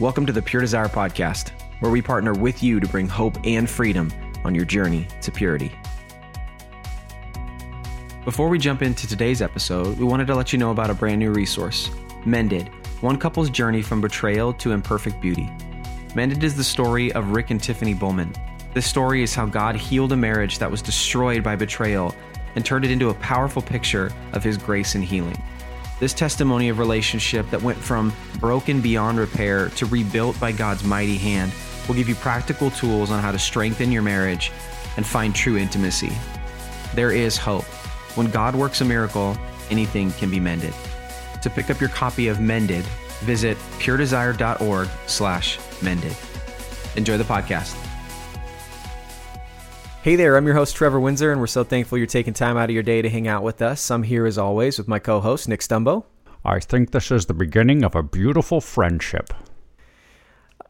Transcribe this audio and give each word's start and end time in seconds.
Welcome 0.00 0.26
to 0.26 0.32
the 0.32 0.40
Pure 0.40 0.62
Desire 0.62 0.86
Podcast, 0.86 1.50
where 1.80 1.90
we 1.90 2.00
partner 2.00 2.32
with 2.32 2.62
you 2.62 2.78
to 2.78 2.86
bring 2.86 3.08
hope 3.08 3.36
and 3.42 3.68
freedom 3.68 4.12
on 4.44 4.54
your 4.54 4.64
journey 4.64 5.08
to 5.22 5.32
purity. 5.32 5.76
Before 8.24 8.48
we 8.48 8.60
jump 8.60 8.80
into 8.80 9.08
today's 9.08 9.42
episode, 9.42 9.98
we 9.98 10.04
wanted 10.04 10.28
to 10.28 10.36
let 10.36 10.52
you 10.52 10.58
know 10.60 10.70
about 10.70 10.90
a 10.90 10.94
brand 10.94 11.18
new 11.18 11.32
resource 11.32 11.90
Mended 12.24 12.68
One 13.00 13.18
Couple's 13.18 13.50
Journey 13.50 13.82
from 13.82 14.00
Betrayal 14.00 14.52
to 14.52 14.70
Imperfect 14.70 15.20
Beauty. 15.20 15.50
Mended 16.14 16.44
is 16.44 16.56
the 16.56 16.62
story 16.62 17.12
of 17.14 17.32
Rick 17.32 17.50
and 17.50 17.60
Tiffany 17.60 17.94
Bowman. 17.94 18.32
This 18.74 18.86
story 18.86 19.24
is 19.24 19.34
how 19.34 19.46
God 19.46 19.74
healed 19.74 20.12
a 20.12 20.16
marriage 20.16 20.60
that 20.60 20.70
was 20.70 20.80
destroyed 20.80 21.42
by 21.42 21.56
betrayal 21.56 22.14
and 22.54 22.64
turned 22.64 22.84
it 22.84 22.92
into 22.92 23.10
a 23.10 23.14
powerful 23.14 23.62
picture 23.62 24.12
of 24.32 24.44
His 24.44 24.58
grace 24.58 24.94
and 24.94 25.02
healing. 25.02 25.42
This 26.00 26.14
testimony 26.14 26.68
of 26.68 26.78
relationship 26.78 27.50
that 27.50 27.60
went 27.60 27.78
from 27.78 28.12
broken 28.38 28.80
beyond 28.80 29.18
repair 29.18 29.68
to 29.70 29.86
rebuilt 29.86 30.38
by 30.38 30.52
God's 30.52 30.84
mighty 30.84 31.16
hand 31.16 31.52
will 31.88 31.96
give 31.96 32.08
you 32.08 32.14
practical 32.14 32.70
tools 32.70 33.10
on 33.10 33.20
how 33.20 33.32
to 33.32 33.38
strengthen 33.38 33.90
your 33.90 34.02
marriage 34.02 34.52
and 34.96 35.06
find 35.06 35.34
true 35.34 35.56
intimacy. 35.56 36.12
There 36.94 37.10
is 37.10 37.36
hope. 37.36 37.64
When 38.14 38.30
God 38.30 38.54
works 38.54 38.80
a 38.80 38.84
miracle, 38.84 39.36
anything 39.70 40.12
can 40.12 40.30
be 40.30 40.40
mended. 40.40 40.74
To 41.42 41.50
pick 41.50 41.70
up 41.70 41.80
your 41.80 41.90
copy 41.90 42.28
of 42.28 42.40
Mended, 42.40 42.84
visit 43.20 43.56
puredesire.org 43.78 44.88
slash 45.06 45.58
mended. 45.82 46.16
Enjoy 46.96 47.16
the 47.16 47.24
podcast. 47.24 47.87
Hey 50.08 50.16
there, 50.16 50.38
I'm 50.38 50.46
your 50.46 50.54
host, 50.54 50.74
Trevor 50.74 50.98
Windsor, 50.98 51.32
and 51.32 51.38
we're 51.38 51.46
so 51.46 51.64
thankful 51.64 51.98
you're 51.98 52.06
taking 52.06 52.32
time 52.32 52.56
out 52.56 52.70
of 52.70 52.74
your 52.74 52.82
day 52.82 53.02
to 53.02 53.10
hang 53.10 53.28
out 53.28 53.42
with 53.42 53.60
us. 53.60 53.90
I'm 53.90 54.02
here 54.02 54.24
as 54.24 54.38
always 54.38 54.78
with 54.78 54.88
my 54.88 54.98
co 54.98 55.20
host, 55.20 55.50
Nick 55.50 55.60
Stumbo. 55.60 56.04
I 56.46 56.60
think 56.60 56.92
this 56.92 57.10
is 57.10 57.26
the 57.26 57.34
beginning 57.34 57.84
of 57.84 57.94
a 57.94 58.02
beautiful 58.02 58.62
friendship. 58.62 59.34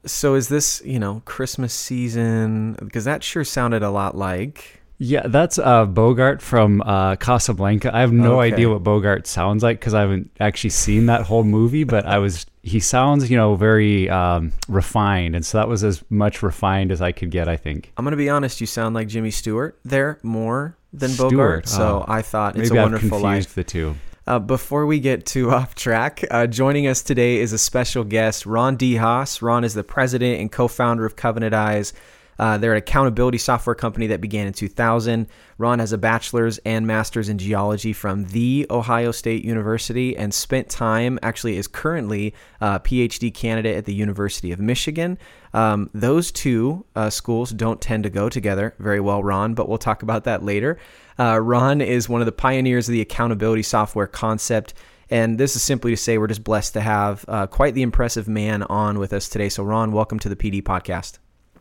So, 0.05 0.35
is 0.35 0.49
this, 0.49 0.83
you 0.85 0.99
know, 0.99 1.23
Christmas 1.25 1.73
season? 1.73 2.73
Because 2.81 3.05
that 3.05 3.23
sure 3.23 3.45
sounded 3.45 3.85
a 3.85 3.91
lot 3.91 4.17
like. 4.17 4.81
Yeah, 4.99 5.29
that's 5.29 5.57
uh, 5.57 5.87
Bogart 5.87 6.43
from 6.43 6.83
uh, 6.83 7.15
Casablanca. 7.15 7.95
I 7.95 8.01
have 8.01 8.13
no 8.13 8.41
Okay. 8.41 8.53
idea 8.53 8.69
what 8.69 8.83
Bogart 8.83 9.29
sounds 9.29 9.63
like 9.63 9.79
because 9.79 9.95
I 9.95 10.01
haven't 10.01 10.33
actually 10.41 10.71
seen 10.71 11.07
that 11.07 11.23
whole 11.23 11.45
movie, 11.45 11.85
but 11.85 12.05
I 12.07 12.19
was. 12.19 12.45
He 12.69 12.81
sounds, 12.81 13.31
you 13.31 13.37
know, 13.37 13.55
very 13.57 14.09
um, 14.09 14.53
refined, 14.69 15.35
and 15.35 15.45
so 15.45 15.59
that 15.59 15.69
was 15.69 15.83
as 15.83 16.05
much 16.11 16.43
refined 16.43 16.93
as 16.93 17.01
I 17.03 17.13
could 17.13 17.31
get. 17.31 17.49
I 17.49 17.57
think. 17.57 17.93
I'm 17.97 18.05
going 18.05 18.13
to 18.13 18.17
be 18.17 18.29
honest, 18.29 18.61
you 18.61 18.67
sound 18.67 18.95
like 18.95 19.09
Jimmy 19.09 19.31
Stewart 19.31 19.79
there 19.85 20.19
more 20.23 20.77
than 20.93 21.11
Stewart, 21.11 21.31
Bogart. 21.31 21.69
So, 21.69 22.05
oh. 22.07 22.13
I 22.13 22.23
thought 22.23 22.57
it's 22.57 22.71
Maybe 22.71 22.79
a 22.79 22.83
I've 22.83 22.93
wonderful 22.93 23.21
confused 23.21 23.49
life. 23.49 23.55
the 23.55 23.65
two. 23.65 23.95
Uh, 24.27 24.39
before 24.39 24.85
we 24.85 25.01
get 25.01 25.25
too 25.25 25.51
off 25.55 25.75
track, 25.75 26.23
uh, 26.31 26.47
joining 26.47 26.87
us 26.87 27.03
today 27.03 27.39
is 27.39 27.53
a 27.53 27.59
special 27.59 28.05
guest, 28.05 28.45
Ron 28.45 28.77
DeHaas. 28.77 29.41
Ron 29.41 29.65
is 29.65 29.75
the 29.75 29.85
president 29.85 30.41
and 30.41 30.53
co 30.53 30.69
founder 30.69 31.07
of 31.07 31.17
Covenant 31.17 31.55
Eyes. 31.55 31.93
Uh, 32.39 32.59
they're 32.59 32.73
an 32.73 32.79
accountability 32.79 33.39
software 33.39 33.75
company 33.75 34.07
that 34.07 34.21
began 34.21 34.47
in 34.47 34.53
2000. 34.53 35.27
Ron 35.59 35.79
has 35.79 35.93
a 35.93 35.99
bachelor's 35.99 36.59
and 36.59 36.87
master's 36.87 37.29
in 37.29 37.39
geology 37.39 37.93
from 37.93 38.25
The 38.27 38.67
Ohio 38.71 39.11
State 39.11 39.45
University 39.45 40.17
and 40.17 40.33
spent 40.33 40.69
time, 40.69 41.19
actually, 41.23 41.57
is 41.57 41.67
currently 41.67 42.35
a 42.61 42.81
PhD 42.81 43.33
candidate 43.35 43.77
at 43.77 43.85
the 43.85 43.95
University 43.95 44.53
of 44.53 44.61
Michigan. 44.61 45.19
Um, 45.53 45.91
those 45.93 46.31
two 46.31 46.85
uh, 46.95 47.11
schools 47.11 47.51
don't 47.51 47.81
tend 47.81 48.05
to 48.05 48.11
go 48.11 48.29
together 48.29 48.75
very 48.79 49.01
well, 49.01 49.23
Ron, 49.23 49.55
but 49.55 49.69
we'll 49.69 49.79
talk 49.79 50.03
about 50.03 50.25
that 50.25 50.45
later. 50.45 50.79
Uh, 51.19 51.41
Ron 51.41 51.81
is 51.81 52.09
one 52.09 52.21
of 52.21 52.27
the 52.27 52.33
pioneers 52.33 52.89
of 52.89 52.93
the 52.93 53.01
accountability 53.01 53.63
software 53.63 54.07
concept. 54.07 54.75
And 55.11 55.39
this 55.39 55.57
is 55.57 55.63
simply 55.63 55.91
to 55.93 55.97
say 55.97 56.19
we're 56.19 56.27
just 56.27 56.45
blessed 56.45 56.75
to 56.75 56.81
have 56.83 57.25
uh, 57.29 57.47
quite 57.47 57.75
the 57.75 57.83
impressive 57.83 58.29
man 58.29 58.63
on 58.65 58.99
with 58.99 59.13
us 59.13 59.29
today. 59.29 59.49
So, 59.49 59.63
Ron, 59.63 59.93
welcome 59.93 60.19
to 60.19 60.29
the 60.29 60.37
PD 60.37 60.63
podcast. 60.63 61.19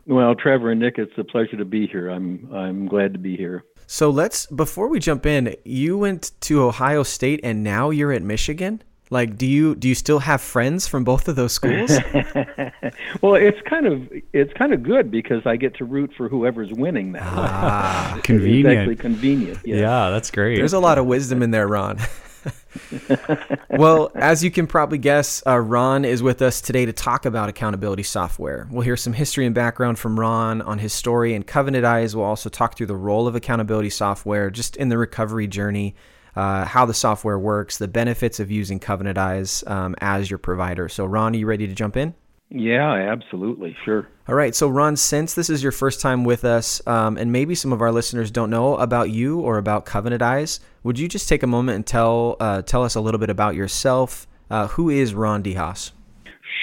Well, 0.08 0.34
Trevor 0.34 0.70
and 0.70 0.80
Nick, 0.80 0.96
it's 0.98 1.12
a 1.18 1.24
pleasure 1.24 1.56
to 1.58 1.64
be 1.64 1.86
here. 1.86 2.08
I'm 2.08 2.48
I'm 2.52 2.86
glad 2.86 3.12
to 3.12 3.18
be 3.18 3.36
here. 3.36 3.64
So, 3.86 4.10
let's, 4.10 4.44
before 4.46 4.88
we 4.88 4.98
jump 5.00 5.24
in, 5.24 5.54
you 5.64 5.96
went 5.96 6.32
to 6.42 6.62
Ohio 6.62 7.02
State 7.02 7.40
and 7.42 7.62
now 7.64 7.88
you're 7.90 8.12
at 8.12 8.22
Michigan. 8.22 8.82
Like, 9.10 9.38
do 9.38 9.46
you 9.46 9.74
do 9.74 9.88
you 9.88 9.94
still 9.94 10.18
have 10.18 10.40
friends 10.42 10.86
from 10.86 11.04
both 11.04 11.28
of 11.28 11.36
those 11.36 11.52
schools? 11.52 11.90
well, 13.22 13.34
it's 13.34 13.58
kind 13.66 13.86
of 13.86 14.06
it's 14.34 14.52
kind 14.54 14.74
of 14.74 14.82
good 14.82 15.10
because 15.10 15.42
I 15.46 15.56
get 15.56 15.74
to 15.76 15.84
root 15.86 16.12
for 16.16 16.28
whoever's 16.28 16.70
winning 16.72 17.12
that. 17.12 17.22
ah, 17.24 18.14
It's 18.18 18.26
Convenient. 18.26 18.78
actually 18.78 18.96
convenient. 18.96 19.58
Yes. 19.64 19.78
Yeah, 19.80 20.10
that's 20.10 20.30
great. 20.30 20.56
There's 20.56 20.74
a 20.74 20.78
lot 20.78 20.98
of 20.98 21.06
wisdom 21.06 21.42
in 21.42 21.50
there, 21.50 21.66
Ron. 21.68 21.98
well, 23.70 24.10
as 24.14 24.42
you 24.42 24.50
can 24.50 24.66
probably 24.66 24.98
guess, 24.98 25.42
uh, 25.46 25.58
Ron 25.58 26.04
is 26.04 26.22
with 26.22 26.42
us 26.42 26.60
today 26.60 26.86
to 26.86 26.92
talk 26.92 27.26
about 27.26 27.48
accountability 27.48 28.02
software. 28.02 28.68
We'll 28.70 28.82
hear 28.82 28.96
some 28.96 29.12
history 29.12 29.46
and 29.46 29.54
background 29.54 29.98
from 29.98 30.18
Ron 30.18 30.62
on 30.62 30.78
his 30.78 30.92
story 30.92 31.34
and 31.34 31.46
Covenant 31.46 31.84
Eyes. 31.84 32.14
We'll 32.14 32.24
also 32.24 32.48
talk 32.48 32.76
through 32.76 32.86
the 32.86 32.96
role 32.96 33.26
of 33.26 33.34
accountability 33.34 33.90
software 33.90 34.50
just 34.50 34.76
in 34.76 34.88
the 34.88 34.98
recovery 34.98 35.46
journey, 35.46 35.94
uh, 36.36 36.64
how 36.64 36.86
the 36.86 36.94
software 36.94 37.38
works, 37.38 37.78
the 37.78 37.88
benefits 37.88 38.40
of 38.40 38.50
using 38.50 38.78
Covenant 38.78 39.18
Eyes 39.18 39.64
um, 39.66 39.94
as 40.00 40.30
your 40.30 40.38
provider. 40.38 40.88
So, 40.88 41.04
Ron, 41.04 41.34
are 41.34 41.38
you 41.38 41.46
ready 41.46 41.66
to 41.66 41.74
jump 41.74 41.96
in? 41.96 42.14
Yeah, 42.50 42.92
absolutely. 42.92 43.76
Sure. 43.84 44.08
All 44.26 44.34
right. 44.34 44.54
So, 44.54 44.68
Ron, 44.68 44.96
since 44.96 45.34
this 45.34 45.50
is 45.50 45.62
your 45.62 45.72
first 45.72 46.00
time 46.00 46.24
with 46.24 46.44
us, 46.44 46.86
um, 46.86 47.18
and 47.18 47.30
maybe 47.30 47.54
some 47.54 47.72
of 47.72 47.82
our 47.82 47.92
listeners 47.92 48.30
don't 48.30 48.48
know 48.48 48.76
about 48.76 49.10
you 49.10 49.40
or 49.40 49.58
about 49.58 49.84
Covenant 49.84 50.22
Eyes, 50.22 50.60
would 50.82 50.98
you 50.98 51.08
just 51.08 51.28
take 51.28 51.42
a 51.42 51.46
moment 51.46 51.76
and 51.76 51.86
tell 51.86 52.36
uh, 52.40 52.62
tell 52.62 52.82
us 52.84 52.94
a 52.94 53.00
little 53.00 53.20
bit 53.20 53.30
about 53.30 53.54
yourself? 53.54 54.26
Uh, 54.50 54.66
who 54.68 54.88
is 54.88 55.12
Ron 55.12 55.42
DeHaas? 55.42 55.92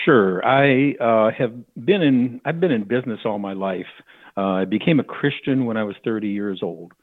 Sure. 0.03 0.43
I 0.45 0.95
uh, 0.99 1.31
have 1.37 1.53
been 1.85 2.01
in 2.01 2.41
I've 2.45 2.59
been 2.59 2.71
in 2.71 2.83
business 2.85 3.19
all 3.25 3.37
my 3.37 3.53
life. 3.53 3.85
Uh, 4.37 4.41
I 4.41 4.65
became 4.65 4.99
a 4.99 5.03
Christian 5.03 5.65
when 5.65 5.77
I 5.77 5.83
was 5.83 5.95
30 6.03 6.27
years 6.27 6.59
old, 6.63 6.93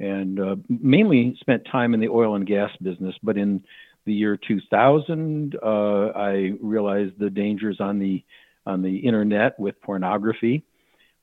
and 0.00 0.40
uh, 0.40 0.56
mainly 0.68 1.36
spent 1.38 1.66
time 1.70 1.92
in 1.92 2.00
the 2.00 2.08
oil 2.08 2.34
and 2.34 2.46
gas 2.46 2.70
business. 2.82 3.14
But 3.22 3.36
in 3.36 3.62
the 4.04 4.12
year 4.12 4.36
2000, 4.36 5.56
uh, 5.62 5.66
I 5.66 6.52
realized 6.60 7.18
the 7.18 7.30
dangers 7.30 7.78
on 7.80 7.98
the 7.98 8.24
on 8.64 8.82
the 8.82 8.96
internet 8.98 9.58
with 9.58 9.80
pornography. 9.82 10.64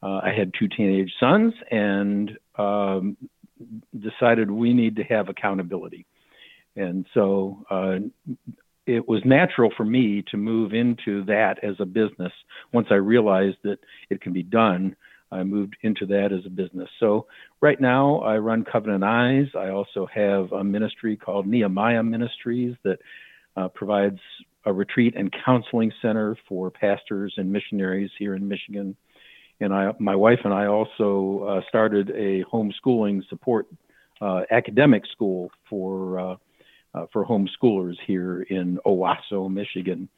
Uh, 0.04 0.20
I 0.24 0.34
had 0.38 0.52
two 0.58 0.68
teenage 0.68 1.12
sons, 1.20 1.54
and 1.72 2.38
um, 2.58 3.18
decided 3.98 4.52
we 4.52 4.74
need 4.74 4.98
to 4.98 5.04
have 5.04 5.30
accountability. 5.30 6.06
And 6.76 7.06
so, 7.14 7.66
uh, 7.70 8.00
it 8.86 9.08
was 9.08 9.22
natural 9.24 9.72
for 9.78 9.86
me 9.86 10.24
to 10.32 10.38
move 10.38 10.74
into 10.74 11.24
that 11.26 11.64
as 11.64 11.76
a 11.80 11.86
business. 11.86 12.32
Once 12.74 12.88
I 12.90 12.96
realized 12.96 13.58
that 13.64 13.78
it 14.10 14.20
can 14.20 14.34
be 14.34 14.44
done, 14.44 14.96
I 15.32 15.44
moved 15.44 15.78
into 15.84 16.06
that 16.08 16.32
as 16.32 16.46
a 16.46 16.50
business. 16.50 16.90
So 17.00 17.28
right 17.62 17.80
now 17.80 18.20
I 18.20 18.38
run 18.38 18.64
Covenant 18.64 19.04
Eyes. 19.04 19.48
I 19.56 19.70
also 19.70 20.08
have 20.14 20.52
a 20.52 20.64
ministry 20.64 21.16
called 21.16 21.48
Nehemiah 21.48 22.04
Ministries 22.04 22.76
that 22.84 23.00
uh, 23.56 23.68
provides 23.70 24.20
a 24.66 24.74
retreat 24.74 25.14
and 25.16 25.34
counseling 25.46 25.92
center 26.02 26.36
for 26.48 26.70
pastors 26.72 27.34
and 27.38 27.52
missionaries 27.52 28.12
here 28.18 28.36
in 28.36 28.48
Michigan. 28.48 28.96
And 29.60 29.74
I, 29.74 29.92
my 30.00 30.16
wife 30.16 30.40
and 30.44 30.54
I 30.54 30.68
also 30.68 31.46
uh, 31.48 31.62
started 31.68 32.10
a 32.12 32.44
homeschooling 32.46 33.28
support 33.30 33.68
uh, 34.22 34.42
academic 34.52 35.04
school 35.12 35.52
for 35.70 36.20
uh, 36.20 36.36
uh, 36.94 37.06
for 37.14 37.26
homeschoolers 37.26 37.96
here 38.08 38.42
in 38.50 38.80
Owosso, 38.86 39.52
Michigan, 39.52 40.10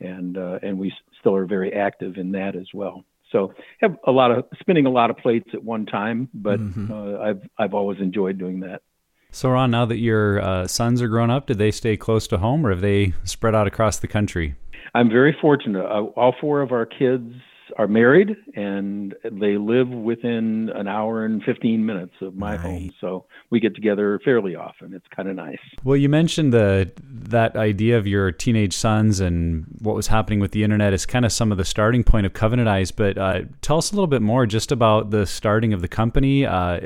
and 0.00 0.36
uh, 0.36 0.58
and 0.62 0.78
we 0.78 0.92
still 1.20 1.36
are 1.36 1.46
very 1.46 1.72
active 1.72 2.16
in 2.16 2.32
that 2.32 2.56
as 2.56 2.66
well. 2.74 3.04
So 3.32 3.52
have 3.80 3.96
a 4.06 4.12
lot 4.12 4.30
of 4.30 4.44
spinning 4.60 4.86
a 4.86 4.90
lot 4.90 5.10
of 5.10 5.16
plates 5.18 5.50
at 5.52 5.62
one 5.62 5.86
time, 5.86 6.28
but 6.32 6.60
mm-hmm. 6.60 6.92
uh, 6.92 7.18
I've 7.18 7.42
I've 7.58 7.74
always 7.74 7.98
enjoyed 8.00 8.38
doing 8.38 8.60
that. 8.60 8.82
So 9.30 9.50
Ron, 9.50 9.70
now 9.70 9.84
that 9.84 9.98
your 9.98 10.40
uh, 10.40 10.66
sons 10.66 11.02
are 11.02 11.08
grown 11.08 11.30
up, 11.30 11.46
did 11.46 11.58
they 11.58 11.70
stay 11.70 11.96
close 11.96 12.26
to 12.28 12.38
home, 12.38 12.64
or 12.64 12.70
have 12.70 12.80
they 12.80 13.12
spread 13.24 13.54
out 13.54 13.66
across 13.66 13.98
the 13.98 14.08
country? 14.08 14.54
I'm 14.94 15.10
very 15.10 15.36
fortunate. 15.40 15.84
Uh, 15.84 16.04
all 16.16 16.34
four 16.40 16.62
of 16.62 16.72
our 16.72 16.86
kids 16.86 17.34
are 17.78 17.86
married 17.86 18.36
and 18.54 19.14
they 19.22 19.58
live 19.58 19.88
within 19.88 20.70
an 20.74 20.88
hour 20.88 21.24
and 21.24 21.42
15 21.42 21.84
minutes 21.84 22.14
of 22.22 22.34
my 22.34 22.52
right. 22.52 22.60
home. 22.60 22.90
So 23.00 23.26
we 23.50 23.60
get 23.60 23.74
together 23.74 24.18
fairly 24.24 24.54
often. 24.54 24.94
It's 24.94 25.06
kind 25.14 25.28
of 25.28 25.36
nice. 25.36 25.58
Well, 25.84 25.96
you 25.96 26.08
mentioned 26.08 26.52
the 26.52 26.90
that 27.02 27.56
idea 27.56 27.98
of 27.98 28.06
your 28.06 28.32
teenage 28.32 28.74
sons 28.74 29.20
and 29.20 29.66
what 29.80 29.94
was 29.94 30.06
happening 30.06 30.40
with 30.40 30.52
the 30.52 30.64
internet 30.64 30.94
is 30.94 31.04
kind 31.04 31.24
of 31.24 31.32
some 31.32 31.52
of 31.52 31.58
the 31.58 31.64
starting 31.64 32.02
point 32.02 32.24
of 32.24 32.32
Covenant 32.32 32.68
Eyes. 32.68 32.90
But 32.90 33.18
uh, 33.18 33.42
tell 33.60 33.78
us 33.78 33.92
a 33.92 33.94
little 33.94 34.06
bit 34.06 34.22
more 34.22 34.46
just 34.46 34.72
about 34.72 35.10
the 35.10 35.26
starting 35.26 35.72
of 35.74 35.82
the 35.82 35.88
company. 35.88 36.46
Uh, 36.46 36.76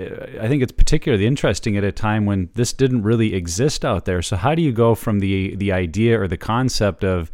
I 0.40 0.48
think 0.48 0.62
it's 0.62 0.72
particularly 0.72 1.26
interesting 1.26 1.76
at 1.76 1.84
a 1.84 1.92
time 1.92 2.26
when 2.26 2.50
this 2.54 2.72
didn't 2.72 3.02
really 3.02 3.34
exist 3.34 3.84
out 3.84 4.06
there. 4.06 4.22
So 4.22 4.36
how 4.36 4.56
do 4.56 4.62
you 4.62 4.72
go 4.72 4.94
from 4.96 5.20
the 5.20 5.54
the 5.54 5.70
idea 5.70 6.20
or 6.20 6.26
the 6.26 6.36
concept 6.36 7.04
of 7.04 7.30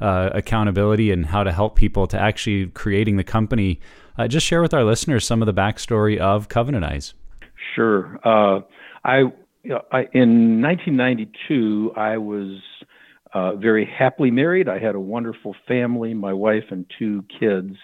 uh, 0.00 0.30
accountability 0.32 1.10
and 1.10 1.26
how 1.26 1.42
to 1.42 1.52
help 1.52 1.76
people 1.76 2.06
to 2.08 2.18
actually 2.18 2.66
creating 2.66 3.16
the 3.16 3.24
company. 3.24 3.80
Uh, 4.18 4.28
just 4.28 4.46
share 4.46 4.62
with 4.62 4.74
our 4.74 4.84
listeners 4.84 5.26
some 5.26 5.42
of 5.42 5.46
the 5.46 5.54
backstory 5.54 6.18
of 6.18 6.48
Covenant 6.48 6.84
Eyes. 6.84 7.14
Sure. 7.74 8.18
Uh, 8.24 8.60
I, 9.04 9.22
I, 9.92 10.06
in 10.12 10.62
1992, 10.62 11.92
I 11.96 12.16
was 12.18 12.60
uh, 13.34 13.56
very 13.56 13.84
happily 13.86 14.30
married. 14.30 14.68
I 14.68 14.78
had 14.78 14.94
a 14.94 15.00
wonderful 15.00 15.54
family, 15.68 16.14
my 16.14 16.32
wife 16.32 16.64
and 16.70 16.86
two 16.98 17.24
kids. 17.38 17.76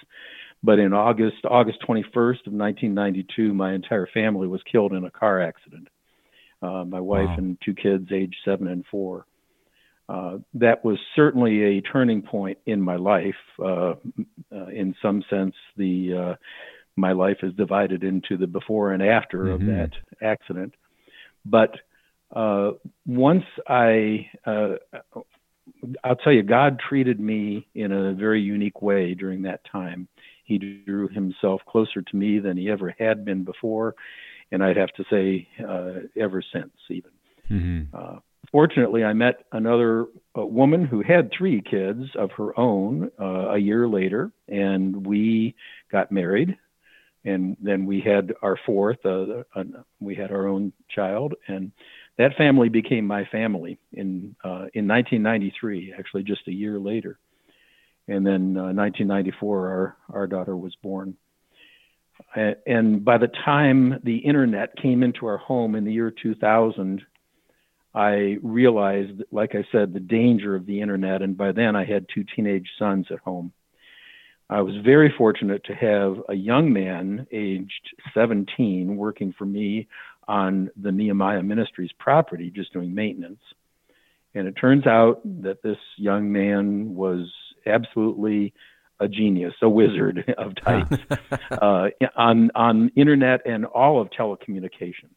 But 0.62 0.78
in 0.78 0.92
August, 0.92 1.44
August 1.44 1.78
21st 1.86 2.46
of 2.46 2.52
1992, 2.52 3.52
my 3.52 3.74
entire 3.74 4.06
family 4.14 4.46
was 4.46 4.60
killed 4.70 4.92
in 4.92 5.04
a 5.04 5.10
car 5.10 5.42
accident. 5.42 5.88
Uh, 6.62 6.84
my 6.84 7.00
wife 7.00 7.26
wow. 7.26 7.36
and 7.38 7.58
two 7.64 7.74
kids, 7.74 8.08
age 8.12 8.34
seven 8.44 8.68
and 8.68 8.84
four. 8.90 9.26
Uh, 10.12 10.36
that 10.52 10.84
was 10.84 10.98
certainly 11.16 11.78
a 11.78 11.80
turning 11.80 12.20
point 12.20 12.58
in 12.66 12.82
my 12.82 12.96
life. 12.96 13.34
Uh, 13.58 13.94
uh, 14.54 14.66
in 14.66 14.94
some 15.00 15.24
sense, 15.30 15.54
the 15.78 16.12
uh, 16.12 16.34
my 16.96 17.12
life 17.12 17.38
is 17.42 17.54
divided 17.54 18.04
into 18.04 18.36
the 18.36 18.46
before 18.46 18.92
and 18.92 19.02
after 19.02 19.44
mm-hmm. 19.44 19.70
of 19.70 19.74
that 19.74 19.90
accident. 20.20 20.74
But 21.46 21.76
uh, 22.36 22.72
once 23.06 23.44
I, 23.66 24.28
I'll 26.04 26.16
tell 26.22 26.32
you, 26.32 26.42
God 26.42 26.78
treated 26.78 27.18
me 27.18 27.66
in 27.74 27.92
a 27.92 28.12
very 28.12 28.42
unique 28.42 28.82
way 28.82 29.14
during 29.14 29.42
that 29.42 29.60
time. 29.64 30.08
He 30.44 30.58
drew 30.58 31.08
himself 31.08 31.62
closer 31.66 32.02
to 32.02 32.16
me 32.16 32.38
than 32.38 32.58
he 32.58 32.70
ever 32.70 32.94
had 32.98 33.24
been 33.24 33.44
before, 33.44 33.94
and 34.50 34.62
I'd 34.62 34.76
have 34.76 34.92
to 34.92 35.04
say, 35.10 35.48
ever 36.20 36.42
since, 36.52 36.72
even. 36.90 37.10
Mm-hmm 37.50 38.18
fortunately, 38.52 39.02
I 39.02 39.14
met 39.14 39.46
another 39.50 40.06
uh, 40.38 40.46
woman 40.46 40.84
who 40.84 41.02
had 41.02 41.30
three 41.36 41.60
kids 41.60 42.04
of 42.16 42.30
her 42.36 42.58
own 42.58 43.10
uh, 43.20 43.50
a 43.50 43.58
year 43.58 43.88
later, 43.88 44.30
and 44.46 45.04
we 45.04 45.56
got 45.90 46.12
married. 46.12 46.56
And 47.24 47.56
then 47.60 47.86
we 47.86 48.00
had 48.00 48.32
our 48.42 48.58
fourth. 48.66 49.04
Uh, 49.04 49.44
we 50.00 50.14
had 50.14 50.30
our 50.32 50.48
own 50.48 50.72
child, 50.90 51.34
and 51.46 51.70
that 52.18 52.36
family 52.36 52.68
became 52.68 53.06
my 53.06 53.24
family 53.26 53.78
in 53.92 54.34
uh, 54.44 54.66
in 54.74 54.88
1993. 54.88 55.94
Actually, 55.96 56.24
just 56.24 56.48
a 56.48 56.52
year 56.52 56.80
later, 56.80 57.20
and 58.08 58.26
then 58.26 58.54
1994, 58.54 59.56
uh, 59.56 59.70
our 59.70 59.96
our 60.12 60.26
daughter 60.26 60.56
was 60.56 60.74
born. 60.82 61.16
And 62.34 63.04
by 63.04 63.18
the 63.18 63.30
time 63.44 64.00
the 64.02 64.18
internet 64.18 64.76
came 64.76 65.04
into 65.04 65.26
our 65.26 65.38
home 65.38 65.76
in 65.76 65.84
the 65.84 65.92
year 65.92 66.10
2000, 66.10 67.02
I 67.94 68.38
realized, 68.42 69.22
like 69.30 69.54
I 69.54 69.64
said, 69.70 69.92
the 69.92 70.00
danger 70.00 70.54
of 70.54 70.66
the 70.66 70.80
internet. 70.80 71.22
And 71.22 71.36
by 71.36 71.52
then, 71.52 71.76
I 71.76 71.84
had 71.84 72.06
two 72.12 72.24
teenage 72.34 72.68
sons 72.78 73.06
at 73.10 73.18
home. 73.18 73.52
I 74.48 74.60
was 74.62 74.74
very 74.84 75.12
fortunate 75.16 75.64
to 75.64 75.74
have 75.74 76.22
a 76.28 76.34
young 76.34 76.72
man, 76.72 77.26
aged 77.32 77.94
17, 78.14 78.96
working 78.96 79.34
for 79.36 79.46
me 79.46 79.88
on 80.28 80.70
the 80.80 80.92
Nehemiah 80.92 81.42
Ministries 81.42 81.90
property, 81.98 82.50
just 82.50 82.72
doing 82.72 82.94
maintenance. 82.94 83.40
And 84.34 84.46
it 84.46 84.52
turns 84.52 84.86
out 84.86 85.20
that 85.42 85.62
this 85.62 85.78
young 85.96 86.32
man 86.32 86.94
was 86.94 87.30
absolutely 87.66 88.54
a 89.00 89.08
genius, 89.08 89.54
a 89.62 89.68
wizard 89.68 90.34
of 90.38 90.54
types 90.56 90.96
uh, 91.50 91.88
on 92.16 92.50
on 92.54 92.90
internet 92.94 93.40
and 93.46 93.64
all 93.66 94.00
of 94.00 94.08
telecommunications 94.10 95.16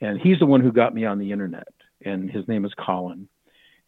and 0.00 0.20
he's 0.20 0.38
the 0.38 0.46
one 0.46 0.60
who 0.60 0.72
got 0.72 0.94
me 0.94 1.04
on 1.04 1.18
the 1.18 1.32
internet. 1.32 1.68
And 2.04 2.30
his 2.30 2.46
name 2.46 2.64
is 2.64 2.72
Colin. 2.74 3.28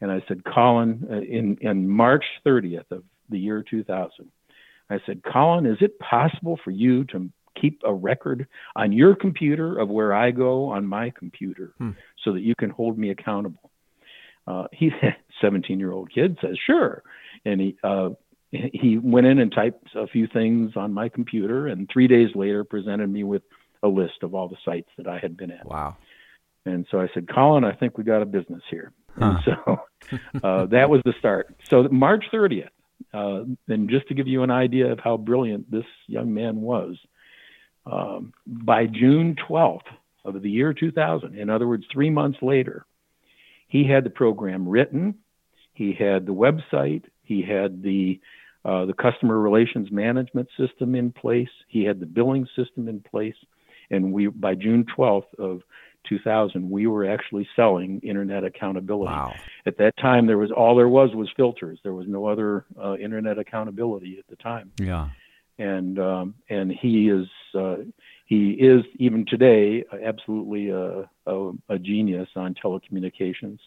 And 0.01 0.11
I 0.11 0.23
said, 0.27 0.43
Colin, 0.45 1.07
uh, 1.11 1.21
in 1.21 1.59
in 1.61 1.89
March 1.89 2.25
30th 2.45 2.91
of 2.91 3.05
the 3.29 3.39
year 3.39 3.62
2000, 3.69 4.11
I 4.89 4.99
said, 5.07 5.23
Colin, 5.23 5.67
is 5.67 5.79
it 5.81 5.99
possible 5.99 6.59
for 6.65 6.71
you 6.71 7.05
to 7.05 7.31
keep 7.61 7.83
a 7.85 7.93
record 7.93 8.47
on 8.75 8.93
your 8.93 9.15
computer 9.15 9.79
of 9.79 9.89
where 9.89 10.15
I 10.15 10.31
go 10.31 10.71
on 10.71 10.87
my 10.87 11.11
computer, 11.11 11.75
hmm. 11.79 11.91
so 12.25 12.33
that 12.33 12.41
you 12.41 12.55
can 12.55 12.71
hold 12.71 12.99
me 12.99 13.11
accountable? 13.11 13.71
Uh, 14.47 14.65
he, 14.73 14.91
17 15.41 15.79
year 15.79 15.93
old 15.93 16.11
kid, 16.12 16.39
says, 16.41 16.57
sure. 16.67 17.03
And 17.45 17.61
he 17.61 17.77
uh, 17.85 18.11
he 18.51 18.99
went 18.99 19.27
in 19.27 19.39
and 19.39 19.53
typed 19.53 19.95
a 19.95 20.07
few 20.09 20.27
things 20.27 20.73
on 20.75 20.93
my 20.93 21.09
computer, 21.09 21.69
and 21.69 21.88
three 21.93 22.09
days 22.09 22.31
later 22.35 22.64
presented 22.64 23.09
me 23.09 23.23
with 23.23 23.43
a 23.82 23.88
list 23.88 24.22
of 24.22 24.34
all 24.34 24.49
the 24.49 24.56
sites 24.64 24.88
that 24.96 25.06
I 25.06 25.18
had 25.18 25.37
been 25.37 25.50
at. 25.50 25.66
Wow. 25.66 25.96
And 26.66 26.87
so 26.90 27.00
I 27.00 27.08
said, 27.14 27.28
Colin, 27.32 27.64
I 27.64 27.72
think 27.72 27.96
we 27.96 28.04
got 28.04 28.22
a 28.22 28.26
business 28.26 28.62
here. 28.70 28.92
Huh. 29.18 29.25
And 29.25 29.38
so 29.44 29.80
uh, 30.44 30.66
that 30.66 30.90
was 30.90 31.00
the 31.04 31.14
start. 31.18 31.54
So 31.68 31.88
March 31.90 32.25
30th, 32.32 32.68
uh, 33.14 33.44
and 33.68 33.88
just 33.88 34.08
to 34.08 34.14
give 34.14 34.28
you 34.28 34.42
an 34.42 34.50
idea 34.50 34.92
of 34.92 35.00
how 35.00 35.16
brilliant 35.16 35.70
this 35.70 35.87
young 36.06 36.34
man 36.34 36.60
was, 36.60 36.96
um, 37.90 38.32
by 38.46 38.87
June 38.87 39.37
12th 39.49 39.80
of 40.25 40.42
the 40.42 40.50
year 40.50 40.75
2000, 40.75 41.34
in 41.37 41.49
other 41.49 41.66
words, 41.66 41.84
three 41.90 42.10
months 42.10 42.38
later, 42.42 42.84
he 43.68 43.88
had 43.88 44.04
the 44.04 44.10
program 44.10 44.68
written, 44.68 45.14
he 45.72 45.94
had 45.99 46.26
the 46.26 46.34
website, 46.34 47.04
he 47.22 47.42
had 47.42 47.82
the 47.82 48.20
uh, 48.62 48.84
the 48.84 48.92
customer 48.92 49.38
relations 49.38 49.90
management 49.90 50.46
system 50.58 50.94
in 50.94 51.10
place, 51.10 51.49
he 51.66 51.82
had 51.82 51.99
the 51.99 52.04
billing 52.04 52.46
system 52.54 52.88
in 52.88 53.00
place, 53.00 53.34
and 53.90 54.12
we 54.12 54.28
by 54.28 54.54
June 54.54 54.85
12th 54.97 55.35
of 55.38 55.62
2000 56.09 56.70
we 56.70 56.87
were 56.87 57.06
actually 57.06 57.47
selling 57.54 58.00
internet 58.00 58.42
accountability. 58.44 59.12
Wow. 59.12 59.35
at 59.66 59.76
that 59.78 59.97
time 59.99 60.26
there 60.26 60.38
was 60.38 60.50
all 60.50 60.76
there 60.76 60.88
was 60.88 61.11
was 61.14 61.30
filters. 61.37 61.78
There 61.82 61.94
was 61.94 62.06
no 62.09 62.26
other 62.26 62.64
uh, 62.82 62.97
internet 62.97 63.38
accountability 63.38 64.18
at 64.18 64.26
the 64.28 64.37
time. 64.37 64.73
Yeah. 64.78 65.09
And 65.59 65.99
um, 65.99 66.35
and 66.49 66.73
he 66.73 67.11
is 67.11 67.26
uh, 67.54 67.76
he 68.25 68.52
is 68.52 68.82
even 68.99 69.26
today 69.26 69.85
absolutely 70.04 70.70
a, 70.70 71.11
a, 71.26 71.52
a 71.68 71.78
genius 71.78 72.28
on 72.35 72.54
telecommunications. 72.54 73.59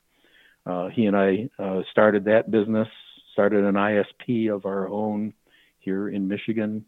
Uh, 0.65 0.87
he 0.87 1.05
and 1.05 1.15
I 1.15 1.49
uh, 1.59 1.81
started 1.91 2.25
that 2.25 2.49
business 2.49 2.87
started 3.33 3.65
an 3.65 3.75
ISP 3.75 4.53
of 4.53 4.65
our 4.65 4.87
own 4.87 5.33
here 5.79 6.07
in 6.07 6.27
Michigan 6.27 6.85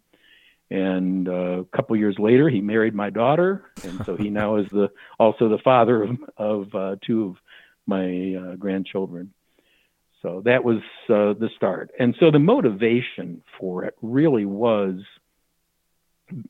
and 0.71 1.27
uh, 1.27 1.61
a 1.61 1.65
couple 1.65 1.95
years 1.95 2.15
later, 2.17 2.49
he 2.49 2.61
married 2.61 2.95
my 2.95 3.09
daughter, 3.09 3.71
and 3.83 4.03
so 4.05 4.15
he 4.15 4.29
now 4.29 4.55
is 4.57 4.67
the 4.71 4.89
also 5.19 5.49
the 5.49 5.59
father 5.59 6.03
of, 6.03 6.17
of 6.37 6.75
uh, 6.75 6.95
two 7.05 7.25
of 7.25 7.35
my 7.85 8.35
uh, 8.35 8.55
grandchildren. 8.55 9.31
So 10.21 10.41
that 10.45 10.63
was 10.63 10.77
uh, 11.07 11.33
the 11.39 11.49
start, 11.55 11.91
and 11.99 12.15
so 12.19 12.31
the 12.31 12.39
motivation 12.39 13.43
for 13.59 13.83
it 13.83 13.95
really 14.01 14.45
was. 14.45 14.95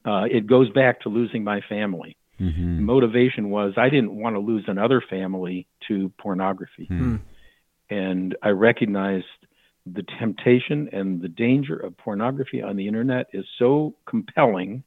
Uh, 0.06 0.24
it 0.32 0.48
goes 0.48 0.70
back 0.70 1.02
to 1.02 1.10
losing 1.10 1.44
my 1.44 1.60
family. 1.68 2.18
Mm-hmm. 2.40 2.84
motivation 2.84 3.50
was 3.50 3.76
I 3.78 3.88
didn't 3.88 4.14
want 4.14 4.36
to 4.36 4.42
lose 4.42 4.66
another 4.68 5.02
family 5.10 5.68
to 5.88 6.12
pornography. 6.18 6.88
Mm-hmm. 6.92 7.16
and 7.90 8.36
I 8.42 8.50
recognized 8.50 9.26
the 9.86 10.04
temptation 10.20 10.90
and 10.92 11.22
the 11.22 11.28
danger 11.28 11.76
of 11.76 11.98
pornography 11.98 12.62
on 12.62 12.76
the 12.76 12.88
internet 12.88 13.28
is 13.34 13.46
so 13.60 13.96
compelling, 14.06 14.84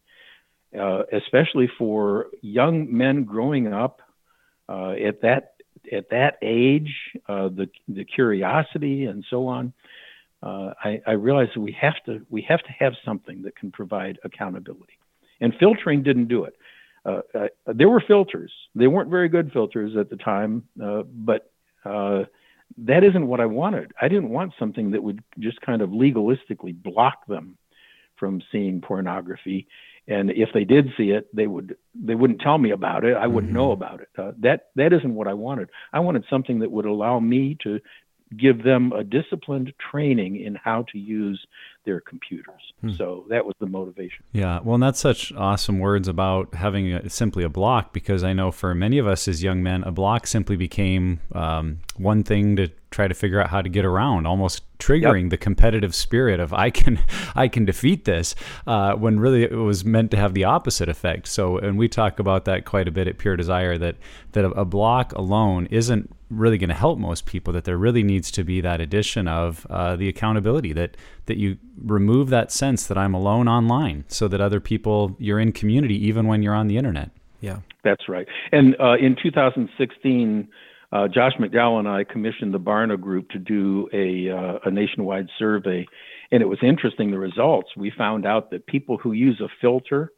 uh, 0.79 1.03
especially 1.13 1.71
for 1.79 2.27
young 2.43 2.95
men 2.95 3.25
growing 3.25 3.73
up 3.73 4.01
uh, 4.69 4.91
at 4.93 5.21
that 5.23 5.55
at 5.93 6.11
that 6.11 6.37
age, 6.43 6.93
uh, 7.29 7.49
the 7.49 7.69
the 7.89 8.05
curiosity 8.05 9.05
and 9.05 9.25
so 9.31 9.47
on. 9.47 9.73
Uh, 10.43 10.73
I, 10.85 11.01
I 11.07 11.13
realized 11.13 11.53
that 11.55 11.61
we 11.61 11.77
have 11.81 12.03
to 12.07 12.27
we 12.29 12.43
have 12.43 12.63
to 12.63 12.73
have 12.79 12.95
something 13.05 13.43
that 13.43 13.57
can 13.57 13.71
provide 13.71 14.19
accountability, 14.25 14.99
and 15.41 15.55
filtering 15.61 16.03
didn't 16.03 16.29
do 16.29 16.45
it. 16.45 16.55
Uh, 17.05 17.21
uh, 17.35 17.47
there 17.67 17.89
were 17.89 18.03
filters. 18.07 18.53
They 18.75 18.89
weren't 18.89 19.11
very 19.11 19.29
good 19.29 19.53
filters 19.53 19.97
at 19.97 20.11
the 20.11 20.17
time, 20.17 20.65
but 20.77 21.51
that 22.77 23.05
isn't 23.05 23.27
what 23.27 23.41
I 23.41 23.47
wanted. 23.47 23.93
I 24.01 24.09
didn't 24.09 24.31
want 24.31 24.53
something 24.59 24.93
that 24.93 25.03
would 25.03 25.23
just 25.39 25.61
kind 25.61 25.83
of 25.83 25.91
legalistically 25.91 26.81
block 26.83 27.27
them 27.27 27.57
from 28.17 28.43
seeing 28.53 28.81
pornography. 28.81 29.67
And 30.07 30.31
if 30.31 30.51
they 30.55 30.65
did 30.65 30.89
see 30.97 31.11
it, 31.11 31.35
they 31.35 31.47
would 31.47 31.77
they 31.95 32.15
wouldn't 32.15 32.41
tell 32.41 32.59
me 32.59 32.71
about 32.71 33.05
it. 33.05 33.17
I 33.17 33.27
wouldn't 33.27 33.53
mm-hmm. 33.53 33.59
know 33.59 33.73
about 33.73 34.01
it. 34.01 34.09
Uh, 34.17 34.33
that 34.41 34.69
that 34.77 34.93
isn't 34.93 35.15
what 35.15 35.29
I 35.29 35.35
wanted. 35.35 35.69
I 35.93 36.01
wanted 36.01 36.25
something 36.31 36.61
that 36.61 36.71
would 36.71 36.87
allow 36.87 37.21
me 37.21 37.57
to 37.63 37.81
give 38.37 38.63
them 38.63 38.93
a 38.93 39.03
disciplined 39.03 39.73
training 39.91 40.43
in 40.43 40.55
how 40.55 40.85
to 40.93 40.99
use 40.99 41.47
their 41.85 42.01
computers. 42.01 42.61
Hmm. 42.83 42.91
So 42.91 43.25
that 43.31 43.47
was 43.47 43.55
the 43.61 43.67
motivation. 43.67 44.25
Yeah, 44.33 44.61
well, 44.63 44.75
and 44.75 44.83
that's 44.83 45.01
such 45.01 45.33
awesome 45.33 45.79
words 45.79 46.07
about 46.07 46.55
having 46.55 46.93
a, 46.93 47.09
simply 47.09 47.45
a 47.45 47.49
block 47.49 47.93
because 47.95 48.23
I 48.23 48.35
know 48.35 48.53
for 48.53 48.75
many 48.75 48.99
of 48.99 49.07
us 49.07 49.27
as 49.27 49.43
young 49.43 49.63
men, 49.63 49.83
a 49.85 49.91
block 49.91 50.27
simply 50.27 50.57
became 50.57 51.21
um, 51.33 51.79
one 51.97 52.23
thing 52.23 52.57
to 52.57 52.69
try 52.91 53.09
to 53.09 53.15
figure 53.15 53.41
out 53.41 53.51
how 53.51 53.63
to 53.63 53.69
get 53.69 53.85
around, 53.85 54.27
almost 54.27 54.63
triggering 54.79 55.23
yep. 55.23 55.31
the 55.31 55.37
competitive 55.37 55.95
spirit 55.95 56.41
of 56.41 56.53
I 56.53 56.71
can 56.71 57.01
I 57.35 57.49
can 57.49 57.65
defeat 57.65 58.05
this, 58.05 58.35
uh, 58.67 58.95
when 58.95 59.19
really 59.19 59.45
it 59.45 59.53
was 59.53 59.85
meant 59.85 60.11
to 60.11 60.17
have 60.19 60.35
the 60.35 60.45
opposite 60.45 60.89
effect. 60.89 61.27
So, 61.29 61.59
and 61.59 61.79
we 61.79 61.89
talk 61.89 62.19
about 62.19 62.45
that 62.45 62.65
quite 62.65 62.89
a 62.89 62.91
bit 62.91 63.09
at 63.09 63.19
Pure 63.19 63.37
Desire 63.37 63.79
that 63.79 63.97
that 64.33 64.45
a, 64.45 64.51
a 64.51 64.65
block 64.65 65.13
alone 65.13 65.67
isn't 65.71 66.15
really 66.31 66.59
going 66.59 66.69
to 66.69 66.75
help 66.75 66.99
most 66.99 67.27
people. 67.27 67.53
That 67.53 67.65
there 67.65 67.79
really 67.79 68.03
needs 68.03 68.31
to 68.33 68.45
be 68.45 68.61
that 68.61 68.81
addition 68.81 69.29
of 69.29 69.67
uh, 69.71 69.97
the 69.97 70.09
accountability 70.09 70.73
that 70.73 70.97
that 71.27 71.37
you 71.37 71.59
remove 71.83 72.31
that 72.31 72.53
sense 72.53 72.87
that 72.87 72.99
I'm 72.99 73.15
alone 73.15 73.49
online, 73.49 74.05
so 74.09 74.29
that 74.29 74.41
other 74.41 74.61
people 74.61 75.17
you're 75.19 75.41
in 75.41 75.53
community 75.53 75.95
even 76.07 76.27
when 76.27 76.43
you're 76.43 76.55
on 76.55 76.69
the 76.69 76.77
internet. 76.77 77.11
Yeah, 77.41 77.61
that's 77.85 78.09
right. 78.09 78.27
And 78.53 78.77
uh, 78.81 78.95
in 78.95 79.17
2016 79.23 80.49
uh, 80.91 81.07
Josh 81.09 81.33
McDowell 81.39 81.81
and 81.81 81.89
I 81.89 82.05
commissioned 82.05 82.55
the 82.55 82.61
Barna 82.61 82.99
Group 82.99 83.29
to 83.31 83.39
do 83.39 83.89
a, 83.93 84.31
uh, 84.31 84.59
a 84.65 84.71
nationwide 84.71 85.29
survey, 85.39 85.87
and 86.31 86.43
it 86.43 86.47
was 86.47 86.59
interesting. 86.63 87.11
The 87.11 87.19
results 87.19 87.69
we 87.77 87.93
found 87.97 88.27
out 88.27 88.51
that 88.51 88.67
people 88.67 88.97
who 88.97 89.13
use 89.13 89.41
a 89.41 89.49
filter 89.61 90.13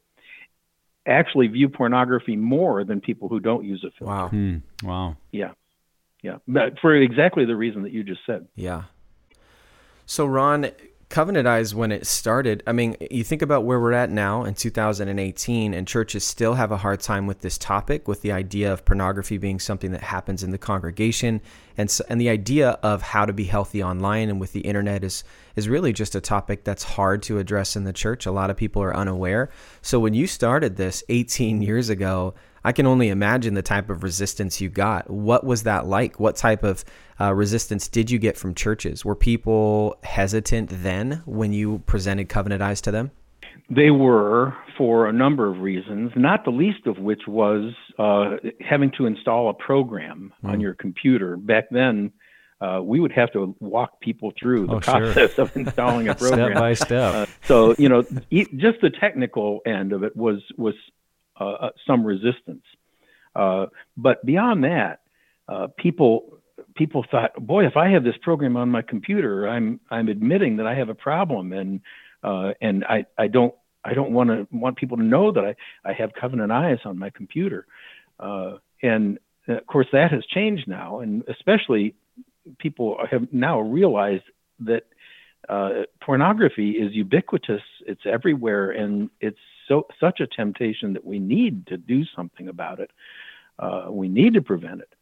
actually 1.06 1.48
view 1.48 1.68
pornography 1.68 2.36
more 2.36 2.84
than 2.84 3.00
people 3.00 3.28
who 3.28 3.40
don't 3.40 3.64
use 3.64 3.84
a 3.84 3.90
filter. 3.98 4.12
Wow! 4.12 4.28
Hmm. 4.28 4.56
Wow! 4.84 5.16
Yeah, 5.32 5.52
yeah, 6.22 6.36
but 6.46 6.78
for 6.80 6.94
exactly 6.94 7.44
the 7.44 7.56
reason 7.56 7.82
that 7.82 7.92
you 7.92 8.04
just 8.04 8.20
said. 8.26 8.46
Yeah. 8.54 8.84
So 10.06 10.26
Ron, 10.26 10.70
Covenant 11.08 11.48
Eyes, 11.48 11.74
when 11.74 11.90
it 11.92 12.06
started, 12.06 12.62
I 12.66 12.72
mean, 12.72 12.96
you 13.10 13.24
think 13.24 13.42
about 13.42 13.64
where 13.64 13.80
we're 13.80 13.92
at 13.92 14.10
now 14.10 14.44
in 14.44 14.54
2018, 14.54 15.74
and 15.74 15.88
churches 15.88 16.24
still 16.24 16.54
have 16.54 16.70
a 16.70 16.76
hard 16.76 17.00
time 17.00 17.26
with 17.26 17.40
this 17.40 17.56
topic, 17.56 18.06
with 18.06 18.22
the 18.22 18.30
idea 18.32 18.72
of 18.72 18.84
pornography 18.84 19.38
being 19.38 19.58
something 19.58 19.92
that 19.92 20.02
happens 20.02 20.42
in 20.42 20.50
the 20.50 20.58
congregation, 20.58 21.40
and 21.76 21.96
and 22.08 22.20
the 22.20 22.28
idea 22.28 22.70
of 22.82 23.02
how 23.02 23.24
to 23.24 23.32
be 23.32 23.44
healthy 23.44 23.82
online 23.82 24.28
and 24.28 24.40
with 24.40 24.52
the 24.52 24.60
internet 24.60 25.02
is 25.02 25.24
is 25.56 25.68
really 25.68 25.92
just 25.92 26.14
a 26.14 26.20
topic 26.20 26.64
that's 26.64 26.84
hard 26.84 27.22
to 27.22 27.38
address 27.38 27.76
in 27.76 27.84
the 27.84 27.92
church. 27.92 28.26
A 28.26 28.32
lot 28.32 28.50
of 28.50 28.56
people 28.56 28.82
are 28.82 28.94
unaware. 28.94 29.50
So 29.82 29.98
when 29.98 30.14
you 30.14 30.26
started 30.26 30.76
this 30.76 31.02
18 31.08 31.62
years 31.62 31.88
ago, 31.88 32.34
I 32.64 32.72
can 32.72 32.86
only 32.86 33.08
imagine 33.08 33.54
the 33.54 33.62
type 33.62 33.90
of 33.90 34.02
resistance 34.02 34.60
you 34.60 34.68
got. 34.68 35.08
What 35.08 35.44
was 35.44 35.62
that 35.62 35.86
like? 35.86 36.20
What 36.20 36.36
type 36.36 36.62
of 36.62 36.84
uh, 37.20 37.34
resistance 37.34 37.88
did 37.88 38.10
you 38.10 38.18
get 38.18 38.36
from 38.36 38.54
churches? 38.54 39.04
Were 39.04 39.14
people 39.14 39.96
hesitant 40.02 40.70
then 40.70 41.22
when 41.26 41.52
you 41.52 41.82
presented 41.86 42.28
Covenant 42.28 42.62
Eyes 42.62 42.80
to 42.82 42.90
them? 42.90 43.10
They 43.68 43.90
were 43.90 44.54
for 44.76 45.06
a 45.06 45.12
number 45.12 45.48
of 45.48 45.60
reasons, 45.60 46.12
not 46.16 46.44
the 46.44 46.50
least 46.50 46.86
of 46.86 46.98
which 46.98 47.22
was 47.28 47.72
uh, 47.98 48.36
having 48.60 48.90
to 48.98 49.06
install 49.06 49.48
a 49.48 49.54
program 49.54 50.32
mm. 50.42 50.50
on 50.50 50.60
your 50.60 50.74
computer. 50.74 51.36
Back 51.36 51.64
then, 51.70 52.12
uh, 52.60 52.80
we 52.82 53.00
would 53.00 53.12
have 53.12 53.32
to 53.32 53.54
walk 53.60 54.00
people 54.00 54.32
through 54.40 54.66
the 54.66 54.74
oh, 54.74 54.80
process 54.80 55.34
sure. 55.34 55.44
of 55.44 55.56
installing 55.56 56.08
a 56.08 56.14
program 56.14 56.50
step 56.50 56.60
by 56.60 56.74
step. 56.74 57.14
Uh, 57.14 57.26
so 57.46 57.74
you 57.78 57.88
know, 57.88 58.02
just 58.32 58.80
the 58.82 58.90
technical 59.00 59.60
end 59.66 59.92
of 59.92 60.02
it 60.02 60.16
was 60.16 60.42
was 60.56 60.74
uh, 61.40 61.44
uh, 61.44 61.70
some 61.86 62.04
resistance. 62.04 62.64
Uh, 63.34 63.66
but 63.96 64.24
beyond 64.26 64.64
that, 64.64 65.00
people 65.78 66.38
people 66.76 67.04
thought, 67.10 67.34
boy, 67.34 67.66
if 67.66 67.76
I 67.76 67.90
have 67.90 68.04
this 68.04 68.14
program 68.22 68.56
on 68.56 68.68
my 68.68 68.82
computer, 68.82 69.48
I'm 69.48 69.80
I'm 69.90 70.08
admitting 70.08 70.56
that 70.58 70.66
I 70.66 70.74
have 70.74 70.88
a 70.88 70.94
problem, 70.94 71.52
and 71.52 71.80
and 72.22 72.84
I 72.84 73.06
I 73.18 73.28
don't 73.28 73.54
I 73.84 73.94
don't 73.94 74.12
want 74.12 74.30
to 74.30 74.46
want 74.52 74.76
people 74.76 74.96
to 74.98 75.02
know 75.02 75.32
that 75.32 75.44
I, 75.44 75.54
I 75.88 75.92
have 75.94 76.10
Covenant 76.20 76.52
Eyes 76.52 76.78
on 76.84 76.98
my 76.98 77.10
computer. 77.10 77.66
Uh, 78.18 78.58
and 78.82 79.18
of 79.48 79.66
course, 79.66 79.86
that 79.92 80.12
has 80.12 80.24
changed 80.26 80.68
now, 80.68 81.00
and 81.00 81.24
especially 81.28 81.94
people 82.58 82.98
have 83.10 83.32
now 83.32 83.60
realized 83.60 84.24
that 84.60 84.84
uh, 85.48 85.84
pornography 86.02 86.72
is 86.72 86.92
ubiquitous. 86.92 87.62
It's 87.86 88.02
everywhere, 88.04 88.70
and 88.70 89.10
it's 89.20 89.38
so 89.70 89.86
such 90.00 90.20
a 90.20 90.26
temptation 90.26 90.94
that 90.94 91.04
we 91.04 91.18
need 91.20 91.68
to 91.68 91.76
do 91.76 92.04
something 92.16 92.48
about 92.48 92.80
it. 92.80 92.90
Uh, 93.58 93.86
we 93.88 94.08
need 94.08 94.34
to 94.34 94.42
prevent 94.42 94.80
it. 94.80 94.92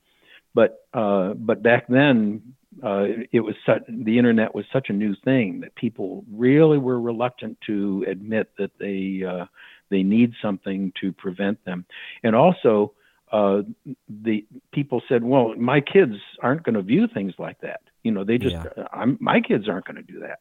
But 0.54 0.84
uh, 0.92 1.34
but 1.34 1.62
back 1.62 1.86
then, 1.88 2.54
uh, 2.82 3.04
it 3.32 3.40
was 3.40 3.54
such, 3.64 3.82
the 3.88 4.18
internet 4.18 4.54
was 4.54 4.64
such 4.72 4.90
a 4.90 4.92
new 4.92 5.14
thing 5.24 5.60
that 5.60 5.74
people 5.74 6.24
really 6.30 6.78
were 6.78 7.00
reluctant 7.00 7.58
to 7.66 8.04
admit 8.08 8.50
that 8.58 8.72
they 8.78 9.24
uh, 9.26 9.46
they 9.90 10.02
need 10.02 10.34
something 10.42 10.92
to 11.00 11.12
prevent 11.12 11.64
them, 11.64 11.86
and 12.22 12.34
also 12.34 12.92
uh, 13.32 13.62
the 14.08 14.44
people 14.72 15.02
said, 15.08 15.22
"Well, 15.22 15.54
my 15.56 15.80
kids 15.80 16.14
aren't 16.42 16.62
going 16.64 16.74
to 16.74 16.82
view 16.82 17.08
things 17.12 17.34
like 17.38 17.60
that. 17.60 17.80
You 18.02 18.12
know, 18.12 18.24
they 18.24 18.38
just 18.38 18.56
yeah. 18.56 19.04
my 19.20 19.40
kids 19.40 19.68
aren't 19.68 19.86
going 19.86 20.04
to 20.04 20.12
do 20.12 20.20
that." 20.20 20.40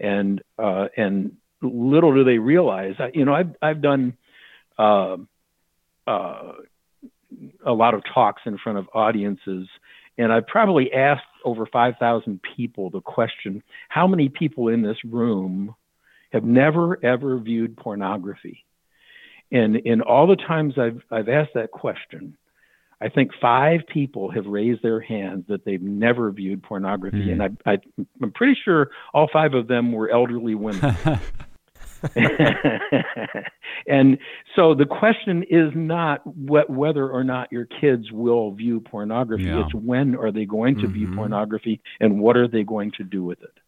And 0.00 0.42
uh, 0.58 0.88
and 0.96 1.36
little 1.68 2.14
do 2.14 2.24
they 2.24 2.38
realize, 2.38 2.94
you 3.12 3.24
know, 3.24 3.34
I've 3.34 3.54
I've 3.62 3.80
done 3.80 4.16
uh, 4.78 5.16
uh, 6.06 6.52
a 7.64 7.72
lot 7.72 7.94
of 7.94 8.02
talks 8.12 8.42
in 8.46 8.58
front 8.58 8.78
of 8.78 8.88
audiences, 8.94 9.68
and 10.18 10.32
I've 10.32 10.46
probably 10.46 10.92
asked 10.92 11.22
over 11.44 11.66
5,000 11.66 12.40
people 12.56 12.90
the 12.90 13.00
question: 13.00 13.62
How 13.88 14.06
many 14.06 14.28
people 14.28 14.68
in 14.68 14.82
this 14.82 14.98
room 15.04 15.74
have 16.32 16.44
never 16.44 17.02
ever 17.04 17.38
viewed 17.38 17.76
pornography? 17.76 18.64
And 19.52 19.76
in 19.76 20.02
all 20.02 20.26
the 20.26 20.36
times 20.36 20.74
I've 20.78 21.02
I've 21.10 21.28
asked 21.28 21.54
that 21.54 21.70
question, 21.70 22.36
I 23.00 23.08
think 23.08 23.32
five 23.40 23.80
people 23.92 24.30
have 24.30 24.46
raised 24.46 24.82
their 24.82 25.00
hands 25.00 25.44
that 25.48 25.64
they've 25.64 25.82
never 25.82 26.30
viewed 26.30 26.62
pornography, 26.62 27.26
mm. 27.26 27.32
and 27.32 27.42
I, 27.42 27.72
I, 27.72 27.78
I'm 28.22 28.32
pretty 28.32 28.56
sure 28.64 28.90
all 29.12 29.28
five 29.32 29.54
of 29.54 29.68
them 29.68 29.92
were 29.92 30.10
elderly 30.10 30.54
women. 30.54 30.96
and 33.86 34.18
so 34.56 34.74
the 34.74 34.86
question 34.86 35.44
is 35.50 35.72
not 35.74 36.26
what, 36.26 36.68
whether 36.70 37.08
or 37.08 37.24
not 37.24 37.50
your 37.50 37.66
kids 37.80 38.10
will 38.12 38.52
view 38.52 38.80
pornography. 38.80 39.44
Yeah. 39.44 39.64
It's 39.64 39.74
when 39.74 40.16
are 40.16 40.32
they 40.32 40.44
going 40.44 40.76
to 40.76 40.82
mm-hmm. 40.82 40.92
view 40.92 41.14
pornography 41.14 41.80
and 42.00 42.20
what 42.20 42.36
are 42.36 42.48
they 42.48 42.62
going 42.62 42.92
to 42.98 43.04
do 43.04 43.24
with 43.24 43.42
it? 43.42 43.58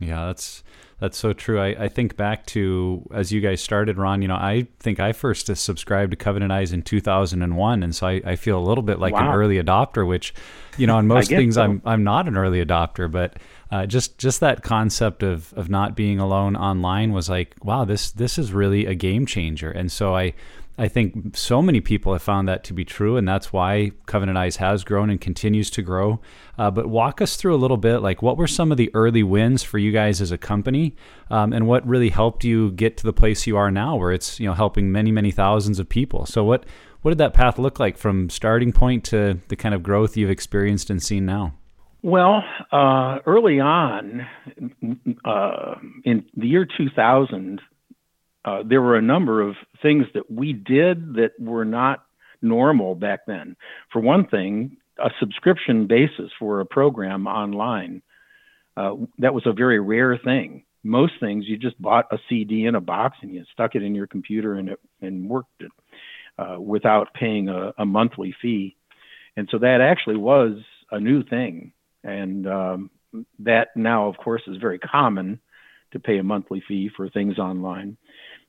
Yeah, 0.00 0.26
that's 0.26 0.62
that's 1.00 1.18
so 1.18 1.32
true. 1.32 1.60
I, 1.60 1.84
I 1.84 1.88
think 1.88 2.16
back 2.16 2.46
to 2.46 3.06
as 3.12 3.32
you 3.32 3.40
guys 3.40 3.60
started, 3.60 3.98
Ron. 3.98 4.22
You 4.22 4.28
know, 4.28 4.36
I 4.36 4.66
think 4.80 5.00
I 5.00 5.12
first 5.12 5.54
subscribed 5.56 6.12
to 6.12 6.16
Covenant 6.16 6.52
Eyes 6.52 6.72
in 6.72 6.82
2001, 6.82 7.82
and 7.82 7.94
so 7.94 8.06
I, 8.06 8.22
I 8.24 8.36
feel 8.36 8.58
a 8.58 8.64
little 8.64 8.82
bit 8.82 8.98
like 8.98 9.12
wow. 9.12 9.28
an 9.28 9.34
early 9.34 9.62
adopter. 9.62 10.06
Which, 10.06 10.34
you 10.76 10.86
know, 10.86 10.96
on 10.96 11.06
most 11.08 11.28
things, 11.28 11.56
so. 11.56 11.62
I'm 11.62 11.82
I'm 11.84 12.04
not 12.04 12.28
an 12.28 12.36
early 12.36 12.64
adopter, 12.64 13.10
but 13.10 13.36
uh, 13.70 13.86
just 13.86 14.18
just 14.18 14.40
that 14.40 14.62
concept 14.62 15.22
of 15.22 15.52
of 15.54 15.68
not 15.68 15.96
being 15.96 16.18
alone 16.18 16.56
online 16.56 17.12
was 17.12 17.28
like, 17.28 17.54
wow, 17.62 17.84
this 17.84 18.10
this 18.12 18.38
is 18.38 18.52
really 18.52 18.86
a 18.86 18.94
game 18.94 19.26
changer. 19.26 19.70
And 19.70 19.90
so 19.90 20.14
I 20.14 20.34
I 20.76 20.88
think 20.88 21.36
so 21.36 21.62
many 21.62 21.80
people 21.80 22.12
have 22.12 22.22
found 22.22 22.48
that 22.48 22.64
to 22.64 22.72
be 22.72 22.84
true, 22.84 23.16
and 23.16 23.28
that's 23.28 23.52
why 23.52 23.92
Covenant 24.06 24.36
Eyes 24.36 24.56
has 24.56 24.82
grown 24.82 25.08
and 25.08 25.20
continues 25.20 25.70
to 25.70 25.82
grow. 25.82 26.20
Uh, 26.58 26.70
but 26.70 26.88
walk 26.88 27.22
us 27.22 27.36
through 27.36 27.54
a 27.54 27.56
little 27.56 27.76
bit, 27.76 27.98
like 27.98 28.22
what 28.22 28.36
were 28.36 28.48
some 28.48 28.72
of 28.72 28.76
the 28.76 28.90
early 28.92 29.22
wins 29.22 29.62
for 29.62 29.78
you 29.78 29.92
guys 29.92 30.20
as 30.20 30.32
a 30.32 30.38
company, 30.38 30.96
um, 31.30 31.52
and 31.52 31.68
what 31.68 31.86
really 31.86 32.10
helped 32.10 32.44
you 32.44 32.72
get 32.72 32.96
to 32.96 33.04
the 33.04 33.12
place 33.12 33.46
you 33.46 33.56
are 33.56 33.70
now, 33.70 33.94
where 33.94 34.10
it's 34.10 34.40
you 34.40 34.46
know 34.46 34.54
helping 34.54 34.90
many 34.90 35.12
many 35.12 35.30
thousands 35.30 35.78
of 35.78 35.88
people. 35.88 36.26
So 36.26 36.42
what 36.42 36.66
what 37.02 37.12
did 37.12 37.18
that 37.18 37.34
path 37.34 37.58
look 37.58 37.78
like 37.78 37.96
from 37.96 38.28
starting 38.28 38.72
point 38.72 39.04
to 39.04 39.38
the 39.48 39.56
kind 39.56 39.74
of 39.74 39.82
growth 39.82 40.16
you've 40.16 40.30
experienced 40.30 40.90
and 40.90 41.02
seen 41.02 41.24
now? 41.24 41.54
Well, 42.02 42.42
uh, 42.72 43.20
early 43.26 43.60
on, 43.60 44.26
uh, 45.24 45.74
in 46.04 46.26
the 46.36 46.46
year 46.46 46.66
2000, 46.66 47.60
uh, 48.44 48.62
there 48.64 48.82
were 48.82 48.96
a 48.96 49.02
number 49.02 49.40
of 49.40 49.56
things 49.82 50.06
that 50.14 50.30
we 50.30 50.52
did 50.52 51.14
that 51.14 51.32
were 51.38 51.64
not 51.64 52.04
normal 52.42 52.94
back 52.94 53.20
then. 53.26 53.56
For 53.92 54.00
one 54.00 54.26
thing, 54.26 54.76
a 54.98 55.10
subscription 55.18 55.86
basis 55.86 56.30
for 56.38 56.60
a 56.60 56.66
program 56.66 57.26
online. 57.26 58.02
Uh, 58.76 58.94
that 59.18 59.34
was 59.34 59.46
a 59.46 59.52
very 59.52 59.80
rare 59.80 60.18
thing. 60.22 60.64
Most 60.82 61.14
things 61.20 61.46
you 61.46 61.56
just 61.56 61.80
bought 61.80 62.12
a 62.12 62.18
CD 62.28 62.66
in 62.66 62.74
a 62.74 62.80
box 62.80 63.18
and 63.22 63.32
you 63.32 63.44
stuck 63.52 63.74
it 63.74 63.82
in 63.82 63.94
your 63.94 64.06
computer 64.06 64.54
and 64.54 64.68
it 64.68 64.80
and 65.00 65.28
worked 65.28 65.60
it 65.60 65.70
uh, 66.38 66.60
without 66.60 67.14
paying 67.14 67.48
a, 67.48 67.72
a 67.78 67.86
monthly 67.86 68.34
fee. 68.42 68.76
And 69.36 69.48
so 69.50 69.58
that 69.58 69.80
actually 69.80 70.16
was 70.16 70.58
a 70.90 71.00
new 71.00 71.22
thing. 71.22 71.72
And 72.02 72.46
um, 72.46 72.90
that 73.40 73.68
now, 73.76 74.08
of 74.08 74.16
course, 74.18 74.42
is 74.46 74.58
very 74.58 74.78
common 74.78 75.40
to 75.92 76.00
pay 76.00 76.18
a 76.18 76.22
monthly 76.22 76.62
fee 76.66 76.90
for 76.94 77.08
things 77.08 77.38
online. 77.38 77.96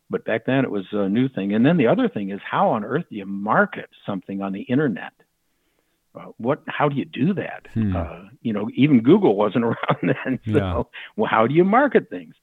But 0.09 0.25
back 0.25 0.45
then 0.45 0.63
it 0.63 0.71
was 0.71 0.85
a 0.91 1.09
new 1.09 1.27
thing. 1.29 1.53
And 1.53 1.65
then 1.65 1.77
the 1.77 1.87
other 1.87 2.07
thing 2.09 2.29
is 2.29 2.39
how 2.49 2.69
on 2.69 2.83
earth 2.83 3.05
do 3.09 3.15
you 3.15 3.25
market 3.25 3.89
something 4.05 4.41
on 4.41 4.53
the 4.53 4.61
internet? 4.61 5.13
Uh, 6.13 6.31
what? 6.37 6.63
How 6.67 6.87
do 6.87 6.95
you 6.95 7.05
do 7.05 7.33
that? 7.33 7.67
Hmm. 7.73 7.95
Uh, 7.95 8.29
you 8.41 8.53
know, 8.53 8.69
even 8.75 9.01
Google 9.01 9.35
wasn't 9.35 9.65
around 9.65 9.97
then. 10.01 10.39
So, 10.45 10.57
yeah. 10.57 10.83
well, 11.15 11.29
how 11.29 11.47
do 11.47 11.53
you 11.53 11.63
market 11.63 12.09
things? 12.09 12.35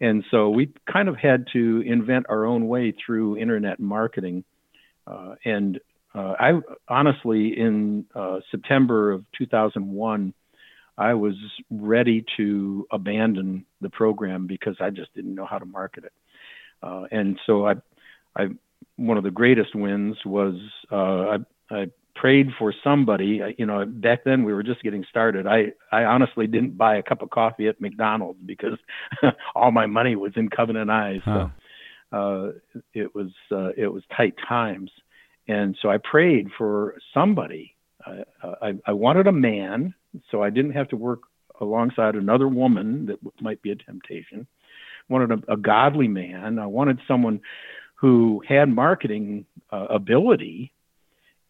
And 0.00 0.24
so 0.30 0.50
we 0.50 0.72
kind 0.92 1.08
of 1.08 1.16
had 1.16 1.46
to 1.54 1.82
invent 1.86 2.26
our 2.28 2.44
own 2.44 2.68
way 2.68 2.92
through 2.92 3.38
internet 3.38 3.80
marketing. 3.80 4.44
Uh, 5.06 5.36
and 5.44 5.80
uh, 6.14 6.34
I 6.38 6.60
honestly, 6.88 7.58
in 7.58 8.06
uh, 8.14 8.40
September 8.50 9.12
of 9.12 9.24
2001, 9.38 10.34
I 10.98 11.14
was 11.14 11.34
ready 11.70 12.24
to 12.36 12.86
abandon 12.90 13.66
the 13.80 13.90
program 13.90 14.46
because 14.46 14.76
I 14.80 14.90
just 14.90 15.14
didn't 15.14 15.34
know 15.34 15.46
how 15.46 15.58
to 15.58 15.66
market 15.66 16.04
it. 16.04 16.12
Uh, 16.82 17.04
and 17.10 17.38
so 17.46 17.66
I, 17.66 17.74
I, 18.36 18.46
one 18.96 19.18
of 19.18 19.24
the 19.24 19.30
greatest 19.30 19.74
wins 19.74 20.16
was 20.24 20.54
uh, 20.90 20.96
I, 20.96 21.36
I 21.70 21.86
prayed 22.14 22.48
for 22.58 22.74
somebody. 22.82 23.40
You 23.58 23.66
know, 23.66 23.84
back 23.86 24.24
then 24.24 24.44
we 24.44 24.52
were 24.52 24.62
just 24.62 24.82
getting 24.82 25.04
started. 25.08 25.46
I, 25.46 25.72
I 25.92 26.04
honestly 26.04 26.46
didn't 26.46 26.76
buy 26.76 26.96
a 26.96 27.02
cup 27.02 27.22
of 27.22 27.30
coffee 27.30 27.68
at 27.68 27.80
McDonald's 27.80 28.40
because 28.44 28.78
all 29.54 29.70
my 29.70 29.86
money 29.86 30.16
was 30.16 30.32
in 30.36 30.48
Covenant 30.48 30.90
Eyes. 30.90 31.20
Huh. 31.24 31.48
So 31.48 31.52
uh, 32.12 32.52
it 32.94 33.14
was 33.14 33.30
uh, 33.50 33.70
it 33.76 33.92
was 33.92 34.02
tight 34.16 34.34
times, 34.48 34.90
and 35.48 35.76
so 35.82 35.90
I 35.90 35.98
prayed 35.98 36.48
for 36.56 36.94
somebody. 37.12 37.74
Uh, 38.06 38.22
I, 38.62 38.74
I 38.86 38.92
wanted 38.92 39.26
a 39.26 39.32
man, 39.32 39.92
so 40.30 40.42
I 40.42 40.50
didn't 40.50 40.72
have 40.72 40.88
to 40.88 40.96
work 40.96 41.22
alongside 41.60 42.14
another 42.14 42.48
woman 42.48 43.06
that 43.06 43.18
might 43.40 43.60
be 43.62 43.72
a 43.72 43.76
temptation. 43.76 44.46
I 45.08 45.12
wanted 45.12 45.44
a, 45.48 45.52
a 45.52 45.56
godly 45.56 46.08
man. 46.08 46.58
I 46.58 46.66
wanted 46.66 47.00
someone 47.06 47.40
who 47.96 48.42
had 48.46 48.68
marketing 48.68 49.46
uh, 49.72 49.86
ability 49.90 50.72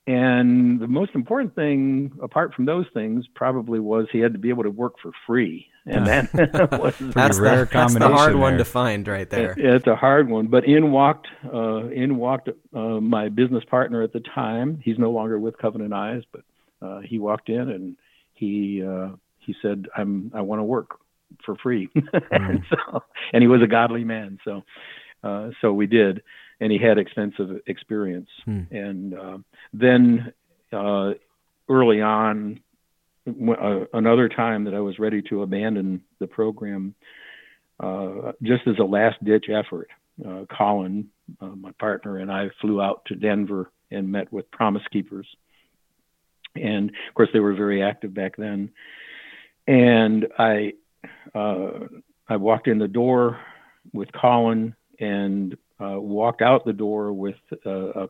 and 0.06 0.78
the 0.78 0.86
most 0.86 1.16
important 1.16 1.56
thing, 1.56 2.12
apart 2.22 2.54
from 2.54 2.64
those 2.64 2.86
things, 2.94 3.26
probably 3.34 3.80
was 3.80 4.06
he 4.12 4.20
had 4.20 4.34
to 4.34 4.38
be 4.38 4.50
able 4.50 4.62
to 4.62 4.70
work 4.70 4.94
for 5.02 5.10
free. 5.26 5.66
And 5.84 6.06
that 6.06 6.32
was 6.80 6.94
that's, 6.98 7.40
rare 7.40 7.64
the, 7.64 7.70
that's 7.72 7.94
the 7.94 8.08
hard 8.08 8.34
there. 8.34 8.38
one 8.38 8.58
to 8.58 8.64
find 8.64 9.06
right 9.08 9.28
there. 9.28 9.52
It, 9.52 9.64
it's 9.64 9.86
a 9.88 9.96
hard 9.96 10.28
one. 10.28 10.46
But 10.46 10.64
in 10.64 10.92
walked 10.92 11.26
uh, 11.52 11.88
in 11.88 12.16
walked 12.16 12.50
uh, 12.72 12.78
my 12.78 13.28
business 13.28 13.64
partner 13.64 14.02
at 14.02 14.12
the 14.12 14.20
time. 14.20 14.80
He's 14.82 14.98
no 14.98 15.10
longer 15.10 15.40
with 15.40 15.58
Covenant 15.58 15.92
Eyes, 15.92 16.22
but 16.30 16.42
uh, 16.80 17.00
he 17.00 17.18
walked 17.18 17.48
in 17.48 17.68
and 17.70 17.96
he 18.34 18.84
uh, 18.84 19.10
he 19.38 19.56
said, 19.60 19.86
"I'm 19.96 20.30
I 20.34 20.40
want 20.40 20.60
to 20.60 20.64
work 20.64 21.00
for 21.44 21.56
free," 21.56 21.88
mm. 21.96 22.22
and, 22.30 22.62
so, 22.70 23.02
and 23.32 23.42
he 23.42 23.48
was 23.48 23.62
a 23.62 23.66
godly 23.66 24.04
man. 24.04 24.38
So 24.44 24.62
uh, 25.22 25.50
so 25.60 25.72
we 25.72 25.86
did 25.86 26.22
and 26.60 26.72
he 26.72 26.78
had 26.78 26.98
extensive 26.98 27.60
experience. 27.66 28.28
Hmm. 28.44 28.62
And 28.70 29.14
uh, 29.14 29.38
then 29.72 30.32
uh, 30.72 31.12
early 31.68 32.00
on, 32.00 32.60
uh, 33.26 33.80
another 33.92 34.28
time 34.28 34.64
that 34.64 34.74
I 34.74 34.80
was 34.80 34.98
ready 34.98 35.20
to 35.22 35.42
abandon 35.42 36.02
the 36.20 36.26
program, 36.26 36.94
uh, 37.80 38.32
just 38.42 38.66
as 38.66 38.76
a 38.78 38.84
last 38.84 39.22
ditch 39.24 39.46
effort, 39.50 39.88
uh, 40.26 40.44
Colin, 40.56 41.08
uh, 41.40 41.46
my 41.46 41.72
partner, 41.72 42.18
and 42.18 42.30
I 42.30 42.48
flew 42.60 42.80
out 42.80 43.04
to 43.06 43.16
Denver 43.16 43.70
and 43.90 44.10
met 44.10 44.32
with 44.32 44.50
Promise 44.50 44.84
Keepers. 44.92 45.26
And 46.54 46.88
of 46.88 47.14
course, 47.14 47.28
they 47.32 47.40
were 47.40 47.54
very 47.54 47.82
active 47.82 48.14
back 48.14 48.36
then. 48.36 48.70
And 49.66 50.26
I, 50.38 50.74
I 52.28 52.36
walked 52.36 52.68
in 52.68 52.78
the 52.78 52.88
door 52.88 53.38
with 53.92 54.08
Colin 54.12 54.74
and 54.98 55.56
uh, 55.80 56.00
walked 56.00 56.42
out 56.42 56.64
the 56.64 56.72
door 56.72 57.12
with 57.12 57.36
a, 57.64 57.70
a, 57.70 58.08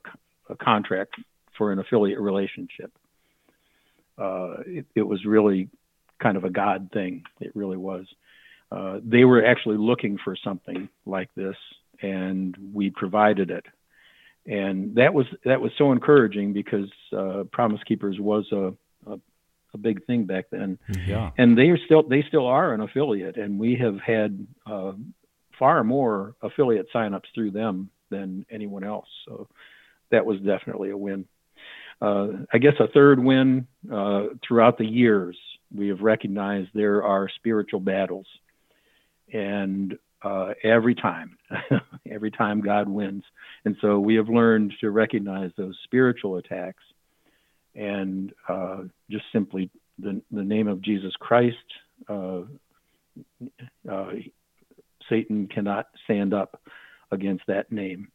a, 0.51 0.57
contract 0.57 1.15
for 1.59 1.73
an 1.73 1.79
affiliate 1.79 2.21
relationship. 2.21 2.93
Uh, 4.17 4.57
it, 4.67 4.87
it, 4.95 5.03
was 5.03 5.25
really 5.25 5.69
kind 6.23 6.37
of 6.37 6.45
a 6.45 6.51
God 6.51 6.91
thing. 6.93 7.25
It 7.41 7.55
really 7.55 7.77
was. 7.77 8.07
Uh, 8.71 9.01
they 9.05 9.25
were 9.25 9.45
actually 9.45 9.77
looking 9.77 10.19
for 10.23 10.37
something 10.43 10.89
like 11.05 11.29
this, 11.35 11.57
and 12.01 12.57
we 12.73 12.91
provided 12.91 13.51
it. 13.51 13.65
And 14.47 14.95
that 14.95 15.13
was 15.13 15.27
that 15.45 15.61
was 15.61 15.73
so 15.77 15.91
encouraging 15.91 16.53
because 16.53 16.89
uh, 17.17 17.45
Promise 17.53 17.81
Keepers 17.87 18.19
was 18.21 18.47
a, 18.53 18.73
a 19.77 19.79
a 19.79 19.79
big 19.79 20.05
thing 20.07 20.25
back 20.25 20.47
then. 20.51 20.79
Yeah. 21.07 21.31
And 21.39 21.57
they 21.57 21.69
are 21.69 21.79
still 21.85 22.03
they 22.03 22.25
still 22.27 22.47
are 22.47 22.75
an 22.75 22.81
affiliate, 22.81 23.37
and 23.37 23.59
we 23.59 23.77
have 23.77 23.99
had 24.01 24.47
uh, 24.67 24.93
far 25.59 25.85
more 25.85 26.35
affiliate 26.43 26.87
signups 26.93 27.27
through 27.35 27.53
them 27.53 27.91
than 28.11 28.45
anyone 28.51 28.85
else. 28.85 29.09
So 29.27 29.49
that 30.11 30.27
was 30.27 30.41
definitely 30.41 30.91
a 30.91 30.97
win. 30.97 31.27
Uh, 32.01 32.29
I 32.53 32.59
guess 32.59 32.75
a 32.81 32.89
third 32.89 33.19
win 33.19 33.67
uh, 33.91 34.25
throughout 34.47 34.79
the 34.79 34.87
years, 34.87 35.37
we 35.75 35.89
have 35.89 36.01
recognized 36.01 36.69
there 36.75 37.03
are 37.03 37.29
spiritual 37.37 37.81
battles. 37.81 38.27
And 39.33 39.99
uh, 40.23 40.51
every 40.63 40.95
time, 40.95 41.39
every 42.11 42.31
time 42.31 42.61
God 42.61 42.89
wins. 42.89 43.25
And 43.65 43.77
so 43.81 43.99
we 43.99 44.17
have 44.17 44.29
learned 44.29 44.75
to 44.81 44.91
recognize 44.91 45.51
those 45.57 45.77
spiritual 45.85 46.37
attacks 46.37 46.83
and 47.77 48.33
uh, 48.49 48.79
just 49.11 49.25
simply 49.33 49.71
the, 49.99 50.21
the 50.31 50.43
name 50.43 50.67
of 50.67 50.81
Jesus 50.81 51.13
Christ. 51.19 51.57
Uh, 52.09 52.43
uh, 53.91 54.11
Satan 55.09 55.47
cannot 55.47 55.87
stand 56.05 56.35
up 56.35 56.61
against 57.11 57.45
that 57.47 57.71
name. 57.71 58.09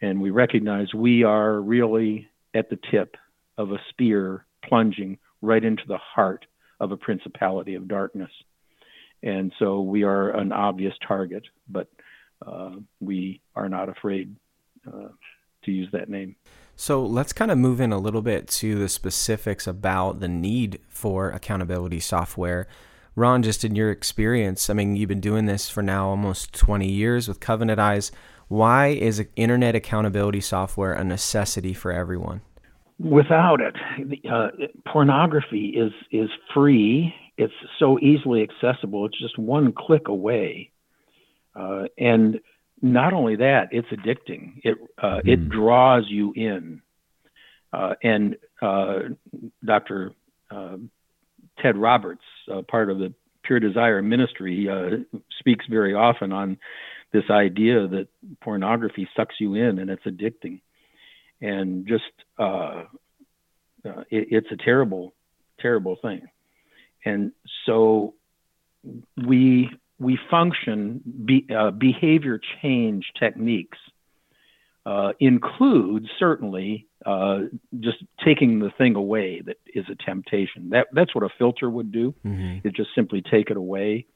And 0.00 0.20
we 0.20 0.30
recognize 0.30 0.92
we 0.94 1.24
are 1.24 1.60
really 1.60 2.28
at 2.54 2.70
the 2.70 2.78
tip 2.90 3.16
of 3.56 3.72
a 3.72 3.80
spear 3.90 4.44
plunging 4.64 5.18
right 5.40 5.64
into 5.64 5.82
the 5.86 5.98
heart 5.98 6.46
of 6.80 6.92
a 6.92 6.96
principality 6.96 7.74
of 7.74 7.88
darkness. 7.88 8.30
And 9.22 9.52
so 9.58 9.80
we 9.80 10.04
are 10.04 10.30
an 10.30 10.52
obvious 10.52 10.94
target, 11.06 11.44
but 11.68 11.88
uh, 12.46 12.76
we 13.00 13.40
are 13.56 13.68
not 13.68 13.88
afraid 13.88 14.36
uh, 14.86 15.08
to 15.64 15.72
use 15.72 15.88
that 15.92 16.08
name. 16.08 16.36
So 16.80 17.04
let's 17.04 17.32
kind 17.32 17.50
of 17.50 17.58
move 17.58 17.80
in 17.80 17.90
a 17.90 17.98
little 17.98 18.22
bit 18.22 18.46
to 18.46 18.78
the 18.78 18.88
specifics 18.88 19.66
about 19.66 20.20
the 20.20 20.28
need 20.28 20.78
for 20.88 21.28
accountability 21.30 21.98
software. 21.98 22.68
Ron, 23.16 23.42
just 23.42 23.64
in 23.64 23.74
your 23.74 23.90
experience, 23.90 24.70
I 24.70 24.74
mean, 24.74 24.94
you've 24.94 25.08
been 25.08 25.20
doing 25.20 25.46
this 25.46 25.68
for 25.68 25.82
now 25.82 26.08
almost 26.08 26.52
20 26.52 26.88
years 26.88 27.26
with 27.26 27.40
Covenant 27.40 27.80
Eyes. 27.80 28.12
Why 28.46 28.90
is 28.90 29.26
internet 29.34 29.74
accountability 29.74 30.40
software 30.40 30.92
a 30.92 31.02
necessity 31.02 31.74
for 31.74 31.90
everyone? 31.90 32.42
Without 33.00 33.60
it, 33.60 33.74
uh, 34.30 34.50
pornography 34.86 35.74
is 35.76 35.92
is 36.12 36.30
free. 36.54 37.12
It's 37.36 37.52
so 37.80 37.98
easily 37.98 38.42
accessible. 38.42 39.06
It's 39.06 39.18
just 39.20 39.36
one 39.36 39.72
click 39.76 40.06
away, 40.06 40.70
uh, 41.56 41.86
and 41.98 42.38
not 42.80 43.12
only 43.12 43.36
that, 43.36 43.68
it's 43.72 43.88
addicting. 43.88 44.60
It 44.64 44.78
uh, 44.98 45.20
mm. 45.24 45.28
it 45.28 45.48
draws 45.48 46.04
you 46.08 46.32
in. 46.34 46.82
Uh, 47.72 47.94
and 48.02 48.36
uh, 48.62 49.00
Dr. 49.64 50.12
Ted 51.62 51.76
Roberts, 51.76 52.22
uh, 52.52 52.62
part 52.62 52.90
of 52.90 52.98
the 52.98 53.12
Pure 53.42 53.60
Desire 53.60 54.02
Ministry, 54.02 54.68
uh, 54.68 55.18
speaks 55.38 55.64
very 55.68 55.94
often 55.94 56.32
on 56.32 56.58
this 57.12 57.24
idea 57.30 57.88
that 57.88 58.08
pornography 58.40 59.08
sucks 59.16 59.36
you 59.40 59.54
in 59.54 59.78
and 59.78 59.90
it's 59.90 60.04
addicting, 60.04 60.60
and 61.40 61.86
just 61.86 62.04
uh, 62.38 62.84
uh 63.84 64.04
it, 64.10 64.28
it's 64.30 64.52
a 64.52 64.56
terrible, 64.56 65.14
terrible 65.60 65.96
thing. 66.00 66.28
And 67.04 67.32
so 67.64 68.14
we 69.26 69.70
we 69.98 70.18
function 70.30 71.00
be, 71.24 71.46
uh, 71.54 71.70
behavior 71.70 72.40
change 72.62 73.06
techniques 73.18 73.78
uh, 74.86 75.12
include 75.20 76.08
certainly 76.18 76.86
uh, 77.04 77.40
just 77.80 77.98
taking 78.24 78.58
the 78.58 78.70
thing 78.78 78.94
away 78.94 79.40
that 79.40 79.56
is 79.74 79.84
a 79.90 79.94
temptation. 80.04 80.70
That 80.70 80.86
that's 80.92 81.14
what 81.14 81.24
a 81.24 81.28
filter 81.38 81.68
would 81.68 81.92
do. 81.92 82.14
Mm-hmm. 82.24 82.66
It 82.66 82.74
just 82.74 82.90
simply 82.94 83.22
take 83.22 83.50
it 83.50 83.56
away. 83.56 84.06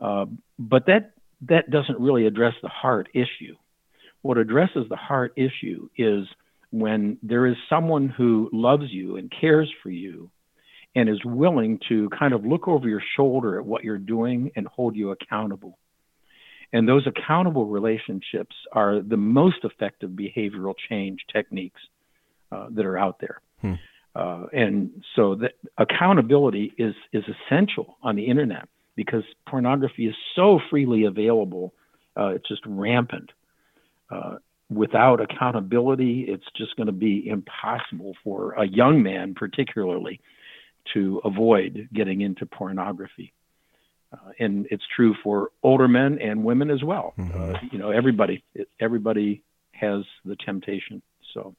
Uh, 0.00 0.26
but 0.58 0.86
that 0.86 1.12
that 1.42 1.70
doesn't 1.70 1.98
really 1.98 2.26
address 2.26 2.54
the 2.62 2.68
heart 2.68 3.08
issue. 3.14 3.56
What 4.22 4.38
addresses 4.38 4.88
the 4.88 4.96
heart 4.96 5.34
issue 5.36 5.88
is 5.96 6.26
when 6.70 7.18
there 7.22 7.46
is 7.46 7.56
someone 7.68 8.08
who 8.08 8.48
loves 8.52 8.90
you 8.90 9.16
and 9.16 9.32
cares 9.40 9.70
for 9.82 9.90
you 9.90 10.30
and 10.94 11.08
is 11.08 11.24
willing 11.24 11.78
to 11.88 12.08
kind 12.10 12.34
of 12.34 12.44
look 12.44 12.68
over 12.68 12.88
your 12.88 13.02
shoulder 13.16 13.58
at 13.58 13.64
what 13.64 13.82
you're 13.84 13.98
doing 13.98 14.50
and 14.56 14.66
hold 14.66 14.94
you 14.94 15.10
accountable. 15.10 15.78
And 16.72 16.88
those 16.88 17.06
accountable 17.06 17.66
relationships 17.66 18.54
are 18.72 19.00
the 19.00 19.16
most 19.16 19.58
effective 19.64 20.10
behavioral 20.10 20.74
change 20.88 21.20
techniques 21.32 21.80
uh, 22.50 22.68
that 22.70 22.84
are 22.84 22.98
out 22.98 23.18
there. 23.20 23.40
Hmm. 23.60 23.74
Uh, 24.14 24.44
and 24.52 24.90
so 25.16 25.34
that 25.36 25.52
accountability 25.78 26.72
is, 26.76 26.94
is 27.12 27.24
essential 27.24 27.96
on 28.02 28.16
the 28.16 28.26
internet 28.26 28.68
because 28.94 29.24
pornography 29.48 30.06
is 30.06 30.14
so 30.36 30.60
freely 30.70 31.04
available. 31.04 31.72
Uh, 32.16 32.28
it's 32.28 32.46
just 32.46 32.60
rampant. 32.66 33.30
Uh, 34.10 34.36
without 34.70 35.20
accountability, 35.20 36.26
it's 36.28 36.44
just 36.56 36.76
going 36.76 36.86
to 36.86 36.92
be 36.92 37.26
impossible 37.26 38.14
for 38.22 38.52
a 38.52 38.66
young 38.66 39.02
man, 39.02 39.34
particularly, 39.34 40.20
to 40.94 41.20
avoid 41.24 41.88
getting 41.92 42.20
into 42.20 42.46
pornography. 42.46 43.32
Uh, 44.12 44.32
and 44.38 44.66
it's 44.70 44.84
true 44.94 45.14
for 45.22 45.50
older 45.62 45.88
men 45.88 46.18
and 46.20 46.44
women 46.44 46.70
as 46.70 46.82
well. 46.84 47.14
Mhm. 47.18 47.54
Uh, 47.54 47.58
you 47.70 47.78
know, 47.78 47.90
everybody 47.90 48.44
everybody 48.78 49.42
has 49.72 50.04
the 50.24 50.36
temptation. 50.36 51.00
So, 51.32 51.54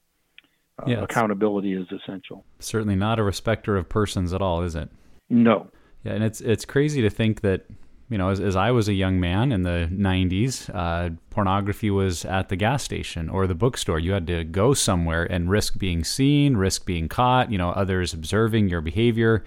uh, 0.78 0.84
Yeah, 0.86 1.02
accountability 1.02 1.72
is 1.72 1.90
essential. 1.90 2.44
Certainly 2.60 2.96
not 2.96 3.18
a 3.18 3.24
respecter 3.24 3.76
of 3.76 3.88
persons 3.88 4.32
at 4.32 4.40
all, 4.40 4.62
is 4.62 4.76
it? 4.76 4.88
No, 5.28 5.68
Yeah, 6.04 6.12
and 6.12 6.22
it's 6.22 6.40
it's 6.40 6.64
crazy 6.64 7.02
to 7.02 7.10
think 7.10 7.40
that 7.40 7.66
you 8.14 8.18
know, 8.18 8.28
as, 8.28 8.38
as 8.38 8.54
I 8.54 8.70
was 8.70 8.86
a 8.86 8.92
young 8.92 9.18
man 9.18 9.50
in 9.50 9.64
the 9.64 9.88
'90s, 9.90 10.72
uh, 10.72 11.10
pornography 11.30 11.90
was 11.90 12.24
at 12.24 12.48
the 12.48 12.54
gas 12.54 12.84
station 12.84 13.28
or 13.28 13.48
the 13.48 13.56
bookstore. 13.56 13.98
You 13.98 14.12
had 14.12 14.28
to 14.28 14.44
go 14.44 14.72
somewhere 14.72 15.24
and 15.24 15.50
risk 15.50 15.78
being 15.78 16.04
seen, 16.04 16.56
risk 16.56 16.86
being 16.86 17.08
caught. 17.08 17.50
You 17.50 17.58
know, 17.58 17.70
others 17.70 18.14
observing 18.14 18.68
your 18.68 18.80
behavior. 18.80 19.42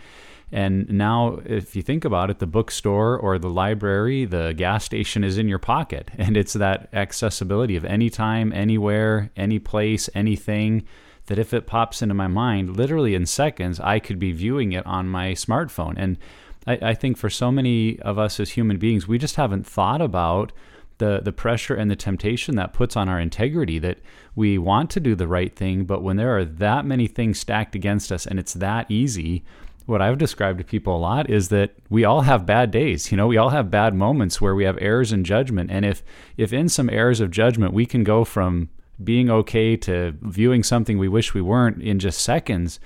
And 0.51 0.89
now, 0.89 1.39
if 1.45 1.77
you 1.77 1.82
think 1.82 2.03
about 2.03 2.30
it, 2.30 2.39
the 2.39 2.45
bookstore 2.45 3.17
or 3.17 3.39
the 3.39 3.49
library, 3.49 4.25
the 4.25 4.51
gas 4.51 4.84
station 4.84 5.23
is 5.23 5.38
in 5.38 5.47
your 5.47 5.60
pocket, 5.60 6.12
and 6.17 6.36
it's 6.36 6.51
that 6.51 6.89
accessibility 6.91 7.77
of 7.77 7.86
anytime, 7.86 8.51
anywhere, 8.51 9.32
any 9.38 9.60
place, 9.60 10.10
anything 10.13 10.84
that 11.27 11.39
if 11.39 11.53
it 11.53 11.67
pops 11.67 12.01
into 12.01 12.15
my 12.15 12.27
mind, 12.27 12.75
literally 12.75 13.15
in 13.15 13.25
seconds, 13.25 13.80
I 13.80 13.99
could 13.99 14.19
be 14.19 14.34
viewing 14.34 14.73
it 14.73 14.86
on 14.86 15.08
my 15.08 15.32
smartphone. 15.32 15.93
And 15.95 16.17
I, 16.67 16.80
I 16.82 16.93
think 16.93 17.17
for 17.17 17.30
so 17.30 17.51
many 17.51 17.99
of 18.01 18.19
us 18.19 18.39
as 18.39 18.51
human 18.51 18.77
beings, 18.77 19.08
we 19.08 19.17
just 19.17 19.38
haven't 19.38 19.65
thought 19.65 20.01
about 20.01 20.51
the 20.97 21.21
the 21.23 21.32
pressure 21.32 21.75
and 21.75 21.89
the 21.89 21.95
temptation 21.95 22.56
that 22.56 22.73
puts 22.73 22.95
on 22.97 23.08
our 23.08 23.19
integrity 23.19 23.80
that 23.80 23.99
we 24.36 24.58
want 24.58 24.89
to 24.91 24.99
do 24.99 25.15
the 25.15 25.27
right 25.27 25.56
thing, 25.56 25.86
but 25.86 26.03
when 26.03 26.17
there 26.17 26.36
are 26.38 26.45
that 26.45 26.86
many 26.86 27.08
things 27.08 27.39
stacked 27.39 27.75
against 27.75 28.12
us 28.12 28.25
and 28.25 28.39
it's 28.39 28.53
that 28.53 28.89
easy, 28.89 29.43
what 29.86 30.01
I've 30.01 30.17
described 30.17 30.60
to 30.60 30.65
people 30.65 30.95
a 30.95 30.99
lot 30.99 31.30
is 31.30 31.49
that 31.49 31.71
we 31.89 32.03
all 32.03 32.21
have 32.21 32.45
bad 32.45 32.71
days. 32.71 33.12
You 33.12 33.17
know, 33.17 33.27
we 33.27 33.38
all 33.38 33.49
have 33.49 33.71
bad 33.71 33.95
moments 33.95 34.41
where 34.41 34.53
we 34.53 34.65
have 34.65 34.77
errors 34.82 35.13
in 35.13 35.23
judgment. 35.23 35.71
And 35.71 35.86
if 35.86 36.03
if 36.36 36.51
in 36.51 36.69
some 36.69 36.89
errors 36.89 37.21
of 37.21 37.32
judgment 37.32 37.73
we 37.73 37.86
can 37.86 38.03
go 38.03 38.23
from 38.23 38.69
being 39.03 39.30
okay 39.30 39.77
to 39.77 40.15
viewing 40.21 40.63
something 40.63 40.97
we 40.97 41.08
wish 41.08 41.34
we 41.34 41.41
weren't 41.41 41.82
in 41.82 41.99
just 41.99 42.21
seconds, 42.21 42.80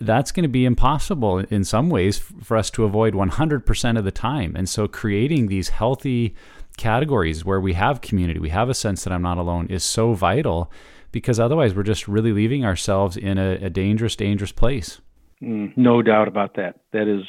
that's 0.00 0.32
going 0.32 0.44
to 0.44 0.48
be 0.48 0.64
impossible 0.64 1.38
in 1.38 1.64
some 1.64 1.90
ways 1.90 2.18
for 2.18 2.56
us 2.56 2.70
to 2.70 2.84
avoid 2.84 3.14
100% 3.14 3.98
of 3.98 4.04
the 4.04 4.10
time. 4.10 4.54
And 4.56 4.68
so 4.68 4.88
creating 4.88 5.46
these 5.46 5.68
healthy 5.68 6.34
categories 6.76 7.44
where 7.44 7.60
we 7.60 7.74
have 7.74 8.00
community, 8.00 8.40
we 8.40 8.48
have 8.50 8.68
a 8.68 8.74
sense 8.74 9.04
that 9.04 9.12
I'm 9.12 9.22
not 9.22 9.38
alone 9.38 9.66
is 9.68 9.84
so 9.84 10.14
vital 10.14 10.70
because 11.12 11.38
otherwise 11.38 11.74
we're 11.74 11.82
just 11.82 12.08
really 12.08 12.32
leaving 12.32 12.64
ourselves 12.64 13.16
in 13.16 13.38
a, 13.38 13.52
a 13.56 13.70
dangerous, 13.70 14.16
dangerous 14.16 14.52
place. 14.52 15.00
Mm, 15.42 15.74
no 15.74 16.02
doubt 16.02 16.28
about 16.28 16.56
that. 16.56 16.80
That 16.92 17.08
is, 17.08 17.22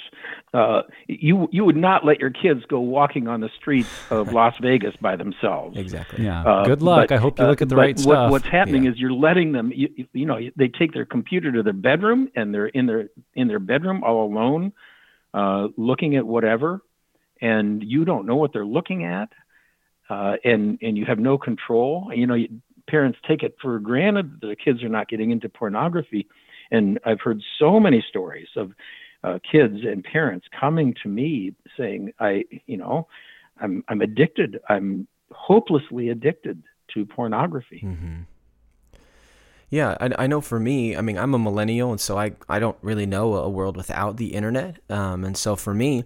uh, 0.54 0.82
you 1.08 1.48
you 1.54 1.64
would 1.64 1.78
not 1.78 2.06
let 2.06 2.20
your 2.20 2.30
kids 2.30 2.62
go 2.68 2.82
walking 2.82 3.30
on 3.30 3.40
the 3.40 3.50
streets 3.58 3.88
of 4.10 4.34
Las 4.34 4.54
Vegas 4.62 4.94
by 5.00 5.16
themselves. 5.16 5.78
Exactly. 5.78 6.26
Yeah. 6.26 6.44
Uh, 6.44 6.66
Good 6.66 6.82
luck. 6.82 7.08
but, 7.08 7.16
I 7.16 7.20
hope 7.20 7.40
you 7.40 7.46
uh, 7.46 7.50
look 7.50 7.62
at 7.62 7.70
the 7.70 7.76
but 7.76 7.82
right 7.82 7.96
what, 7.96 8.02
stuff. 8.04 8.32
What's 8.32 8.48
happening 8.48 8.84
Yeah. 8.84 8.92
is 8.92 9.00
you're 9.00 9.14
letting 9.14 9.54
them. 9.54 9.72
You, 9.74 9.88
you- 9.96 10.08
you 10.12 10.26
know, 10.26 10.40
they 10.58 10.68
take 10.68 10.94
their 10.94 11.06
computer 11.06 11.54
to 11.54 11.64
their 11.64 11.72
bedroom 11.72 12.28
and 12.36 12.54
they're 12.54 12.68
in 12.68 12.86
their 12.86 13.08
in 13.34 13.48
their 13.48 13.60
bedroom 13.60 14.04
all 14.04 14.26
alone, 14.26 14.74
uh, 15.34 15.70
looking 15.78 16.18
at 16.18 16.26
whatever, 16.26 16.82
and 17.40 17.82
you 17.82 18.04
don't 18.04 18.26
know 18.26 18.36
what 18.36 18.52
they're 18.52 18.66
looking 18.66 19.06
at, 19.06 19.30
uh, 20.10 20.34
and 20.44 20.80
and 20.82 20.98
you 20.98 21.06
have 21.06 21.18
no 21.20 21.38
control. 21.38 22.12
You 22.14 22.28
know, 22.28 22.34
you, 22.34 22.50
parents 22.90 23.18
take 23.26 23.42
it 23.42 23.56
for 23.62 23.80
granted 23.80 24.42
that 24.42 24.48
the 24.48 24.56
kids 24.58 24.84
are 24.84 24.90
not 24.90 25.08
getting 25.08 25.32
into 25.32 25.48
pornography, 25.48 26.28
and 26.72 27.00
I've 27.06 27.22
heard 27.22 27.42
so 27.60 27.80
many 27.80 28.04
stories 28.08 28.48
of 28.56 28.72
uh, 29.24 29.40
kids 29.50 29.78
and 29.84 30.04
parents 30.04 30.48
coming 30.58 30.96
to 31.04 31.10
me 31.10 31.54
saying, 31.78 32.14
"I, 32.20 32.46
you 32.66 32.78
know, 32.78 33.08
I'm 33.60 33.84
I'm 33.88 34.02
addicted. 34.02 34.60
I'm 34.70 35.08
hopelessly 35.32 36.10
addicted 36.10 36.64
to 36.94 37.06
pornography." 37.06 37.82
Mm-hmm. 37.86 38.22
Yeah, 39.70 39.96
I, 40.02 40.24
I 40.24 40.28
know 40.28 40.42
for 40.42 40.60
me, 40.60 40.98
I 40.98 41.02
mean, 41.02 41.18
I'm 41.18 41.34
a 41.34 41.40
millennial, 41.40 41.92
and 41.92 42.02
so 42.02 42.18
I, 42.18 42.34
I 42.50 42.60
don't 42.60 42.78
really 42.82 43.06
know 43.06 43.36
a 43.36 43.50
world 43.50 43.78
without 43.78 44.18
the 44.18 44.34
internet. 44.34 44.80
Um, 44.90 45.24
and 45.24 45.38
so 45.38 45.56
for 45.56 45.74
me, 45.74 46.04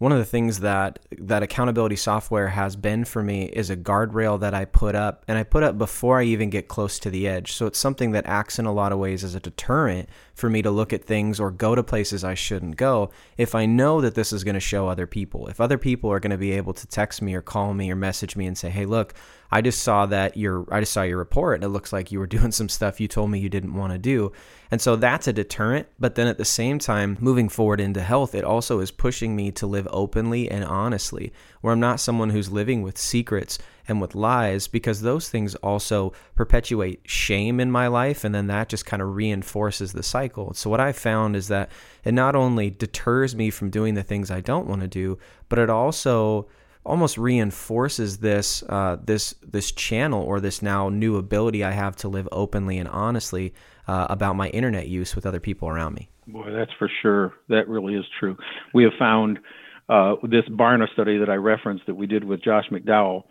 one 0.00 0.12
of 0.12 0.18
the 0.18 0.24
things 0.24 0.60
that 0.60 0.98
that 1.18 1.42
accountability 1.42 1.94
software 1.94 2.48
has 2.48 2.74
been 2.74 3.04
for 3.04 3.22
me 3.22 3.44
is 3.44 3.68
a 3.68 3.76
guardrail 3.76 4.40
that 4.40 4.54
I 4.54 4.64
put 4.64 4.94
up, 4.94 5.26
and 5.28 5.36
I 5.36 5.42
put 5.42 5.62
up 5.62 5.76
before 5.76 6.18
I 6.18 6.22
even 6.22 6.48
get 6.48 6.68
close 6.68 6.98
to 7.00 7.10
the 7.10 7.28
edge. 7.28 7.52
So 7.52 7.66
it's 7.66 7.78
something 7.78 8.12
that 8.12 8.24
acts 8.24 8.58
in 8.58 8.64
a 8.64 8.72
lot 8.72 8.92
of 8.92 8.98
ways 8.98 9.22
as 9.24 9.34
a 9.34 9.40
deterrent 9.40 10.08
for 10.32 10.48
me 10.48 10.62
to 10.62 10.70
look 10.70 10.94
at 10.94 11.04
things 11.04 11.38
or 11.38 11.50
go 11.50 11.74
to 11.74 11.82
places 11.82 12.24
I 12.24 12.32
shouldn't 12.32 12.76
go 12.76 13.10
if 13.36 13.54
I 13.54 13.66
know 13.66 14.00
that 14.00 14.14
this 14.14 14.32
is 14.32 14.42
going 14.42 14.54
to 14.54 14.60
show 14.60 14.88
other 14.88 15.06
people. 15.06 15.48
If 15.48 15.60
other 15.60 15.76
people 15.76 16.10
are 16.10 16.18
going 16.18 16.30
to 16.30 16.38
be 16.38 16.52
able 16.52 16.72
to 16.72 16.86
text 16.86 17.20
me 17.20 17.34
or 17.34 17.42
call 17.42 17.74
me 17.74 17.90
or 17.90 17.96
message 17.96 18.36
me 18.36 18.46
and 18.46 18.56
say, 18.56 18.70
"Hey, 18.70 18.86
look, 18.86 19.12
I 19.50 19.60
just 19.60 19.82
saw 19.82 20.06
that 20.06 20.34
your 20.34 20.66
I 20.72 20.80
just 20.80 20.94
saw 20.94 21.02
your 21.02 21.18
report 21.18 21.56
and 21.56 21.64
it 21.64 21.68
looks 21.68 21.92
like 21.92 22.10
you 22.10 22.20
were 22.20 22.26
doing 22.38 22.52
some 22.52 22.70
stuff 22.70 23.00
you 23.00 23.06
told 23.06 23.30
me 23.30 23.38
you 23.38 23.50
didn't 23.50 23.74
want 23.74 23.92
to 23.92 23.98
do." 23.98 24.32
And 24.70 24.80
so 24.80 24.94
that's 24.94 25.26
a 25.26 25.32
deterrent, 25.32 25.88
but 25.98 26.14
then 26.14 26.28
at 26.28 26.38
the 26.38 26.44
same 26.44 26.78
time, 26.78 27.16
moving 27.20 27.48
forward 27.48 27.80
into 27.80 28.00
health, 28.00 28.36
it 28.36 28.44
also 28.44 28.78
is 28.78 28.92
pushing 28.92 29.34
me 29.34 29.50
to 29.52 29.66
live 29.66 29.88
openly 29.90 30.48
and 30.48 30.64
honestly, 30.64 31.32
where 31.60 31.72
I'm 31.72 31.80
not 31.80 31.98
someone 31.98 32.30
who's 32.30 32.52
living 32.52 32.82
with 32.82 32.96
secrets 32.96 33.58
and 33.88 34.00
with 34.00 34.14
lies 34.14 34.68
because 34.68 35.00
those 35.00 35.28
things 35.28 35.56
also 35.56 36.12
perpetuate 36.36 37.00
shame 37.04 37.58
in 37.58 37.72
my 37.72 37.88
life 37.88 38.22
and 38.22 38.32
then 38.32 38.46
that 38.46 38.68
just 38.68 38.86
kind 38.86 39.02
of 39.02 39.16
reinforces 39.16 39.92
the 39.92 40.04
cycle. 40.04 40.54
So 40.54 40.70
what 40.70 40.80
I 40.80 40.92
found 40.92 41.34
is 41.34 41.48
that 41.48 41.70
it 42.04 42.14
not 42.14 42.36
only 42.36 42.70
deters 42.70 43.34
me 43.34 43.50
from 43.50 43.70
doing 43.70 43.94
the 43.94 44.04
things 44.04 44.30
I 44.30 44.40
don't 44.40 44.68
want 44.68 44.82
to 44.82 44.88
do, 44.88 45.18
but 45.48 45.58
it 45.58 45.68
also 45.68 46.46
almost 46.84 47.18
reinforces 47.18 48.18
this 48.18 48.62
uh, 48.68 48.96
this 49.04 49.34
this 49.42 49.70
channel 49.72 50.22
or 50.22 50.40
this 50.40 50.62
now 50.62 50.88
new 50.88 51.16
ability 51.16 51.62
I 51.62 51.72
have 51.72 51.96
to 51.96 52.08
live 52.08 52.28
openly 52.32 52.78
and 52.78 52.88
honestly 52.88 53.52
uh, 53.90 54.06
about 54.08 54.36
my 54.36 54.48
internet 54.50 54.86
use 54.86 55.16
with 55.16 55.26
other 55.26 55.40
people 55.40 55.68
around 55.68 55.94
me. 55.94 56.08
Boy, 56.28 56.52
that's 56.52 56.70
for 56.78 56.88
sure. 57.02 57.34
That 57.48 57.68
really 57.68 57.96
is 57.96 58.04
true. 58.20 58.36
We 58.72 58.84
have 58.84 58.92
found 58.96 59.40
uh, 59.88 60.14
this 60.22 60.44
Barna 60.48 60.86
study 60.92 61.18
that 61.18 61.28
I 61.28 61.34
referenced 61.34 61.86
that 61.86 61.96
we 61.96 62.06
did 62.06 62.22
with 62.22 62.40
Josh 62.40 62.66
McDowell. 62.70 63.24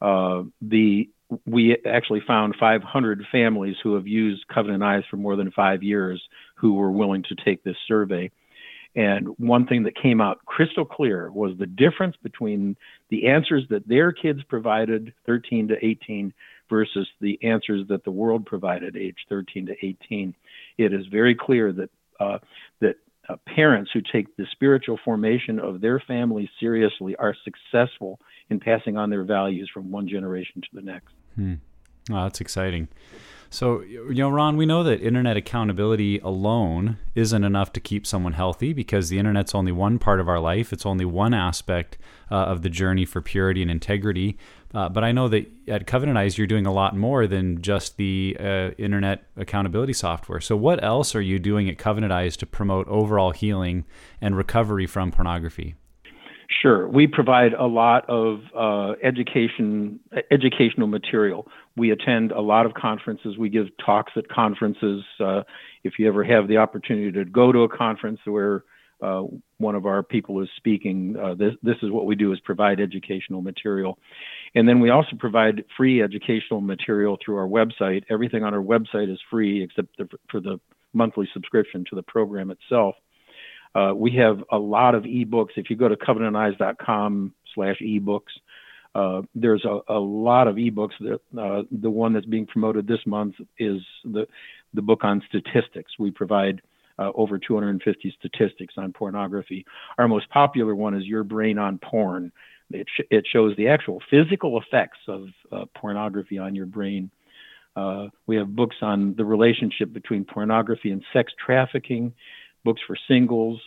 Uh, 0.00 0.44
the 0.62 1.10
we 1.44 1.76
actually 1.84 2.22
found 2.26 2.54
500 2.58 3.24
families 3.30 3.76
who 3.82 3.94
have 3.94 4.06
used 4.06 4.46
Covenant 4.46 4.82
Eyes 4.82 5.02
for 5.10 5.16
more 5.16 5.36
than 5.36 5.50
five 5.50 5.82
years 5.82 6.22
who 6.54 6.74
were 6.74 6.92
willing 6.92 7.24
to 7.24 7.34
take 7.44 7.62
this 7.62 7.76
survey. 7.86 8.30
And 8.94 9.28
one 9.36 9.66
thing 9.66 9.82
that 9.82 10.00
came 10.00 10.22
out 10.22 10.38
crystal 10.46 10.86
clear 10.86 11.30
was 11.30 11.58
the 11.58 11.66
difference 11.66 12.16
between 12.22 12.76
the 13.10 13.26
answers 13.26 13.64
that 13.68 13.86
their 13.86 14.12
kids 14.12 14.40
provided, 14.48 15.12
13 15.26 15.68
to 15.68 15.84
18, 15.84 16.32
versus 16.68 17.08
the 17.20 17.38
answers 17.42 17.86
that 17.88 18.04
the 18.04 18.10
world 18.10 18.46
provided, 18.46 18.96
age 18.96 19.18
13 19.28 19.66
to 19.66 19.72
18. 19.82 20.34
It 20.78 20.92
is 20.92 21.06
very 21.06 21.34
clear 21.34 21.72
that 21.72 21.90
uh, 22.18 22.38
that 22.80 22.96
uh, 23.28 23.36
parents 23.54 23.90
who 23.92 24.00
take 24.00 24.36
the 24.36 24.46
spiritual 24.52 24.98
formation 25.04 25.58
of 25.58 25.80
their 25.80 26.00
families 26.00 26.48
seriously 26.60 27.16
are 27.16 27.34
successful 27.44 28.20
in 28.50 28.60
passing 28.60 28.96
on 28.96 29.10
their 29.10 29.24
values 29.24 29.70
from 29.72 29.90
one 29.90 30.08
generation 30.08 30.62
to 30.62 30.68
the 30.72 30.80
next. 30.80 31.12
Hmm. 31.34 31.54
That's 32.08 32.40
exciting. 32.40 32.88
So, 33.50 33.80
you 33.80 34.14
know, 34.14 34.30
Ron, 34.30 34.56
we 34.56 34.66
know 34.66 34.82
that 34.82 35.00
internet 35.00 35.36
accountability 35.36 36.18
alone 36.18 36.98
isn't 37.14 37.44
enough 37.44 37.72
to 37.74 37.80
keep 37.80 38.06
someone 38.06 38.32
healthy 38.32 38.72
because 38.72 39.08
the 39.08 39.18
internet's 39.18 39.54
only 39.54 39.72
one 39.72 39.98
part 39.98 40.20
of 40.20 40.28
our 40.28 40.40
life. 40.40 40.72
It's 40.72 40.86
only 40.86 41.04
one 41.04 41.32
aspect 41.32 41.96
uh, 42.30 42.34
of 42.34 42.62
the 42.62 42.68
journey 42.68 43.04
for 43.04 43.20
purity 43.20 43.62
and 43.62 43.70
integrity. 43.70 44.36
Uh, 44.76 44.90
but 44.90 45.02
I 45.02 45.10
know 45.10 45.26
that 45.28 45.50
at 45.68 45.86
Covenant 45.86 46.18
Eyes, 46.18 46.36
you're 46.36 46.46
doing 46.46 46.66
a 46.66 46.72
lot 46.72 46.94
more 46.94 47.26
than 47.26 47.62
just 47.62 47.96
the 47.96 48.36
uh, 48.38 48.70
internet 48.76 49.24
accountability 49.34 49.94
software. 49.94 50.38
So, 50.38 50.54
what 50.54 50.84
else 50.84 51.14
are 51.14 51.20
you 51.22 51.38
doing 51.38 51.70
at 51.70 51.78
Covenant 51.78 52.12
Eyes 52.12 52.36
to 52.36 52.46
promote 52.46 52.86
overall 52.86 53.30
healing 53.30 53.86
and 54.20 54.36
recovery 54.36 54.86
from 54.86 55.12
pornography? 55.12 55.76
Sure, 56.60 56.86
we 56.88 57.06
provide 57.06 57.54
a 57.54 57.64
lot 57.64 58.04
of 58.10 58.40
uh, 58.54 58.96
education, 59.02 59.98
educational 60.30 60.88
material. 60.88 61.48
We 61.78 61.90
attend 61.90 62.32
a 62.32 62.42
lot 62.42 62.66
of 62.66 62.74
conferences. 62.74 63.38
We 63.38 63.48
give 63.48 63.68
talks 63.84 64.12
at 64.14 64.28
conferences. 64.28 65.02
Uh, 65.18 65.44
if 65.84 65.94
you 65.98 66.06
ever 66.06 66.22
have 66.22 66.48
the 66.48 66.58
opportunity 66.58 67.10
to 67.12 67.24
go 67.24 67.50
to 67.50 67.60
a 67.60 67.68
conference 67.74 68.20
where 68.26 68.64
uh, 69.02 69.22
one 69.56 69.74
of 69.74 69.86
our 69.86 70.02
people 70.02 70.42
is 70.42 70.48
speaking, 70.58 71.16
uh, 71.16 71.34
this, 71.34 71.54
this 71.62 71.76
is 71.82 71.90
what 71.90 72.04
we 72.04 72.14
do: 72.14 72.30
is 72.34 72.40
provide 72.40 72.78
educational 72.78 73.40
material, 73.40 73.98
and 74.56 74.66
then 74.66 74.80
we 74.80 74.88
also 74.88 75.14
provide 75.18 75.64
free 75.76 76.02
educational 76.02 76.62
material 76.62 77.18
through 77.22 77.36
our 77.36 77.46
website. 77.46 78.04
Everything 78.10 78.42
on 78.42 78.54
our 78.54 78.62
website 78.62 79.12
is 79.12 79.20
free 79.30 79.62
except 79.62 80.00
for 80.30 80.40
the 80.40 80.58
monthly 80.94 81.28
subscription 81.34 81.84
to 81.90 81.94
the 81.94 82.02
program 82.02 82.50
itself. 82.50 82.94
Uh, 83.74 83.92
we 83.94 84.10
have 84.12 84.42
a 84.50 84.56
lot 84.56 84.94
of 84.94 85.02
ebooks. 85.02 85.50
If 85.56 85.68
you 85.68 85.76
go 85.76 85.88
to 85.88 85.96
covenanteyes.com 85.96 87.34
slash 87.54 87.76
ebooks, 87.82 88.32
uh, 88.94 89.20
there's 89.34 89.62
a, 89.66 89.80
a, 89.92 89.98
lot 89.98 90.48
of 90.48 90.56
ebooks. 90.56 90.92
That, 91.00 91.20
uh, 91.38 91.64
the 91.70 91.90
one 91.90 92.14
that's 92.14 92.24
being 92.24 92.46
promoted 92.46 92.86
this 92.86 93.04
month 93.04 93.34
is 93.58 93.82
the, 94.06 94.26
the 94.72 94.80
book 94.80 95.04
on 95.04 95.22
statistics. 95.28 95.92
We 95.98 96.10
provide 96.10 96.62
uh, 96.98 97.10
over 97.14 97.38
250 97.38 98.16
statistics 98.18 98.72
on 98.78 98.94
pornography. 98.94 99.66
Our 99.98 100.08
most 100.08 100.30
popular 100.30 100.74
one 100.74 100.94
is 100.94 101.04
Your 101.04 101.24
Brain 101.24 101.58
on 101.58 101.78
Porn. 101.78 102.32
It, 102.70 102.86
sh- 102.94 103.06
it 103.10 103.26
shows 103.32 103.56
the 103.56 103.68
actual 103.68 104.00
physical 104.10 104.60
effects 104.60 104.98
of 105.08 105.28
uh, 105.52 105.64
pornography 105.74 106.38
on 106.38 106.54
your 106.54 106.66
brain. 106.66 107.10
Uh, 107.76 108.08
we 108.26 108.36
have 108.36 108.56
books 108.56 108.76
on 108.82 109.14
the 109.16 109.24
relationship 109.24 109.92
between 109.92 110.24
pornography 110.24 110.90
and 110.90 111.04
sex 111.12 111.32
trafficking 111.44 112.12
books 112.64 112.80
for 112.86 112.96
singles, 113.08 113.60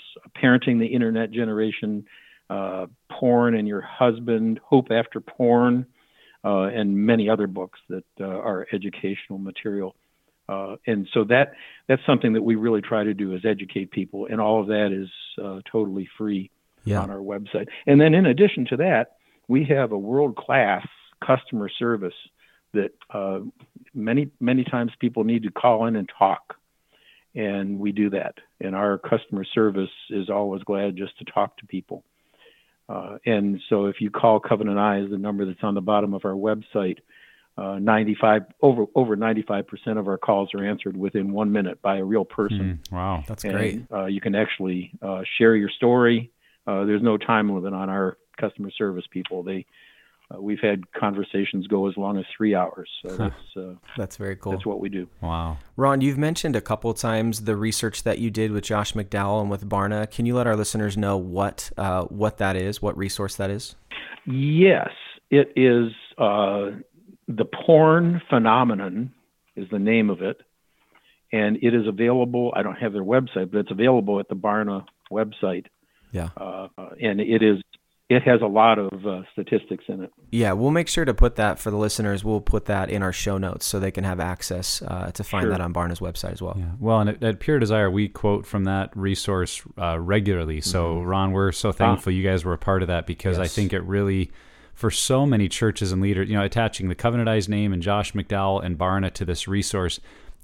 parenting 0.43 0.77
the 0.77 0.85
internet 0.85 1.31
generation, 1.31 2.05
uh, 2.49 2.85
porn 3.09 3.55
and 3.55 3.67
your 3.67 3.81
husband, 3.81 4.59
hope 4.63 4.87
after 4.91 5.21
porn, 5.21 5.85
uh, 6.43 6.63
and 6.63 6.95
many 6.95 7.29
other 7.29 7.47
books 7.47 7.79
that 7.89 8.03
uh, 8.19 8.25
are 8.25 8.67
educational 8.73 9.39
material. 9.39 9.95
Uh, 10.49 10.75
and 10.87 11.07
so 11.13 11.23
that 11.23 11.53
that's 11.87 12.01
something 12.05 12.33
that 12.33 12.41
we 12.41 12.55
really 12.55 12.81
try 12.81 13.03
to 13.03 13.13
do 13.13 13.35
is 13.35 13.45
educate 13.45 13.91
people, 13.91 14.27
and 14.29 14.41
all 14.41 14.59
of 14.59 14.67
that 14.67 14.91
is 14.91 15.07
totally 15.71 16.09
free 16.17 16.49
yeah. 16.83 17.01
on 17.01 17.09
our 17.09 17.17
website. 17.17 17.67
And 17.87 17.99
then 17.99 18.13
in 18.13 18.25
addition 18.25 18.65
to 18.69 18.77
that, 18.77 19.17
we 19.47 19.65
have 19.65 19.91
a 19.91 19.97
world 19.97 20.35
class 20.35 20.87
customer 21.25 21.69
service 21.69 22.13
that 22.73 22.91
uh, 23.13 23.39
many 23.93 24.29
many 24.39 24.63
times 24.63 24.91
people 24.99 25.23
need 25.23 25.43
to 25.43 25.51
call 25.51 25.87
in 25.87 25.95
and 25.95 26.09
talk 26.17 26.55
and 27.35 27.79
we 27.79 27.91
do 27.91 28.09
that. 28.11 28.35
And 28.59 28.75
our 28.75 28.97
customer 28.97 29.45
service 29.45 29.89
is 30.09 30.29
always 30.29 30.63
glad 30.63 30.95
just 30.95 31.17
to 31.19 31.25
talk 31.25 31.57
to 31.57 31.65
people. 31.65 32.03
Uh, 32.87 33.17
and 33.25 33.61
so 33.69 33.85
if 33.85 33.97
you 34.01 34.09
call 34.09 34.39
Covenant 34.39 34.79
Eyes, 34.79 35.07
the 35.11 35.17
number 35.17 35.45
that's 35.45 35.63
on 35.63 35.75
the 35.75 35.81
bottom 35.81 36.13
of 36.13 36.25
our 36.25 36.33
website, 36.33 36.97
uh, 37.57 37.77
95 37.77 38.43
over 38.61 38.85
over 38.95 39.15
95 39.17 39.67
percent 39.67 39.99
of 39.99 40.07
our 40.07 40.17
calls 40.17 40.49
are 40.53 40.65
answered 40.65 40.95
within 40.95 41.33
one 41.33 41.51
minute 41.51 41.81
by 41.81 41.97
a 41.97 42.03
real 42.03 42.23
person. 42.23 42.79
Mm, 42.81 42.91
wow, 42.91 43.23
that's 43.27 43.43
and, 43.43 43.53
great. 43.53 43.81
Uh, 43.91 44.05
you 44.05 44.21
can 44.21 44.33
actually 44.33 44.91
uh, 45.01 45.23
share 45.37 45.55
your 45.55 45.69
story. 45.69 46.31
Uh, 46.69 46.85
there's 46.85 47.01
no 47.01 47.17
time 47.17 47.51
limit 47.51 47.73
on 47.73 47.89
our 47.89 48.17
customer 48.39 48.69
service 48.69 49.05
people. 49.09 49.41
They 49.41 49.65
uh, 50.31 50.39
we've 50.39 50.59
had 50.61 50.83
conversations 50.93 51.65
go 51.65 51.87
as 51.87 51.97
long 51.97 52.19
as 52.19 52.25
three 52.37 52.53
hours. 52.53 52.87
So 53.01 53.15
that's 53.17 53.57
uh, 53.57 53.73
that's 53.97 54.17
very 54.17 54.35
cool. 54.35 54.51
That's 54.51 54.67
what 54.67 54.79
we 54.79 54.87
do. 54.89 55.07
Wow, 55.21 55.57
Ron, 55.75 56.01
you've 56.01 56.19
mentioned 56.19 56.55
a 56.55 56.61
couple 56.61 56.93
times 56.93 57.45
the 57.45 57.55
research 57.55 58.03
that 58.03 58.19
you 58.19 58.29
did 58.29 58.51
with 58.51 58.63
Josh 58.63 58.93
McDowell 58.93 59.41
and 59.41 59.49
with 59.49 59.67
Barna. 59.67 60.09
Can 60.11 60.27
you 60.27 60.35
let 60.35 60.45
our 60.45 60.55
listeners 60.55 60.95
know 60.95 61.17
what 61.17 61.71
uh, 61.75 62.03
what 62.03 62.37
that 62.37 62.55
is, 62.55 62.81
what 62.81 62.95
resource 62.95 63.35
that 63.37 63.49
is? 63.49 63.75
Yes, 64.27 64.89
it 65.31 65.51
is. 65.55 65.91
Uh, 66.19 66.77
the 67.27 67.45
porn 67.65 68.21
phenomenon 68.29 69.11
is 69.55 69.67
the 69.71 69.79
name 69.79 70.11
of 70.11 70.21
it, 70.21 70.39
and 71.31 71.57
it 71.63 71.73
is 71.73 71.87
available. 71.87 72.53
I 72.55 72.61
don't 72.61 72.75
have 72.77 72.93
their 72.93 73.03
website, 73.03 73.51
but 73.51 73.59
it's 73.59 73.71
available 73.71 74.19
at 74.19 74.29
the 74.29 74.35
Barna 74.35 74.85
website. 75.11 75.65
Yeah, 76.11 76.29
uh, 76.37 76.67
and 77.01 77.19
it 77.19 77.43
is 77.43 77.61
it 78.09 78.23
has 78.23 78.41
a 78.41 78.47
lot 78.47 78.79
of 78.79 79.05
uh, 79.05 79.21
statistics 79.31 79.85
in 79.87 80.03
it. 80.03 80.11
Yeah, 80.31 80.53
we'll 80.53 80.71
make 80.71 80.87
sure 80.87 81.05
to 81.05 81.13
put 81.13 81.35
that 81.35 81.59
for 81.59 81.69
the 81.69 81.77
listeners. 81.77 82.23
We'll 82.23 82.41
put 82.41 82.65
that 82.65 82.89
in 82.89 83.03
our 83.03 83.13
show 83.13 83.37
notes 83.37 83.67
so 83.67 83.79
they 83.79 83.91
can 83.91 84.03
have 84.03 84.19
access 84.19 84.81
uh, 84.81 85.11
to 85.11 85.23
find 85.23 85.43
sure. 85.43 85.51
that 85.51 85.61
on 85.61 85.73
Barna's 85.73 85.99
website 85.99 86.31
as 86.31 86.41
well. 86.41 86.55
Yeah. 86.57 86.71
Well, 86.79 87.01
and 87.01 87.09
at, 87.11 87.23
at 87.23 87.39
Pure 87.39 87.59
Desire, 87.59 87.89
we 87.91 88.09
quote 88.09 88.47
from 88.47 88.63
that 88.63 88.89
resource 88.97 89.61
uh, 89.77 89.99
regularly. 89.99 90.59
So, 90.59 90.95
mm-hmm. 90.95 91.07
Ron, 91.07 91.31
we're 91.33 91.51
so 91.51 91.71
thankful 91.71 92.11
ah. 92.11 92.15
you 92.15 92.23
guys 92.23 92.43
were 92.43 92.53
a 92.53 92.57
part 92.57 92.81
of 92.81 92.87
that 92.87 93.05
because 93.05 93.37
yes. 93.37 93.45
I 93.45 93.47
think 93.47 93.73
it 93.73 93.83
really, 93.83 94.31
for 94.73 94.89
so 94.89 95.27
many 95.27 95.47
churches 95.47 95.91
and 95.91 96.01
leaders, 96.01 96.27
you 96.29 96.35
know, 96.35 96.43
attaching 96.43 96.89
the 96.89 96.95
Covenant 96.95 97.29
Eyes 97.29 97.47
name 97.47 97.71
and 97.71 97.81
Josh 97.81 98.13
McDowell 98.13 98.65
and 98.65 98.75
Barna 98.75 99.13
to 99.13 99.23
this 99.23 99.47
resource 99.47 99.99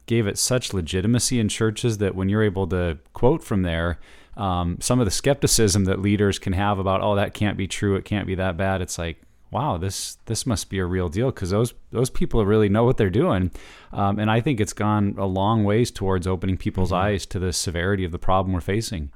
gave 0.06 0.28
it 0.28 0.38
such 0.38 0.72
legitimacy 0.72 1.40
in 1.40 1.50
churches 1.50 1.98
that 1.98 2.14
when 2.14 2.30
you're 2.30 2.44
able 2.44 2.68
to 2.68 3.00
quote 3.14 3.44
from 3.44 3.64
there, 3.64 3.98
um, 4.38 4.78
some 4.82 5.00
of 5.00 5.06
the 5.06 5.12
skepticism 5.12 5.86
that 5.86 6.02
leaders 6.02 6.40
can 6.40 6.54
have 6.54 6.80
about, 6.80 7.02
oh, 7.02 7.16
that 7.16 7.34
can't 7.34 7.58
be 7.58 7.68
true, 7.68 7.96
it 7.96 8.06
can't 8.06 8.28
be 8.28 8.36
that 8.36 8.58
bad. 8.58 8.82
It's 8.82 8.98
like, 8.98 9.22
wow, 9.52 9.78
this 9.78 10.18
this 10.26 10.46
must 10.46 10.70
be 10.70 10.80
a 10.80 10.86
real 10.86 11.08
deal 11.08 11.32
because 11.32 11.50
those 11.50 11.74
those 11.92 12.10
people 12.10 12.46
really 12.46 12.70
know 12.70 12.84
what 12.84 12.98
they're 12.98 13.10
doing, 13.10 13.52
um, 13.94 14.20
and 14.20 14.30
I 14.30 14.42
think 14.42 14.60
it's 14.60 14.74
gone 14.74 15.16
a 15.18 15.26
long 15.26 15.64
ways 15.64 15.92
towards 15.92 16.28
opening 16.28 16.58
people's 16.58 16.92
mm-hmm. 16.92 17.06
eyes 17.06 17.26
to 17.28 17.40
the 17.40 17.54
severity 17.54 18.04
of 18.04 18.12
the 18.12 18.20
problem 18.20 18.54
we're 18.54 18.62
facing. 18.62 19.12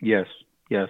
Yes, 0.00 0.26
yes, 0.70 0.88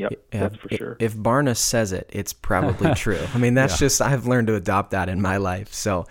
Yep, 0.00 0.12
yeah, 0.32 0.40
that's 0.40 0.56
for 0.56 0.68
sure. 0.74 0.96
If 0.98 1.14
Barna 1.14 1.54
says 1.54 1.92
it, 1.92 2.08
it's 2.10 2.32
probably 2.32 2.94
true. 2.94 3.20
I 3.34 3.38
mean, 3.38 3.52
that's 3.52 3.74
yeah. 3.74 3.86
just 3.86 4.00
I've 4.00 4.26
learned 4.26 4.46
to 4.46 4.54
adopt 4.54 4.92
that 4.92 5.10
in 5.10 5.20
my 5.20 5.36
life. 5.36 5.74
So, 5.74 6.06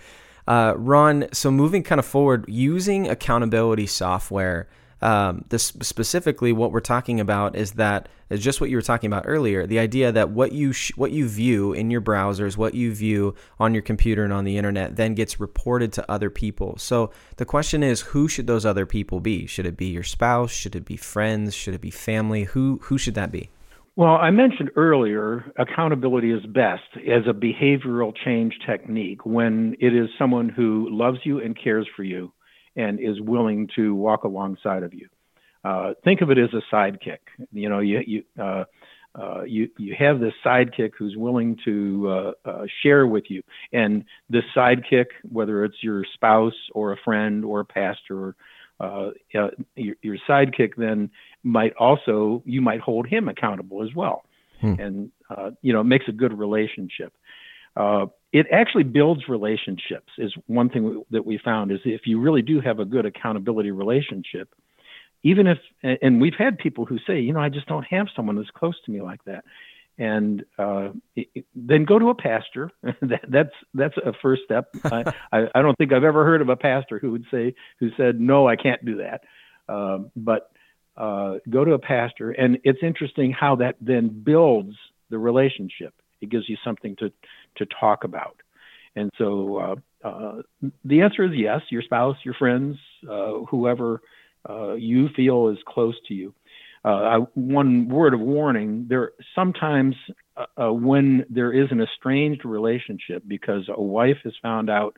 uh, 0.47 0.75
Ron, 0.77 1.27
so 1.33 1.49
moving 1.49 1.81
kind 1.81 1.97
of 1.97 2.05
forward, 2.05 2.45
using 2.47 3.07
accountability 3.09 3.87
software 3.87 4.69
um, 5.01 5.45
this 5.49 5.65
specifically, 5.81 6.51
what 6.51 6.71
we're 6.71 6.79
talking 6.81 7.19
about 7.19 7.55
is 7.55 7.73
that 7.73 8.09
is 8.29 8.43
just 8.43 8.59
what 8.59 8.69
you 8.69 8.75
were 8.75 8.81
talking 8.81 9.07
about 9.07 9.23
earlier. 9.25 9.65
The 9.65 9.79
idea 9.79 10.11
that 10.11 10.29
what 10.29 10.51
you 10.51 10.73
sh- 10.73 10.91
what 10.95 11.11
you 11.11 11.27
view 11.27 11.73
in 11.73 11.89
your 11.89 12.01
browsers, 12.01 12.57
what 12.57 12.75
you 12.75 12.93
view 12.93 13.35
on 13.59 13.73
your 13.73 13.81
computer 13.81 14.23
and 14.23 14.33
on 14.33 14.43
the 14.43 14.57
internet, 14.57 14.97
then 14.97 15.15
gets 15.15 15.39
reported 15.39 15.93
to 15.93 16.11
other 16.11 16.29
people. 16.29 16.77
So 16.77 17.11
the 17.37 17.45
question 17.45 17.81
is, 17.81 18.01
who 18.01 18.27
should 18.27 18.47
those 18.47 18.65
other 18.65 18.85
people 18.85 19.19
be? 19.19 19.45
Should 19.45 19.65
it 19.65 19.77
be 19.77 19.87
your 19.87 20.03
spouse? 20.03 20.51
Should 20.51 20.75
it 20.75 20.85
be 20.85 20.97
friends? 20.97 21.55
Should 21.55 21.73
it 21.73 21.81
be 21.81 21.91
family? 21.91 22.43
Who 22.43 22.79
who 22.83 22.97
should 22.97 23.15
that 23.15 23.31
be? 23.31 23.49
Well, 23.95 24.15
I 24.15 24.31
mentioned 24.31 24.71
earlier, 24.77 25.51
accountability 25.57 26.31
is 26.31 26.45
best 26.45 26.83
as 26.95 27.23
a 27.27 27.33
behavioral 27.33 28.13
change 28.23 28.53
technique 28.65 29.25
when 29.25 29.75
it 29.81 29.93
is 29.93 30.07
someone 30.17 30.47
who 30.47 30.87
loves 30.89 31.17
you 31.25 31.41
and 31.41 31.57
cares 31.61 31.85
for 31.97 32.03
you 32.03 32.31
and 32.75 32.99
is 32.99 33.19
willing 33.19 33.69
to 33.75 33.95
walk 33.95 34.23
alongside 34.23 34.83
of 34.83 34.93
you. 34.93 35.07
Uh, 35.63 35.93
think 36.03 36.21
of 36.21 36.31
it 36.31 36.37
as 36.37 36.49
a 36.53 36.73
sidekick. 36.73 37.19
You 37.51 37.69
know, 37.69 37.79
you 37.79 37.99
you 38.05 38.23
uh, 38.41 38.63
uh, 39.15 39.43
you 39.43 39.69
you 39.77 39.95
have 39.97 40.19
this 40.19 40.33
sidekick 40.45 40.91
who's 40.97 41.15
willing 41.17 41.57
to 41.65 42.07
uh, 42.09 42.49
uh, 42.49 42.65
share 42.81 43.05
with 43.05 43.25
you, 43.29 43.43
and 43.73 44.05
this 44.29 44.43
sidekick, 44.55 45.07
whether 45.29 45.65
it's 45.65 45.77
your 45.81 46.03
spouse 46.13 46.53
or 46.73 46.93
a 46.93 46.97
friend 47.03 47.43
or 47.43 47.59
a 47.59 47.65
pastor, 47.65 48.35
uh, 48.79 49.09
your, 49.75 49.95
your 50.01 50.17
sidekick 50.29 50.75
then 50.77 51.09
might 51.43 51.73
also 51.73 52.41
you 52.45 52.61
might 52.61 52.79
hold 52.79 53.07
him 53.07 53.27
accountable 53.27 53.83
as 53.83 53.89
well, 53.93 54.23
hmm. 54.61 54.75
and 54.79 55.11
you 55.61 55.73
know 55.73 55.81
it 55.81 55.85
makes 55.85 56.07
a 56.07 56.13
good 56.13 56.37
relationship. 56.37 57.13
Uh, 58.33 58.39
it 58.39 58.47
actually 58.51 58.83
builds 58.83 59.27
relationships 59.27 60.11
is 60.17 60.33
one 60.47 60.69
thing 60.69 61.03
that 61.11 61.25
we 61.25 61.39
found 61.43 61.71
is 61.71 61.79
if 61.85 62.01
you 62.05 62.19
really 62.19 62.41
do 62.41 62.61
have 62.61 62.79
a 62.79 62.85
good 62.85 63.05
accountability 63.05 63.71
relationship 63.71 64.53
even 65.23 65.47
if 65.47 65.57
and 65.83 66.21
we've 66.21 66.35
had 66.37 66.57
people 66.57 66.85
who 66.85 66.97
say 67.07 67.19
you 67.19 67.33
know 67.33 67.39
i 67.39 67.49
just 67.49 67.67
don't 67.67 67.83
have 67.83 68.07
someone 68.15 68.35
that's 68.35 68.49
close 68.51 68.75
to 68.85 68.91
me 68.91 69.01
like 69.01 69.23
that. 69.25 69.43
And 69.97 70.45
uh, 70.57 70.91
it, 71.17 71.45
then 71.53 71.83
go 71.83 71.99
to 71.99 72.09
a 72.09 72.15
pastor. 72.15 72.71
That, 73.01 73.21
that's 73.27 73.53
that's 73.73 73.97
a 73.97 74.13
first 74.21 74.43
step. 74.45 74.69
I, 74.85 75.13
I, 75.31 75.47
I, 75.55 75.61
don't 75.61 75.77
think 75.77 75.91
i've 75.91 76.05
ever 76.05 76.23
heard 76.23 76.41
of 76.41 76.47
a 76.47 76.55
pastor 76.55 76.99
who 76.99 77.11
would 77.11 77.25
say 77.29 77.53
who 77.81 77.89
said 77.97 78.19
no 78.19 78.47
i 78.47 78.55
can't 78.55 78.83
do 78.85 78.97
that. 78.97 79.21
Um, 79.67 80.11
but 80.15 80.51
uh, 80.95 81.35
go 81.49 81.65
to 81.65 81.73
a 81.73 81.79
pastor 81.79 82.31
and 82.31 82.59
it's 82.63 82.79
interesting 82.81 83.31
how 83.31 83.57
that 83.57 83.75
then 83.81 84.07
builds 84.23 84.75
the 85.09 85.17
relationship 85.17 85.93
it 86.21 86.29
gives 86.29 86.47
you 86.49 86.57
something 86.63 86.95
to 86.97 87.11
to 87.57 87.65
talk 87.79 88.03
about. 88.03 88.37
And 88.95 89.11
so 89.17 89.57
uh, 90.03 90.07
uh, 90.07 90.41
the 90.83 91.01
answer 91.01 91.23
is 91.23 91.31
yes. 91.35 91.61
Your 91.69 91.81
spouse, 91.81 92.17
your 92.23 92.33
friends, 92.33 92.77
uh, 93.09 93.39
whoever 93.49 94.01
uh, 94.49 94.73
you 94.73 95.09
feel 95.15 95.49
is 95.49 95.57
close 95.67 95.95
to 96.07 96.13
you. 96.13 96.33
Uh, 96.83 96.87
I, 96.87 97.17
one 97.33 97.89
word 97.89 98.13
of 98.13 98.19
warning: 98.19 98.85
there 98.89 99.11
sometimes 99.35 99.95
uh, 100.37 100.71
when 100.71 101.25
there 101.29 101.51
is 101.51 101.67
an 101.71 101.81
estranged 101.81 102.45
relationship 102.45 103.23
because 103.27 103.69
a 103.69 103.81
wife 103.81 104.17
has 104.23 104.33
found 104.41 104.69
out 104.69 104.95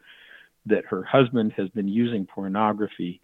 that 0.68 0.86
her 0.86 1.04
husband 1.04 1.54
has 1.58 1.70
been 1.70 1.88
using 1.88 2.28
pornography, 2.28 3.20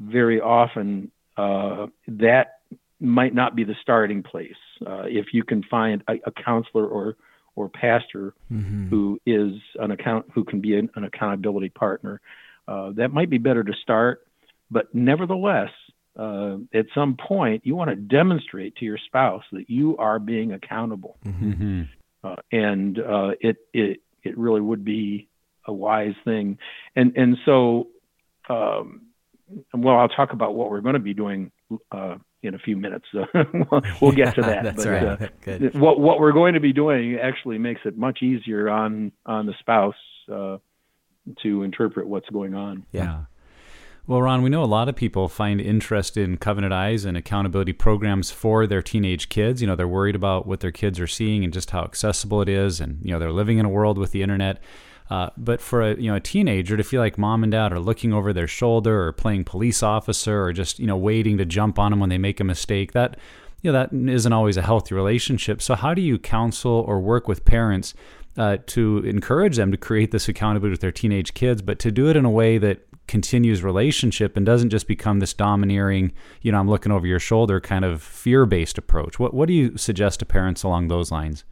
very 0.00 0.40
often 0.40 1.12
that 1.36 2.58
might 3.00 3.34
not 3.34 3.56
be 3.56 3.64
the 3.64 3.74
starting 3.80 4.22
place. 4.22 4.52
Uh, 4.86 5.04
if 5.06 5.26
you 5.32 5.44
can 5.44 5.62
find 5.64 6.02
a, 6.08 6.14
a 6.26 6.32
counselor 6.32 6.86
or 6.86 7.16
or 7.56 7.68
pastor 7.68 8.34
mm-hmm. 8.50 8.88
who 8.88 9.20
is 9.26 9.52
an 9.76 9.90
account 9.90 10.26
who 10.34 10.44
can 10.44 10.60
be 10.60 10.78
an, 10.78 10.88
an 10.94 11.04
accountability 11.04 11.68
partner, 11.68 12.20
uh, 12.68 12.90
that 12.92 13.12
might 13.12 13.28
be 13.28 13.38
better 13.38 13.64
to 13.64 13.72
start. 13.82 14.26
But 14.70 14.94
nevertheless, 14.94 15.70
uh, 16.18 16.56
at 16.72 16.86
some 16.94 17.16
point, 17.16 17.66
you 17.66 17.74
want 17.74 17.90
to 17.90 17.96
demonstrate 17.96 18.76
to 18.76 18.84
your 18.84 18.98
spouse 18.98 19.44
that 19.52 19.68
you 19.68 19.96
are 19.96 20.18
being 20.18 20.52
accountable, 20.52 21.16
mm-hmm. 21.24 21.82
uh, 22.22 22.36
and 22.52 22.98
uh, 22.98 23.30
it 23.40 23.56
it 23.72 24.00
it 24.22 24.38
really 24.38 24.60
would 24.60 24.84
be 24.84 25.28
a 25.66 25.72
wise 25.72 26.14
thing. 26.24 26.58
And 26.94 27.16
and 27.16 27.36
so, 27.44 27.88
um, 28.48 29.02
well, 29.72 29.96
I'll 29.98 30.08
talk 30.08 30.32
about 30.32 30.54
what 30.54 30.70
we're 30.70 30.80
going 30.80 30.94
to 30.94 31.00
be 31.00 31.14
doing 31.14 31.52
uh, 31.90 32.16
in 32.42 32.54
a 32.54 32.58
few 32.58 32.76
minutes. 32.76 33.06
So 33.12 33.26
we'll 34.00 34.12
get 34.12 34.34
to 34.36 34.40
that. 34.42 34.64
That's 34.64 34.84
but, 34.84 34.90
right. 34.90 35.22
Uh, 35.22 35.28
Good. 35.42 35.74
What 35.78 36.00
what 36.00 36.20
we're 36.20 36.32
going 36.32 36.54
to 36.54 36.60
be 36.60 36.72
doing 36.72 37.18
actually 37.20 37.58
makes 37.58 37.80
it 37.84 37.96
much 37.96 38.22
easier 38.22 38.68
on 38.68 39.12
on 39.26 39.46
the 39.46 39.54
spouse 39.60 39.94
uh, 40.32 40.58
to 41.42 41.62
interpret 41.62 42.06
what's 42.06 42.28
going 42.30 42.54
on. 42.54 42.86
Yeah. 42.92 43.24
Well, 44.06 44.22
Ron, 44.22 44.42
we 44.42 44.50
know 44.50 44.64
a 44.64 44.66
lot 44.66 44.88
of 44.88 44.96
people 44.96 45.28
find 45.28 45.60
interest 45.60 46.16
in 46.16 46.36
Covenant 46.38 46.72
Eyes 46.72 47.04
and 47.04 47.16
accountability 47.16 47.72
programs 47.72 48.30
for 48.30 48.66
their 48.66 48.82
teenage 48.82 49.28
kids. 49.28 49.60
You 49.60 49.68
know, 49.68 49.76
they're 49.76 49.86
worried 49.86 50.16
about 50.16 50.46
what 50.46 50.60
their 50.60 50.72
kids 50.72 50.98
are 50.98 51.06
seeing 51.06 51.44
and 51.44 51.52
just 51.52 51.70
how 51.70 51.84
accessible 51.84 52.42
it 52.42 52.48
is, 52.48 52.80
and 52.80 52.98
you 53.04 53.12
know, 53.12 53.18
they're 53.18 53.30
living 53.30 53.58
in 53.58 53.66
a 53.66 53.68
world 53.68 53.98
with 53.98 54.10
the 54.10 54.22
internet. 54.22 54.60
Uh, 55.10 55.28
but 55.36 55.60
for 55.60 55.82
a 55.82 55.96
you 55.96 56.08
know 56.08 56.14
a 56.14 56.20
teenager 56.20 56.76
to 56.76 56.84
feel 56.84 57.00
like 57.00 57.18
mom 57.18 57.42
and 57.42 57.50
dad 57.50 57.72
are 57.72 57.80
looking 57.80 58.12
over 58.12 58.32
their 58.32 58.46
shoulder 58.46 59.02
or 59.06 59.12
playing 59.12 59.44
police 59.44 59.82
officer 59.82 60.44
or 60.44 60.52
just 60.52 60.78
you 60.78 60.86
know 60.86 60.96
waiting 60.96 61.36
to 61.36 61.44
jump 61.44 61.78
on 61.78 61.90
them 61.90 61.98
when 61.98 62.10
they 62.10 62.18
make 62.18 62.38
a 62.38 62.44
mistake, 62.44 62.92
that 62.92 63.16
you 63.60 63.72
know 63.72 63.78
that 63.78 63.92
isn't 63.92 64.32
always 64.32 64.56
a 64.56 64.62
healthy 64.62 64.94
relationship. 64.94 65.60
So 65.60 65.74
how 65.74 65.94
do 65.94 66.00
you 66.00 66.18
counsel 66.18 66.84
or 66.86 67.00
work 67.00 67.26
with 67.26 67.44
parents 67.44 67.92
uh, 68.36 68.58
to 68.66 68.98
encourage 68.98 69.56
them 69.56 69.72
to 69.72 69.76
create 69.76 70.12
this 70.12 70.28
accountability 70.28 70.70
with 70.70 70.80
their 70.80 70.92
teenage 70.92 71.34
kids, 71.34 71.60
but 71.60 71.78
to 71.80 71.90
do 71.90 72.08
it 72.08 72.16
in 72.16 72.24
a 72.24 72.30
way 72.30 72.58
that 72.58 72.86
continues 73.08 73.64
relationship 73.64 74.36
and 74.36 74.46
doesn't 74.46 74.70
just 74.70 74.86
become 74.86 75.18
this 75.18 75.34
domineering, 75.34 76.12
you 76.42 76.52
know, 76.52 76.60
I'm 76.60 76.70
looking 76.70 76.92
over 76.92 77.08
your 77.08 77.18
shoulder 77.18 77.60
kind 77.60 77.84
of 77.84 78.00
fear 78.00 78.46
based 78.46 78.78
approach. 78.78 79.18
What 79.18 79.34
what 79.34 79.48
do 79.48 79.54
you 79.54 79.76
suggest 79.76 80.20
to 80.20 80.24
parents 80.24 80.62
along 80.62 80.86
those 80.86 81.10
lines? 81.10 81.44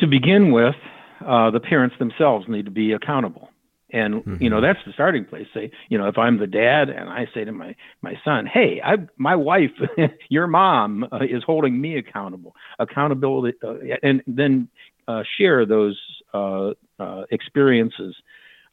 To 0.00 0.06
begin 0.06 0.52
with, 0.52 0.74
uh, 1.24 1.50
the 1.50 1.60
parents 1.60 1.96
themselves 1.98 2.46
need 2.48 2.64
to 2.64 2.70
be 2.70 2.92
accountable. 2.92 3.50
And 3.90 4.14
mm-hmm. 4.14 4.42
you 4.42 4.50
know 4.50 4.60
that's 4.60 4.80
the 4.84 4.92
starting 4.92 5.24
place. 5.24 5.46
Say, 5.54 5.70
you 5.88 5.96
know, 5.96 6.08
if 6.08 6.18
I'm 6.18 6.38
the 6.38 6.46
dad 6.46 6.88
and 6.88 7.08
I 7.08 7.28
say 7.32 7.44
to 7.44 7.52
my 7.52 7.76
my 8.02 8.14
son, 8.24 8.44
"Hey, 8.44 8.80
I 8.84 8.96
my 9.16 9.36
wife, 9.36 9.70
your 10.28 10.48
mom 10.48 11.06
uh, 11.12 11.20
is 11.22 11.44
holding 11.44 11.80
me 11.80 11.96
accountable." 11.96 12.56
Accountability, 12.80 13.56
uh, 13.62 13.74
and 14.02 14.22
then 14.26 14.68
uh, 15.06 15.22
share 15.38 15.64
those 15.64 16.00
uh, 16.34 16.72
uh, 16.98 17.24
experiences 17.30 18.16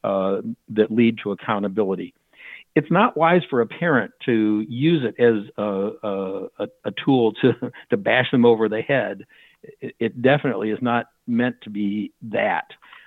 that 0.02 0.90
lead 0.90 1.18
to 1.22 1.30
accountability. 1.30 2.12
It's 2.74 2.90
not 2.90 3.16
wise 3.16 3.42
for 3.48 3.60
a 3.60 3.66
parent 3.66 4.12
to 4.26 4.66
use 4.68 5.04
it 5.04 5.22
as 5.22 5.48
a, 5.56 6.48
a, 6.58 6.68
a 6.84 6.90
tool 7.04 7.32
to 7.34 7.52
to 7.90 7.96
bash 7.96 8.32
them 8.32 8.44
over 8.44 8.68
the 8.68 8.82
head 8.82 9.24
it, 9.80 9.94
it 9.98 10.22
definitely 10.22 10.70
is 10.70 10.78
not 10.82 11.06
meant 11.26 11.56
to 11.62 11.70
be 11.70 12.12
that. 12.22 12.66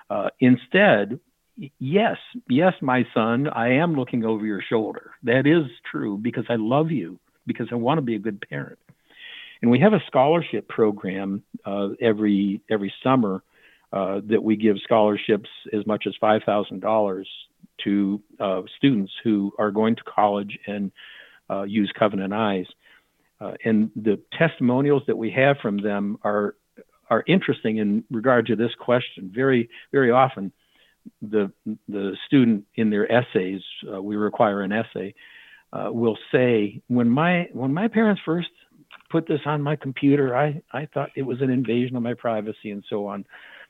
Uh, 0.10 0.30
instead, 0.40 1.20
yes, 1.80 2.18
yes, 2.50 2.74
my 2.82 3.06
son, 3.14 3.48
I 3.48 3.74
am 3.74 3.96
looking 3.96 4.24
over 4.26 4.46
your 4.46 4.62
shoulder. 4.62 5.12
That 5.24 5.46
is 5.48 5.66
true 5.92 6.18
because 6.18 6.46
I 6.50 6.56
love 6.56 6.92
you, 6.92 7.20
because 7.46 7.68
I 7.72 7.76
want 7.76 7.98
to 7.98 8.04
be 8.04 8.16
a 8.16 8.20
good 8.20 8.44
parent. 8.50 8.80
And 9.62 9.72
we 9.72 9.80
have 9.80 9.94
a 9.94 10.04
scholarship 10.08 10.68
program 10.68 11.44
uh, 11.66 11.90
every 12.00 12.62
every 12.70 12.94
summer 13.04 13.44
uh, 13.92 14.22
that 14.28 14.44
we 14.44 14.56
give 14.56 14.78
scholarships 14.84 15.50
as 15.74 15.86
much 15.88 16.06
as 16.06 16.14
five 16.22 16.44
thousand 16.46 16.82
dollars 16.82 17.28
to 17.84 18.22
uh, 18.40 18.62
students 18.78 19.12
who 19.24 19.52
are 19.58 19.72
going 19.72 19.96
to 19.96 20.04
college 20.04 20.58
and 20.68 20.92
uh, 21.50 21.64
use 21.64 21.92
Covenant 21.98 22.34
Eyes. 22.34 22.66
Uh, 23.40 23.54
and 23.64 23.92
the 23.96 24.20
testimonials 24.38 25.04
that 25.08 25.18
we 25.18 25.32
have 25.32 25.58
from 25.62 25.78
them 25.78 26.18
are 26.24 26.56
are 27.10 27.24
interesting 27.28 27.78
in 27.78 28.04
regard 28.12 28.48
to 28.48 28.56
this 28.56 28.72
question. 28.80 29.32
Very 29.34 29.70
very 29.92 30.12
often, 30.12 30.52
the 31.22 31.52
the 31.88 32.16
student 32.26 32.66
in 32.76 32.90
their 32.90 33.12
essays, 33.12 33.62
uh, 33.92 34.02
we 34.02 34.16
require 34.16 34.62
an 34.62 34.72
essay, 34.72 35.14
uh, 35.74 35.90
will 35.92 36.18
say, 36.32 36.82
when 36.88 37.10
my 37.10 37.48
when 37.54 37.74
my 37.74 37.88
parents 37.88 38.22
first 38.26 38.50
put 39.10 39.28
this 39.28 39.42
on 39.46 39.62
my 39.62 39.76
computer, 39.76 40.36
I 40.36 40.62
I 40.72 40.88
thought 40.94 41.10
it 41.16 41.24
was 41.24 41.42
an 41.42 41.50
invasion 41.50 41.96
of 41.96 42.04
my 42.04 42.14
privacy 42.14 42.72
and 42.72 42.84
so 42.90 43.08
on, 43.08 43.26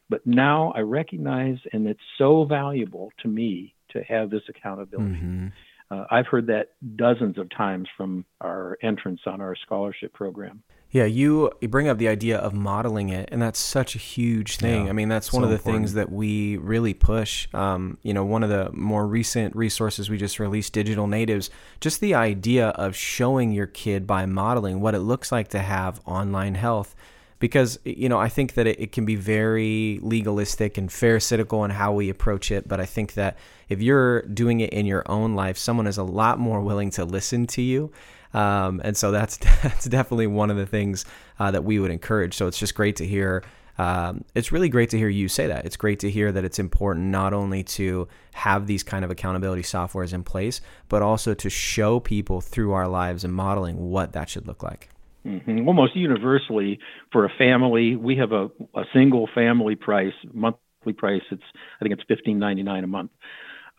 but 0.09 0.25
now 0.25 0.73
I 0.75 0.81
recognize, 0.81 1.57
and 1.73 1.87
it's 1.87 1.99
so 2.17 2.45
valuable 2.45 3.11
to 3.21 3.27
me 3.27 3.75
to 3.91 4.03
have 4.03 4.29
this 4.29 4.43
accountability. 4.49 5.15
Mm-hmm. 5.15 5.47
Uh, 5.89 6.05
I've 6.11 6.27
heard 6.27 6.47
that 6.47 6.73
dozens 6.97 7.37
of 7.37 7.49
times 7.49 7.87
from 7.95 8.25
our 8.41 8.77
entrants 8.81 9.23
on 9.25 9.39
our 9.39 9.55
scholarship 9.55 10.13
program. 10.13 10.61
Yeah, 10.89 11.03
you, 11.03 11.51
you 11.59 11.67
bring 11.67 11.89
up 11.89 11.97
the 11.97 12.07
idea 12.07 12.37
of 12.37 12.53
modeling 12.53 13.09
it, 13.09 13.27
and 13.31 13.41
that's 13.41 13.59
such 13.59 13.95
a 13.95 13.97
huge 13.97 14.55
thing. 14.55 14.85
Yeah, 14.85 14.89
I 14.89 14.93
mean, 14.93 15.09
that's 15.09 15.33
one 15.33 15.43
of 15.43 15.49
the 15.49 15.55
important. 15.55 15.83
things 15.83 15.93
that 15.95 16.11
we 16.11 16.55
really 16.57 16.93
push. 16.93 17.47
Um, 17.53 17.97
you 18.03 18.13
know, 18.13 18.23
one 18.23 18.41
of 18.41 18.49
the 18.49 18.71
more 18.71 19.05
recent 19.05 19.53
resources 19.53 20.09
we 20.09 20.17
just 20.17 20.39
released, 20.39 20.71
Digital 20.71 21.05
Natives, 21.05 21.49
just 21.81 21.99
the 21.99 22.13
idea 22.13 22.69
of 22.69 22.95
showing 22.95 23.51
your 23.51 23.67
kid 23.67 24.07
by 24.07 24.25
modeling 24.25 24.79
what 24.79 24.95
it 24.95 24.99
looks 24.99 25.29
like 25.29 25.49
to 25.49 25.59
have 25.59 25.99
online 26.05 26.55
health 26.55 26.95
because 27.39 27.77
you 27.83 28.09
know 28.09 28.17
I 28.17 28.29
think 28.29 28.55
that 28.55 28.65
it, 28.67 28.79
it, 28.79 28.91
can 28.91 29.05
be 29.05 29.15
very 29.15 29.99
legalistic 30.01 30.77
and 30.77 30.89
pharisaical 30.89 31.63
in 31.65 31.71
how 31.71 31.93
we 31.93 32.09
approach 32.09 32.51
it. 32.51 32.67
But 32.67 32.79
I 32.79 32.85
think 32.85 33.13
that 33.13 33.37
if 33.69 33.81
you're 33.81 34.23
doing 34.23 34.59
it 34.59 34.71
in 34.71 34.85
your 34.85 35.03
own 35.05 35.35
life, 35.35 35.57
someone 35.57 35.87
is 35.87 35.97
a 35.97 36.03
lot 36.03 36.39
more 36.39 36.61
willing 36.61 36.89
to 36.91 37.05
listen 37.05 37.45
to 37.47 37.61
you. 37.61 37.91
Um, 38.33 38.81
and 38.83 38.95
so 38.95 39.11
that's 39.11 39.37
that's 39.63 39.85
definitely 39.85 40.27
one 40.27 40.51
of 40.51 40.57
the 40.57 40.65
things 40.65 41.05
uh, 41.39 41.51
that 41.51 41.63
we 41.63 41.79
would 41.79 41.91
encourage. 41.91 42.35
So 42.35 42.47
it's 42.47 42.57
just 42.57 42.75
great 42.75 42.95
to 42.97 43.05
hear. 43.05 43.43
Um, 43.79 44.25
it's 44.33 44.51
really 44.51 44.69
great 44.69 44.89
to 44.89 44.97
hear 44.97 45.07
you 45.07 45.27
say 45.27 45.45
that. 45.47 45.65
It's 45.65 45.77
great 45.77 45.99
to 45.99 46.09
hear 46.09 46.31
that 46.31 46.43
it's 46.43 46.57
important 46.57 47.07
not 47.07 47.31
only 47.33 47.63
to 47.63 48.07
have 48.33 48.65
these 48.65 48.81
kind 48.81 49.05
of 49.05 49.11
accountability 49.11 49.61
softwares 49.61 50.13
in 50.13 50.23
place, 50.23 50.61
but 50.89 51.03
also 51.03 51.35
to 51.35 51.49
show 51.49 51.99
people 51.99 52.41
through 52.41 52.73
our 52.73 52.87
lives 52.87 53.23
and 53.23 53.33
modeling 53.33 53.91
what 53.91 54.13
that 54.13 54.29
should 54.29 54.47
look 54.47 54.63
like. 54.63 54.89
Mm-hmm. 55.27 55.67
Almost 55.67 55.95
universally 55.95 56.79
for 57.11 57.25
a 57.25 57.29
family, 57.37 57.95
we 57.95 58.15
have 58.17 58.31
a, 58.31 58.49
a 58.75 58.83
single 58.93 59.29
family 59.35 59.75
price, 59.75 60.13
monthly 60.33 60.93
price. 60.95 61.21
It's 61.31 61.43
I 61.79 61.83
think 61.83 61.93
it's 61.93 62.03
fifteen 62.07 62.39
ninety 62.39 62.63
nine 62.63 62.83
a 62.83 62.87
month. 62.87 63.11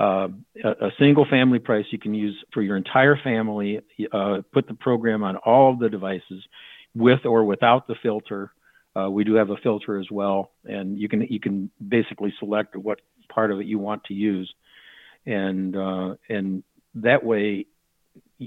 Uh, 0.01 0.29
a, 0.63 0.69
a, 0.69 0.91
single 0.97 1.27
family 1.29 1.59
price 1.59 1.85
you 1.91 1.99
can 1.99 2.15
use 2.15 2.37
for 2.55 2.63
your 2.63 2.77
entire 2.77 3.17
family. 3.17 3.81
Uh, 4.13 4.43
put 4.53 4.69
the 4.69 4.75
program 4.75 5.25
on 5.25 5.37
all 5.39 5.73
of 5.73 5.81
the 5.81 5.89
devices, 5.89 6.45
with 6.95 7.25
or 7.25 7.45
without 7.45 7.89
the 7.89 7.97
filter. 8.01 8.53
Uh, 8.95 9.11
we 9.11 9.25
do 9.25 9.35
have 9.35 9.51
a 9.51 9.57
filter 9.57 9.99
as 9.99 10.07
well, 10.11 10.53
and 10.65 10.99
you 10.99 11.09
can 11.09 11.23
you 11.23 11.41
can 11.41 11.71
basically 11.89 12.33
select 12.39 12.77
what 12.77 13.01
part 13.29 13.51
of 13.51 13.61
it 13.61 13.67
you 13.67 13.79
want 13.79 14.05
to 14.05 14.15
use, 14.15 14.53
and 15.27 15.77
uh, 15.77 16.15
and 16.29 16.63
that 16.95 17.25
way 17.25 17.67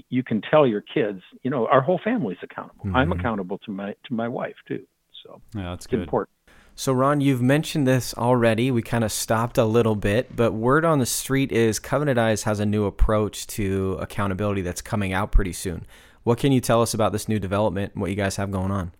you 0.08 0.22
can 0.22 0.40
tell 0.40 0.66
your 0.66 0.80
kids, 0.80 1.20
you 1.42 1.50
know, 1.50 1.66
our 1.66 1.80
whole 1.80 2.00
family's 2.02 2.38
accountable. 2.42 2.86
Mm-hmm. 2.86 2.96
I'm 2.96 3.12
accountable 3.12 3.58
to 3.58 3.70
my 3.70 3.94
to 4.04 4.14
my 4.14 4.28
wife 4.28 4.56
too. 4.66 4.84
So 5.22 5.40
yeah, 5.54 5.70
that's 5.70 5.84
it's 5.84 5.90
good. 5.90 6.00
important. 6.00 6.36
So 6.74 6.92
Ron, 6.92 7.20
you've 7.20 7.42
mentioned 7.42 7.86
this 7.86 8.14
already. 8.14 8.70
We 8.70 8.82
kind 8.82 9.04
of 9.04 9.12
stopped 9.12 9.58
a 9.58 9.64
little 9.64 9.94
bit, 9.94 10.34
but 10.34 10.52
word 10.52 10.84
on 10.84 10.98
the 10.98 11.06
street 11.06 11.52
is 11.52 11.78
Covenant 11.78 12.18
Eyes 12.18 12.44
has 12.44 12.60
a 12.60 12.66
new 12.66 12.86
approach 12.86 13.46
to 13.48 13.98
accountability 14.00 14.62
that's 14.62 14.80
coming 14.80 15.12
out 15.12 15.32
pretty 15.32 15.52
soon. 15.52 15.86
What 16.24 16.38
can 16.38 16.50
you 16.52 16.60
tell 16.60 16.80
us 16.80 16.94
about 16.94 17.12
this 17.12 17.28
new 17.28 17.38
development 17.38 17.92
and 17.92 18.00
what 18.00 18.10
you 18.10 18.16
guys 18.16 18.36
have 18.36 18.50
going 18.50 18.70
on? 18.70 18.92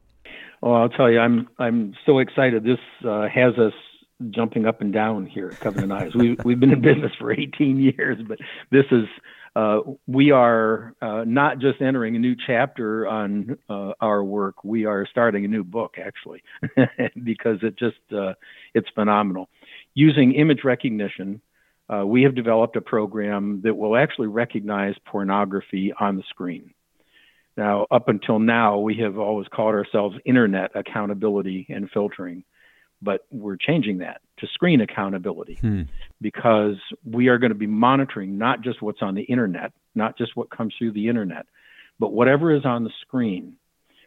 Well, 0.61 0.75
I'll 0.75 0.89
tell 0.89 1.11
you, 1.11 1.18
I'm 1.18 1.49
I'm 1.59 1.95
so 2.07 2.18
excited. 2.18 2.62
This 2.62 2.79
uh, 3.05 3.27
has 3.29 3.55
us 3.59 3.73
jumping 4.31 4.66
up 4.66 4.81
and 4.81 4.93
down 4.93 5.27
here 5.27 5.49
at 5.49 5.59
Covenant 5.61 5.93
Eyes. 5.93 6.14
We've 6.14 6.39
we've 6.45 6.61
been 6.61 6.73
in 6.73 6.81
business 6.81 7.12
for 7.18 7.33
18 7.33 7.79
years, 7.81 8.18
but 8.27 8.39
this 8.70 8.85
is 8.93 9.05
uh, 9.55 9.80
we 10.07 10.30
are 10.30 10.94
uh, 11.03 11.24
not 11.26 11.59
just 11.59 11.82
entering 11.82 12.16
a 12.16 12.18
new 12.18 12.34
chapter 12.46 13.07
on 13.07 13.59
uh, 13.68 13.92
our 14.00 14.24
work. 14.24 14.64
We 14.64 14.86
are 14.86 15.07
starting 15.11 15.44
a 15.44 15.48
new 15.48 15.62
book, 15.62 15.96
actually, 16.03 16.42
because 17.24 17.59
it 17.62 17.78
just 17.78 17.98
uh, 18.16 18.32
it's 18.74 18.88
phenomenal. 18.94 19.50
Using 19.94 20.32
image 20.34 20.64
recognition, 20.64 21.42
uh, 21.92 22.07
we 22.07 22.22
have 22.22 22.34
developed 22.34 22.76
a 22.76 22.80
program 22.80 23.61
that 23.64 23.76
will 23.76 23.96
actually 23.96 24.28
recognize 24.28 24.94
pornography 25.05 25.92
on 26.00 26.16
the 26.16 26.22
screen. 26.30 26.72
Now, 27.55 27.86
up 27.90 28.09
until 28.09 28.38
now, 28.38 28.78
we 28.78 28.96
have 28.98 29.18
always 29.18 29.48
called 29.48 29.74
ourselves 29.74 30.16
Internet 30.24 30.70
Accountability 30.74 31.66
and 31.68 31.90
Filtering, 31.90 32.44
but 33.03 33.26
we're 33.30 33.57
changing 33.57 33.98
that 33.98 34.22
to 34.43 34.49
screen 34.53 34.80
accountability 34.80 35.57
hmm. 35.61 35.82
because 36.20 36.76
we 37.05 37.28
are 37.28 37.38
going 37.38 37.53
to 37.53 37.59
be 37.59 37.66
monitoring 37.66 38.36
not 38.36 38.61
just 38.61 38.82
what's 38.82 39.01
on 39.01 39.14
the 39.14 39.22
Internet, 39.22 39.72
not 39.95 40.18
just 40.18 40.36
what 40.36 40.51
comes 40.51 40.74
through 40.76 40.93
the 40.93 41.09
Internet, 41.09 41.47
but 42.01 42.12
whatever 42.12 42.55
is 42.55 42.64
on 42.64 42.82
the 42.82 42.90
screen, 43.01 43.55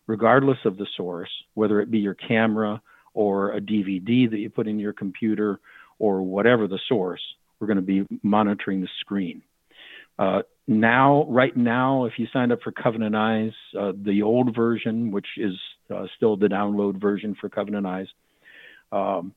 regardless 0.08 0.58
of 0.66 0.78
the 0.78 0.86
source, 0.98 1.30
whether 1.54 1.80
it 1.80 1.90
be 1.90 2.00
your 2.00 2.14
camera 2.14 2.82
or 3.14 3.54
a 3.54 3.62
DVD 3.62 4.30
that 4.30 4.38
you 4.38 4.50
put 4.50 4.68
in 4.68 4.78
your 4.78 4.92
computer 4.92 5.62
or 6.00 6.22
whatever 6.22 6.68
the 6.68 6.80
source, 6.90 7.22
we're 7.60 7.68
going 7.68 7.78
to 7.78 7.82
be 7.82 8.06
monitoring 8.22 8.82
the 8.82 8.90
screen. 9.00 9.42
Uh, 10.20 10.42
now, 10.68 11.26
right 11.30 11.56
now, 11.56 12.06
if 12.06 12.14
you 12.18 12.28
signed 12.34 12.52
up 12.52 12.60
for 12.62 12.74
Covenant 12.74 13.16
Eyes, 13.16 13.54
uh, 13.80 13.94
the 13.96 14.22
old 14.24 14.54
version, 14.54 15.12
which 15.12 15.28
is 15.38 15.54
uh, 15.94 16.08
still 16.18 16.36
the 16.36 16.48
download 16.48 17.00
version 17.00 17.38
for 17.40 17.48
Covenant 17.48 17.86
Eyes, 17.86 18.08
um, 18.92 19.34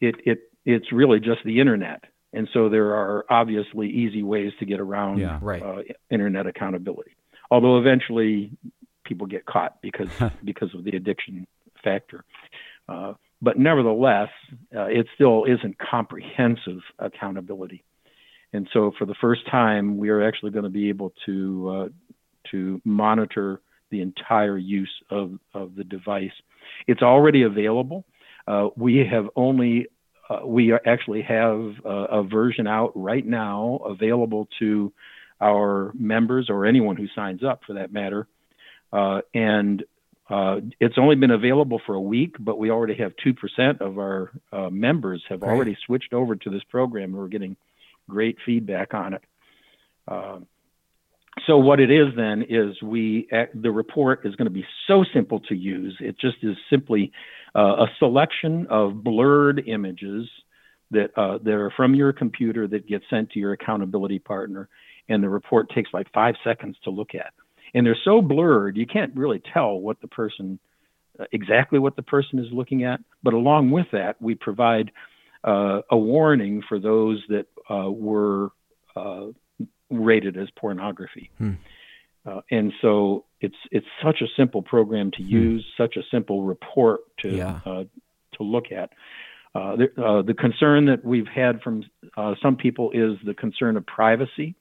it, 0.00 0.16
it 0.24 0.38
it's 0.64 0.92
really 0.92 1.20
just 1.20 1.40
the 1.44 1.60
internet, 1.60 2.04
and 2.32 2.48
so 2.52 2.68
there 2.68 2.94
are 2.94 3.24
obviously 3.30 3.88
easy 3.88 4.22
ways 4.22 4.52
to 4.58 4.66
get 4.66 4.80
around 4.80 5.18
yeah, 5.18 5.38
right. 5.40 5.62
Uh, 5.62 5.82
internet 6.10 6.46
accountability. 6.46 7.12
Although 7.50 7.78
eventually 7.78 8.50
people 9.04 9.26
get 9.26 9.46
caught 9.46 9.80
because 9.80 10.08
because 10.44 10.74
of 10.74 10.84
the 10.84 10.96
addiction 10.96 11.46
factor. 11.82 12.24
Uh, 12.88 13.14
but 13.42 13.58
nevertheless, 13.58 14.30
it 14.70 15.06
still 15.14 15.44
isn't 15.44 15.76
comprehensive 15.78 16.80
accountability. 16.98 17.84
And 18.52 18.68
so 18.72 18.92
for 18.98 19.04
the 19.04 19.14
first 19.20 19.42
time, 19.50 19.98
we 19.98 20.08
are 20.08 20.26
actually 20.26 20.52
going 20.52 20.64
to 20.64 20.70
be 20.70 20.88
able 20.88 21.12
to 21.26 21.68
uh, 21.68 21.88
to 22.52 22.80
monitor 22.84 23.60
the 23.90 24.00
entire 24.00 24.58
use 24.58 24.92
of, 25.10 25.38
of 25.54 25.74
the 25.74 25.84
device. 25.84 26.32
It's 26.86 27.02
already 27.02 27.42
available. 27.42 28.04
Uh, 28.46 28.68
we 28.76 28.98
have 29.10 29.28
only 29.34 29.88
uh, 30.28 30.44
we 30.44 30.72
actually 30.72 31.22
have 31.22 31.74
a, 31.84 31.88
a, 31.88 32.22
version 32.24 32.66
out 32.66 32.90
right 32.96 33.24
now 33.24 33.80
available 33.84 34.48
to 34.58 34.92
our 35.40 35.92
members 35.94 36.50
or 36.50 36.66
anyone 36.66 36.96
who 36.96 37.06
signs 37.14 37.44
up 37.44 37.60
for 37.64 37.74
that 37.74 37.92
matter. 37.92 38.26
Uh, 38.92 39.20
and 39.34 39.84
uh, 40.28 40.56
it's 40.80 40.98
only 40.98 41.14
been 41.14 41.30
available 41.30 41.80
for 41.86 41.94
a 41.94 42.00
week, 42.00 42.34
but 42.40 42.58
we 42.58 42.70
already 42.70 42.94
have 42.94 43.12
2% 43.24 43.80
of 43.80 43.98
our 43.98 44.32
uh, 44.52 44.68
members 44.68 45.22
have 45.28 45.44
already 45.44 45.76
switched 45.86 46.12
over 46.12 46.34
to 46.34 46.50
this 46.50 46.64
program. 46.64 47.10
And 47.10 47.16
we're 47.16 47.28
getting 47.28 47.56
great 48.08 48.38
feedback 48.44 48.94
on 48.94 49.14
it. 49.14 49.22
So 51.46 51.58
what 51.58 51.80
it 51.80 51.90
is 51.90 52.08
then 52.16 52.44
is 52.48 52.80
we 52.82 53.28
the 53.54 53.70
report 53.70 54.24
is 54.24 54.34
going 54.36 54.46
to 54.46 54.54
be 54.54 54.64
so 54.86 55.04
simple 55.12 55.40
to 55.40 55.54
use. 55.54 55.96
It 56.00 56.18
just 56.18 56.38
is 56.42 56.56
simply 56.70 57.12
uh, 57.54 57.84
a 57.84 57.86
selection 57.98 58.66
of 58.70 59.04
blurred 59.04 59.62
images 59.66 60.28
that 60.90 61.10
uh, 61.16 61.38
that 61.38 61.52
are 61.52 61.72
from 61.76 61.94
your 61.94 62.12
computer 62.12 62.66
that 62.68 62.88
get 62.88 63.02
sent 63.10 63.30
to 63.30 63.38
your 63.38 63.52
accountability 63.52 64.18
partner, 64.18 64.68
and 65.08 65.22
the 65.22 65.28
report 65.28 65.68
takes 65.74 65.90
like 65.92 66.10
five 66.12 66.36
seconds 66.42 66.76
to 66.84 66.90
look 66.90 67.14
at. 67.14 67.32
And 67.74 67.86
they're 67.86 67.96
so 68.04 68.22
blurred 68.22 68.76
you 68.76 68.86
can't 68.86 69.14
really 69.14 69.42
tell 69.52 69.78
what 69.78 70.00
the 70.00 70.08
person 70.08 70.58
uh, 71.20 71.24
exactly 71.32 71.78
what 71.78 71.96
the 71.96 72.02
person 72.02 72.38
is 72.38 72.46
looking 72.50 72.84
at. 72.84 73.00
But 73.22 73.34
along 73.34 73.70
with 73.70 73.86
that, 73.92 74.20
we 74.20 74.34
provide 74.34 74.90
uh, 75.44 75.82
a 75.90 75.96
warning 75.96 76.62
for 76.68 76.78
those 76.80 77.22
that 77.28 77.46
uh, 77.70 77.90
were 77.90 78.50
rated 79.90 80.36
as 80.36 80.48
pornography. 80.56 81.30
Hmm. 81.38 81.52
Uh, 82.24 82.40
and 82.50 82.72
so 82.82 83.24
it's 83.40 83.56
it's 83.70 83.86
such 84.02 84.20
a 84.20 84.26
simple 84.36 84.62
program 84.62 85.10
to 85.12 85.22
hmm. 85.22 85.28
use, 85.28 85.66
hmm. 85.76 85.82
such 85.82 85.96
a 85.96 86.02
simple 86.10 86.42
report 86.42 87.00
to 87.18 87.28
yeah. 87.28 87.60
Uh, 87.64 87.84
to 88.36 88.42
look 88.42 88.72
at. 88.72 88.90
The, 89.54 90.22
the, 90.26 90.34
concern 90.34 90.84
that 90.84 91.02
we've 91.02 91.26
had 91.26 91.62
from 91.62 91.82
some 92.42 92.56
people 92.56 92.90
is 92.90 93.16
the 93.24 93.32
concern 93.32 93.78
of 93.78 93.86
privacy, 93.86 94.54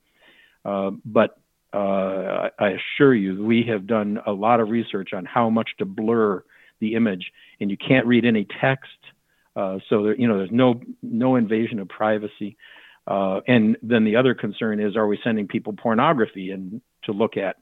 but 0.63 1.37
uh, 1.75 2.49
I 2.57 2.69
assure 2.69 3.13
you, 3.13 3.43
we 3.43 3.63
have 3.67 3.85
done 3.85 4.19
a 4.25 4.31
lot 4.31 4.61
of 4.61 4.69
research 4.69 5.09
on 5.13 5.25
how 5.25 5.49
much 5.49 5.71
to 5.79 5.85
blur 5.85 6.41
the 6.79 6.95
image, 6.95 7.31
and 7.59 7.69
you 7.69 7.75
can't 7.75 8.05
read 8.05 8.23
any 8.23 8.47
text. 8.61 8.89
Uh, 9.57 9.79
so 9.89 10.03
there, 10.03 10.15
you 10.15 10.27
know, 10.27 10.37
there's 10.37 10.51
no 10.51 10.81
no 11.01 11.35
invasion 11.35 11.79
of 11.79 11.89
privacy. 11.89 12.55
Uh, 13.07 13.41
and 13.47 13.77
then 13.83 14.03
the 14.03 14.15
other 14.15 14.33
concern 14.33 14.79
is, 14.79 14.95
are 14.95 15.07
we 15.07 15.19
sending 15.23 15.47
people 15.47 15.73
pornography 15.73 16.51
and 16.51 16.81
to 17.03 17.11
look 17.11 17.37
at? 17.37 17.57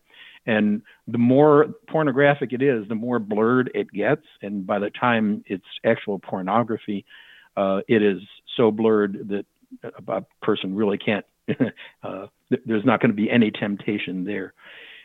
And 0.46 0.82
the 1.08 1.18
more 1.18 1.68
pornographic 1.88 2.54
it 2.54 2.62
is, 2.62 2.88
the 2.88 2.96
more 2.96 3.20
blurred 3.20 3.72
it 3.74 3.92
gets. 3.92 4.26
And 4.42 4.66
by 4.66 4.80
the 4.80 4.90
time 4.90 5.44
it's 5.46 5.64
actual 5.86 6.20
pornography, 6.20 7.06
uh, 7.56 7.82
it 7.88 8.02
is 8.02 8.22
so 8.58 8.72
blurred 8.72 9.30
that 9.30 9.46
a 10.08 10.24
person 10.42 10.76
really 10.76 10.98
can't. 10.98 11.26
uh, 12.04 12.28
there's 12.66 12.86
not 12.86 13.02
going 13.02 13.12
to 13.12 13.16
be 13.16 13.30
any 13.30 13.52
temptation 13.52 14.24
there. 14.24 14.54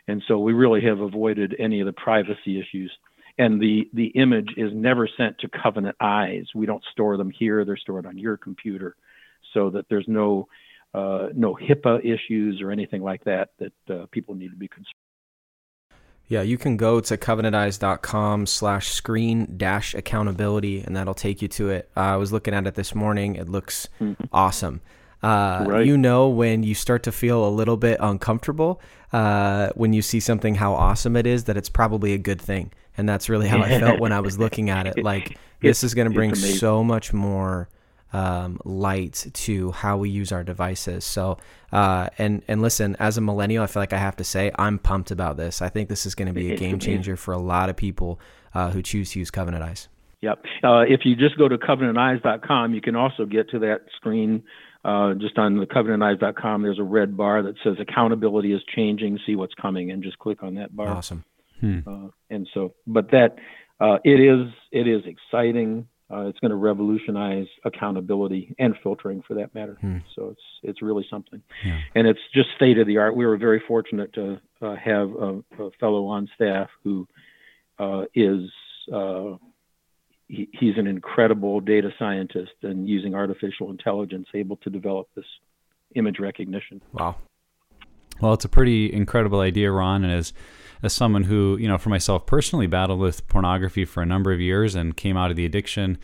And 0.07 0.23
so 0.27 0.39
we 0.39 0.53
really 0.53 0.83
have 0.83 1.01
avoided 1.01 1.55
any 1.59 1.81
of 1.81 1.87
the 1.87 1.93
privacy 1.93 2.59
issues 2.61 2.91
and 3.39 3.61
the 3.61 3.89
the 3.93 4.07
image 4.09 4.51
is 4.57 4.73
never 4.75 5.09
sent 5.17 5.39
to 5.39 5.49
Covenant 5.49 5.97
Eyes. 6.01 6.47
We 6.55 6.67
don't 6.67 6.83
store 6.93 7.17
them 7.17 7.31
here; 7.31 7.65
they're 7.65 7.77
stored 7.77 8.05
on 8.05 8.19
your 8.19 8.37
computer, 8.37 8.97
so 9.59 9.71
that 9.71 9.87
there's 9.89 10.07
no 10.07 10.47
uh, 10.95 11.29
no 11.35 11.55
HIPAA 11.55 12.01
issues 12.05 12.63
or 12.63 12.71
anything 12.71 13.03
like 13.03 13.25
that 13.25 13.51
that 13.59 13.95
uh, 13.95 14.07
people 14.11 14.35
need 14.35 14.51
to 14.51 14.57
be 14.57 14.69
concerned. 14.69 14.95
Yeah, 16.29 16.43
you 16.43 16.59
can 16.59 16.77
go 16.77 17.01
to 17.01 17.17
covenanteyes.com 17.17 18.47
slash 18.47 18.89
screen 18.89 19.55
dash 19.57 19.95
accountability, 19.95 20.83
and 20.83 20.95
that'll 20.95 21.15
take 21.15 21.41
you 21.43 21.49
to 21.49 21.71
it. 21.71 21.91
Uh, 21.97 22.01
I 22.01 22.17
was 22.17 22.33
looking 22.33 22.55
at 22.55 22.67
it 22.67 22.75
this 22.75 22.95
morning. 22.95 23.37
It 23.37 23.49
looks 23.49 23.89
mm-hmm. 24.01 24.25
awesome. 24.33 24.81
Uh, 25.23 25.65
right. 25.67 25.87
You 25.87 25.97
know 25.97 26.29
when 26.29 26.63
you 26.63 26.75
start 26.75 27.03
to 27.05 27.13
feel 27.13 27.47
a 27.47 27.51
little 27.51 27.77
bit 27.77 27.99
uncomfortable 28.01 28.81
uh, 29.13 29.71
when 29.75 29.93
you 29.93 30.01
see 30.01 30.21
something 30.21 30.55
how 30.55 30.75
awesome 30.75 31.17
it 31.17 31.27
is 31.27 31.45
that 31.45 31.57
it's 31.57 31.69
probably 31.69 32.13
a 32.13 32.19
good 32.19 32.41
thing, 32.41 32.73
and 32.97 33.09
that's 33.09 33.29
really 33.29 33.49
how 33.49 33.61
I 33.61 33.79
felt 33.81 33.99
when 33.99 34.13
I 34.13 34.21
was 34.21 34.39
looking 34.39 34.71
at 34.71 34.87
it. 34.87 34.97
Like 35.03 35.39
this 35.61 35.83
is 35.83 35.95
going 35.95 36.09
to 36.09 36.15
bring 36.15 36.35
so 36.35 36.85
much 36.85 37.13
more 37.13 37.69
um, 38.13 38.61
light 38.65 39.27
to 39.33 39.73
how 39.73 39.99
we 39.99 40.11
use 40.11 40.33
our 40.33 40.45
devices. 40.45 41.05
So, 41.05 41.39
uh, 41.73 42.09
and 42.19 42.43
and 42.49 42.63
listen, 42.63 42.97
as 42.99 43.17
a 43.19 43.21
millennial, 43.21 43.65
I 43.65 43.67
feel 43.67 43.83
like 43.83 43.93
I 43.93 43.99
have 43.99 44.17
to 44.17 44.25
say 44.25 44.51
I'm 44.59 44.79
pumped 44.79 45.11
about 45.11 45.37
this. 45.37 45.61
I 45.63 45.69
think 45.69 45.89
this 45.89 46.07
is 46.07 46.15
going 46.15 46.29
to 46.29 46.35
be 46.35 46.53
a 46.53 46.57
game 46.57 46.79
changer 46.79 47.17
for 47.17 47.33
a 47.33 47.39
lot 47.39 47.69
of 47.69 47.77
people 47.77 48.21
uh, 48.55 48.71
who 48.71 48.83
choose 48.83 49.13
to 49.13 49.19
use 49.19 49.31
Covenant 49.31 49.63
Eyes. 49.63 49.89
Yep. 50.21 50.43
Uh, 50.65 50.81
if 50.81 51.01
you 51.05 51.15
just 51.15 51.39
go 51.39 51.49
to 51.49 51.57
covenanteyes.com, 51.59 52.75
you 52.75 52.81
can 52.81 52.97
also 52.97 53.25
get 53.25 53.51
to 53.51 53.61
that 53.61 53.83
screen 53.97 54.43
uh, 54.85 55.15
just 55.15 55.37
on 55.39 55.59
the 55.59 55.67
covenanteyes.com, 55.67 56.63
there's 56.63 56.79
a 56.79 56.85
red 56.85 57.17
bar 57.17 57.43
that 57.43 57.57
says 57.65 57.75
accountability 57.81 58.53
is 58.53 58.63
changing. 58.75 59.19
See 59.27 59.35
what's 59.35 59.55
coming, 59.55 59.91
and 59.91 60.03
just 60.03 60.19
click 60.19 60.43
on 60.43 60.55
that 60.55 60.75
bar. 60.75 60.89
Awesome. 60.89 61.25
Hmm. 61.61 61.81
Uh, 61.87 62.09
and 62.31 62.49
so, 62.55 62.75
but 62.87 63.11
that 63.11 63.37
uh, 63.81 63.99
it 64.05 64.21
is 64.21 64.53
it 64.71 64.87
is 64.87 65.03
exciting. 65.05 65.89
Uh, 66.11 66.27
it's 66.27 66.39
going 66.39 66.51
to 66.51 66.57
revolutionize 66.57 67.47
accountability 67.65 68.55
and 68.59 68.75
filtering, 68.83 69.23
for 69.27 69.35
that 69.35 69.55
matter. 69.55 69.77
Hmm. 69.81 69.99
So 70.17 70.31
it's 70.31 70.43
it's 70.63 70.83
really 70.83 71.07
something, 71.11 71.43
yeah. 71.65 71.81
and 71.95 72.07
it's 72.07 72.21
just 72.35 72.49
state 72.57 72.79
of 72.79 72.87
the 72.87 72.97
art. 72.97 73.15
We 73.15 73.27
were 73.27 73.37
very 73.37 73.63
fortunate 73.69 74.13
to 74.15 74.41
uh, 74.63 74.75
have 74.77 75.11
a, 75.11 75.43
a, 75.59 75.71
fellow 75.79 76.07
on 76.07 76.29
staff 76.35 76.69
who 76.83 77.07
uh, 77.79 78.05
is 78.15 78.51
he, 80.29 80.49
he's 80.53 80.77
an 80.77 80.87
incredible 80.87 81.61
data 81.61 81.91
scientist 81.99 82.53
and 82.63 82.89
using 82.89 83.15
artificial 83.15 83.71
intelligence 83.71 84.29
able 84.35 84.57
to 84.59 84.71
develop 84.71 85.09
this 85.17 85.25
image 85.95 86.19
recognition. 86.21 86.81
Wow. 86.93 87.17
Well, 88.21 88.35
it's 88.35 88.45
a 88.45 88.49
pretty 88.49 88.93
incredible 88.93 89.41
idea, 89.41 89.71
Ron, 89.71 90.05
and 90.05 90.13
as 90.13 90.33
as 90.83 90.93
someone 90.93 91.25
who, 91.25 91.57
you 91.61 91.69
know, 91.69 91.79
for 91.79 91.89
myself 91.89 92.27
personally 92.27 92.67
battled 92.67 93.01
with 93.01 93.27
pornography 93.29 93.85
for 93.85 94.03
a 94.03 94.07
number 94.07 94.33
of 94.33 94.41
years 94.41 94.75
and 94.75 94.97
came 94.97 95.17
out 95.17 95.31
of 95.31 95.37
the 95.37 95.45
addiction, 95.45 95.99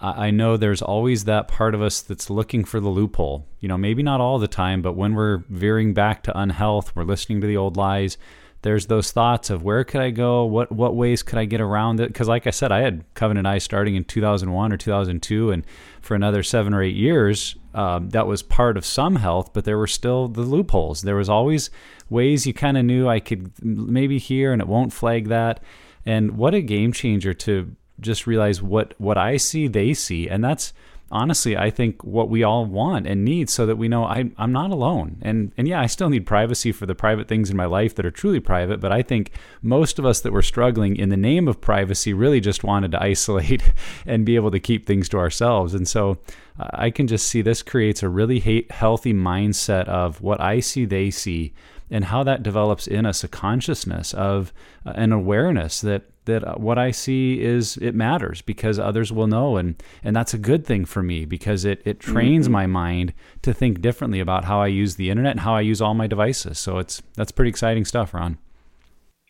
I 0.00 0.32
know 0.32 0.56
there's 0.56 0.82
always 0.82 1.24
that 1.24 1.46
part 1.46 1.74
of 1.74 1.82
us 1.82 2.00
that's 2.00 2.28
looking 2.28 2.64
for 2.64 2.80
the 2.80 2.88
loophole. 2.88 3.46
You 3.60 3.68
know, 3.68 3.78
maybe 3.78 4.02
not 4.02 4.20
all 4.20 4.38
the 4.38 4.48
time, 4.48 4.82
but 4.82 4.94
when 4.94 5.14
we're 5.14 5.44
veering 5.48 5.94
back 5.94 6.24
to 6.24 6.38
unhealth, 6.38 6.96
we're 6.96 7.04
listening 7.04 7.40
to 7.42 7.46
the 7.46 7.56
old 7.56 7.76
lies 7.76 8.18
there's 8.62 8.86
those 8.86 9.12
thoughts 9.12 9.50
of 9.50 9.62
where 9.62 9.84
could 9.84 10.00
I 10.00 10.10
go? 10.10 10.44
What 10.44 10.72
what 10.72 10.96
ways 10.96 11.22
could 11.22 11.38
I 11.38 11.44
get 11.44 11.60
around 11.60 12.00
it? 12.00 12.08
Because 12.08 12.28
like 12.28 12.46
I 12.46 12.50
said, 12.50 12.72
I 12.72 12.80
had 12.80 13.04
Covenant 13.14 13.46
Eyes 13.46 13.62
starting 13.62 13.94
in 13.94 14.04
2001 14.04 14.72
or 14.72 14.76
2002, 14.76 15.50
and 15.52 15.64
for 16.00 16.14
another 16.14 16.42
seven 16.42 16.74
or 16.74 16.82
eight 16.82 16.96
years, 16.96 17.56
um, 17.78 18.10
that 18.10 18.26
was 18.26 18.42
part 18.42 18.76
of 18.76 18.84
some 18.84 19.14
health, 19.14 19.52
but 19.52 19.64
there 19.64 19.78
were 19.78 19.86
still 19.86 20.26
the 20.26 20.40
loopholes. 20.40 21.02
There 21.02 21.14
was 21.14 21.28
always 21.28 21.70
ways 22.10 22.44
you 22.44 22.52
kind 22.52 22.76
of 22.76 22.84
knew 22.84 23.08
I 23.08 23.20
could 23.20 23.52
maybe 23.62 24.18
here, 24.18 24.52
and 24.52 24.60
it 24.60 24.66
won't 24.66 24.92
flag 24.92 25.28
that. 25.28 25.62
And 26.04 26.36
what 26.36 26.54
a 26.54 26.60
game 26.60 26.92
changer 26.92 27.32
to 27.34 27.76
just 28.00 28.26
realize 28.26 28.60
what 28.60 28.94
what 28.98 29.16
I 29.16 29.36
see, 29.36 29.68
they 29.68 29.94
see, 29.94 30.28
and 30.28 30.42
that's 30.42 30.72
honestly, 31.10 31.56
I 31.56 31.70
think 31.70 32.04
what 32.04 32.28
we 32.28 32.42
all 32.42 32.66
want 32.66 33.06
and 33.06 33.24
need 33.24 33.48
so 33.48 33.64
that 33.66 33.76
we 33.76 33.88
know 33.88 34.04
I, 34.04 34.30
I'm 34.36 34.52
not 34.52 34.70
alone. 34.70 35.18
And, 35.22 35.52
and 35.56 35.66
yeah, 35.66 35.80
I 35.80 35.86
still 35.86 36.10
need 36.10 36.26
privacy 36.26 36.72
for 36.72 36.86
the 36.86 36.94
private 36.94 37.28
things 37.28 37.50
in 37.50 37.56
my 37.56 37.64
life 37.64 37.94
that 37.94 38.04
are 38.04 38.10
truly 38.10 38.40
private. 38.40 38.80
But 38.80 38.92
I 38.92 39.02
think 39.02 39.32
most 39.62 39.98
of 39.98 40.04
us 40.04 40.20
that 40.20 40.32
were 40.32 40.42
struggling 40.42 40.96
in 40.96 41.08
the 41.08 41.16
name 41.16 41.48
of 41.48 41.60
privacy 41.60 42.12
really 42.12 42.40
just 42.40 42.64
wanted 42.64 42.92
to 42.92 43.02
isolate 43.02 43.72
and 44.06 44.26
be 44.26 44.36
able 44.36 44.50
to 44.50 44.60
keep 44.60 44.86
things 44.86 45.08
to 45.10 45.18
ourselves. 45.18 45.74
And 45.74 45.88
so 45.88 46.18
uh, 46.58 46.68
I 46.72 46.90
can 46.90 47.06
just 47.06 47.28
see 47.28 47.42
this 47.42 47.62
creates 47.62 48.02
a 48.02 48.08
really 48.08 48.66
healthy 48.70 49.14
mindset 49.14 49.86
of 49.88 50.20
what 50.20 50.40
I 50.40 50.60
see, 50.60 50.84
they 50.84 51.10
see, 51.10 51.52
and 51.90 52.06
how 52.06 52.22
that 52.24 52.42
develops 52.42 52.86
in 52.86 53.06
us 53.06 53.24
a 53.24 53.28
consciousness 53.28 54.14
of 54.14 54.52
uh, 54.86 54.92
an 54.94 55.12
awareness 55.12 55.80
that 55.80 56.04
that 56.24 56.44
uh, 56.44 56.54
what 56.56 56.78
I 56.78 56.90
see 56.90 57.42
is 57.42 57.78
it 57.78 57.94
matters 57.94 58.42
because 58.42 58.78
others 58.78 59.10
will 59.10 59.26
know 59.26 59.56
and 59.56 59.82
and 60.04 60.14
that's 60.14 60.34
a 60.34 60.38
good 60.38 60.64
thing 60.66 60.84
for 60.84 61.02
me 61.02 61.24
because 61.24 61.64
it 61.64 61.82
it 61.84 61.98
trains 62.00 62.46
mm-hmm. 62.46 62.52
my 62.52 62.66
mind 62.66 63.14
to 63.42 63.52
think 63.52 63.80
differently 63.80 64.20
about 64.20 64.44
how 64.44 64.60
I 64.60 64.68
use 64.68 64.96
the 64.96 65.10
internet 65.10 65.32
and 65.32 65.40
how 65.40 65.54
I 65.54 65.62
use 65.62 65.80
all 65.80 65.94
my 65.94 66.06
devices. 66.06 66.58
So 66.58 66.78
it's 66.78 67.02
that's 67.14 67.32
pretty 67.32 67.48
exciting 67.48 67.84
stuff, 67.84 68.14
Ron. 68.14 68.38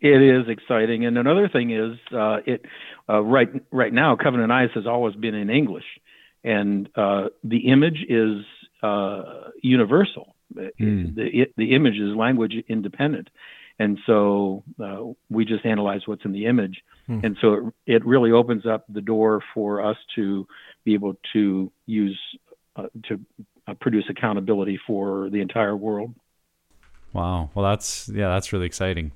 It 0.01 0.23
is 0.23 0.49
exciting, 0.49 1.07
and 1.07 1.19
another 1.19 1.49
thing 1.49 1.73
is 1.73 1.99
uh, 2.13 2.39
it 2.47 2.65
uh, 3.09 3.21
right 3.21 3.49
right 3.73 3.93
now 3.93 4.17
Covenant 4.17 4.53
Eyes 4.53 4.71
has 4.75 4.87
always 4.87 5.17
been 5.17 5.35
in 5.35 5.51
English, 5.51 5.87
and 6.45 6.89
uh, 6.95 7.29
the 7.43 7.69
image 7.69 8.05
is 8.09 8.45
uh, 8.83 9.51
universal. 9.63 10.37
Mm. 10.55 11.15
The 11.15 11.47
the 11.57 11.75
image 11.75 11.97
is 11.97 12.17
language 12.17 12.55
independent, 12.69 13.29
and 13.79 13.99
so 14.07 14.65
uh, 14.83 15.13
we 15.29 15.45
just 15.45 15.65
analyze 15.65 16.03
what's 16.07 16.25
in 16.25 16.33
the 16.33 16.47
image. 16.47 16.83
Hmm. 17.07 17.21
and 17.23 17.37
so 17.41 17.55
it, 17.87 17.97
it 17.97 18.07
really 18.07 18.33
opens 18.33 18.67
up 18.67 18.85
the 18.89 19.01
door 19.01 19.43
for 19.55 19.83
us 19.83 19.97
to 20.15 20.47
be 20.85 20.95
able 20.95 21.15
to 21.33 21.73
use 21.87 22.19
uh, 22.77 22.87
to 23.09 23.21
uh, 23.67 23.75
produce 23.75 24.05
accountability 24.09 24.79
for 24.87 25.31
the 25.31 25.41
entire 25.41 25.77
world. 25.77 26.15
Wow. 27.13 27.51
Well 27.55 27.65
that's 27.65 28.09
yeah 28.09 28.29
that's 28.29 28.53
really 28.53 28.67
exciting 28.67 29.13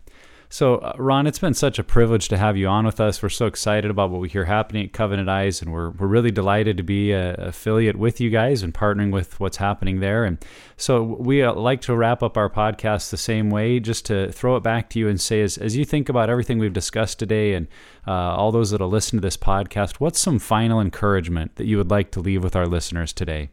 so, 0.52 0.74
uh, 0.76 0.92
Ron, 0.98 1.26
it's 1.26 1.38
been 1.38 1.54
such 1.54 1.78
a 1.78 1.82
privilege 1.82 2.28
to 2.28 2.36
have 2.36 2.58
you 2.58 2.68
on 2.68 2.84
with 2.84 3.00
us. 3.00 3.22
We're 3.22 3.30
so 3.30 3.46
excited 3.46 3.90
about 3.90 4.10
what 4.10 4.20
we 4.20 4.28
hear 4.28 4.44
happening 4.44 4.84
at 4.84 4.92
Covenant 4.92 5.30
Eyes, 5.30 5.62
and 5.62 5.72
we're, 5.72 5.88
we're 5.92 6.06
really 6.06 6.30
delighted 6.30 6.76
to 6.76 6.82
be 6.82 7.12
an 7.12 7.36
affiliate 7.40 7.96
with 7.96 8.20
you 8.20 8.28
guys 8.28 8.62
and 8.62 8.74
partnering 8.74 9.12
with 9.12 9.40
what's 9.40 9.56
happening 9.56 10.00
there. 10.00 10.26
And 10.26 10.36
so, 10.76 11.02
we 11.02 11.42
uh, 11.42 11.54
like 11.54 11.80
to 11.82 11.96
wrap 11.96 12.22
up 12.22 12.36
our 12.36 12.50
podcast 12.50 13.08
the 13.08 13.16
same 13.16 13.48
way, 13.48 13.80
just 13.80 14.04
to 14.06 14.30
throw 14.30 14.56
it 14.56 14.62
back 14.62 14.90
to 14.90 14.98
you 14.98 15.08
and 15.08 15.18
say, 15.18 15.40
as, 15.40 15.56
as 15.56 15.74
you 15.74 15.86
think 15.86 16.10
about 16.10 16.28
everything 16.28 16.58
we've 16.58 16.74
discussed 16.74 17.18
today 17.18 17.54
and 17.54 17.66
uh, 18.06 18.12
all 18.12 18.52
those 18.52 18.72
that'll 18.72 18.90
listen 18.90 19.16
to 19.16 19.22
this 19.22 19.38
podcast, 19.38 20.00
what's 20.00 20.20
some 20.20 20.38
final 20.38 20.82
encouragement 20.82 21.56
that 21.56 21.64
you 21.64 21.78
would 21.78 21.90
like 21.90 22.10
to 22.10 22.20
leave 22.20 22.44
with 22.44 22.54
our 22.54 22.66
listeners 22.66 23.14
today? 23.14 23.48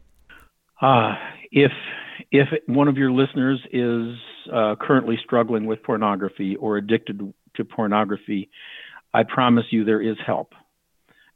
Uh, 0.82 1.14
if 1.52 1.72
if 2.32 2.48
one 2.68 2.88
of 2.88 2.98
your 2.98 3.12
listeners 3.12 3.60
is 3.72 4.16
uh, 4.54 4.76
currently 4.80 5.18
struggling 5.24 5.66
with 5.66 5.84
pornography 5.84 6.56
or 6.56 6.78
addicted 6.78 7.34
to 7.56 7.66
pornography, 7.66 8.50
I 9.14 9.24
promise 9.24 9.66
you 9.72 9.86
there 9.86 10.02
is 10.02 10.18
help. 10.26 10.54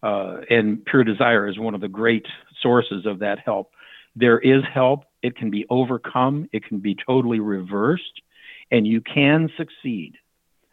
Uh, 0.02 0.42
and 0.50 0.84
Pure 0.86 1.06
Desire 1.06 1.48
is 1.48 1.58
one 1.58 1.76
of 1.76 1.82
the 1.82 1.88
great 1.88 2.26
sources 2.62 3.06
of 3.06 3.20
that 3.20 3.40
help. 3.40 3.72
There 4.16 4.40
is 4.40 4.64
help. 4.74 5.06
It 5.22 5.38
can 5.38 5.50
be 5.50 5.66
overcome, 5.70 6.50
it 6.52 6.66
can 6.66 6.80
be 6.80 6.96
totally 6.96 7.40
reversed, 7.40 8.22
and 8.70 8.86
you 8.86 9.00
can 9.02 9.50
succeed. 9.56 10.16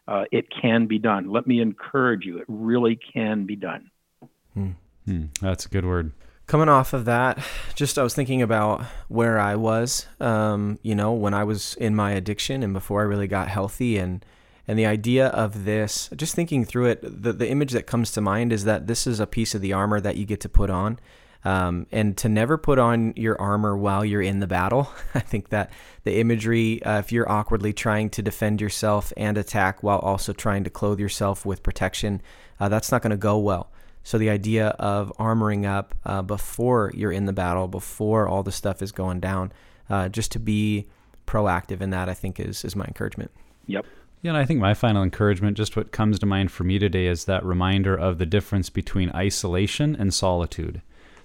Uh, 0.07 0.25
it 0.31 0.47
can 0.61 0.87
be 0.87 0.99
done. 0.99 1.31
Let 1.31 1.47
me 1.47 1.61
encourage 1.61 2.25
you, 2.25 2.39
it 2.39 2.45
really 2.49 2.99
can 3.13 3.45
be 3.45 3.55
done. 3.55 3.89
Hmm. 4.53 4.71
Hmm. 5.05 5.25
That's 5.41 5.65
a 5.65 5.69
good 5.69 5.85
word 5.85 6.11
coming 6.51 6.67
off 6.67 6.91
of 6.91 7.05
that, 7.05 7.39
just 7.75 7.97
I 7.97 8.03
was 8.03 8.13
thinking 8.13 8.41
about 8.41 8.83
where 9.07 9.39
I 9.39 9.55
was, 9.55 10.05
um, 10.19 10.79
you 10.83 10.93
know, 10.93 11.13
when 11.13 11.33
I 11.33 11.45
was 11.45 11.75
in 11.75 11.95
my 11.95 12.11
addiction 12.11 12.61
and 12.61 12.73
before 12.73 12.99
I 12.99 13.05
really 13.05 13.27
got 13.27 13.47
healthy 13.47 13.97
and 13.97 14.25
and 14.67 14.77
the 14.77 14.85
idea 14.85 15.27
of 15.27 15.63
this, 15.63 16.09
just 16.13 16.35
thinking 16.35 16.65
through 16.65 16.87
it, 16.87 16.99
the, 17.01 17.31
the 17.31 17.49
image 17.49 17.71
that 17.71 17.87
comes 17.87 18.11
to 18.11 18.21
mind 18.21 18.51
is 18.51 18.65
that 18.65 18.85
this 18.85 19.07
is 19.07 19.21
a 19.21 19.25
piece 19.25 19.55
of 19.55 19.61
the 19.61 19.71
armor 19.71 20.01
that 20.01 20.17
you 20.17 20.25
get 20.25 20.41
to 20.41 20.49
put 20.49 20.69
on. 20.69 20.99
Um, 21.45 21.87
and 21.91 22.15
to 22.17 22.29
never 22.29 22.57
put 22.57 22.77
on 22.77 23.13
your 23.15 23.41
armor 23.41 23.75
while 23.75 24.05
you're 24.05 24.21
in 24.21 24.41
the 24.41 24.45
battle. 24.45 24.91
I 25.15 25.21
think 25.21 25.49
that 25.49 25.71
the 26.03 26.19
imagery, 26.19 26.83
uh, 26.83 26.99
if 26.99 27.11
you're 27.11 27.31
awkwardly 27.31 27.73
trying 27.73 28.09
to 28.11 28.21
defend 28.21 28.61
yourself 28.61 29.11
and 29.17 29.37
attack 29.37 29.81
while 29.81 29.99
also 29.99 30.33
trying 30.33 30.63
to 30.65 30.69
clothe 30.69 30.99
yourself 30.99 31.45
with 31.45 31.63
protection, 31.63 32.21
uh, 32.59 32.69
that's 32.69 32.91
not 32.91 33.01
going 33.01 33.11
to 33.11 33.17
go 33.17 33.39
well. 33.39 33.71
So 34.03 34.17
the 34.17 34.29
idea 34.29 34.69
of 34.79 35.11
armoring 35.19 35.65
up 35.65 35.95
uh, 36.05 36.21
before 36.21 36.91
you're 36.93 37.11
in 37.11 37.25
the 37.25 37.33
battle, 37.33 37.67
before 37.67 38.27
all 38.27 38.43
the 38.43 38.51
stuff 38.51 38.81
is 38.81 38.91
going 38.91 39.19
down, 39.19 39.51
uh, 39.89 40.09
just 40.09 40.31
to 40.31 40.39
be 40.39 40.87
proactive 41.27 41.81
in 41.81 41.91
that, 41.91 42.09
I 42.09 42.13
think 42.13 42.39
is 42.39 42.65
is 42.65 42.75
my 42.75 42.85
encouragement. 42.85 43.31
Yep. 43.67 43.85
Yeah, 44.21 44.31
and 44.31 44.37
I 44.37 44.45
think 44.45 44.59
my 44.59 44.75
final 44.75 45.01
encouragement, 45.01 45.57
just 45.57 45.75
what 45.75 45.91
comes 45.91 46.19
to 46.19 46.27
mind 46.27 46.51
for 46.51 46.63
me 46.63 46.77
today, 46.77 47.07
is 47.07 47.25
that 47.25 47.43
reminder 47.43 47.95
of 47.95 48.19
the 48.19 48.25
difference 48.25 48.69
between 48.69 49.09
isolation 49.11 49.95
and 49.95 50.13
solitude. 50.13 50.81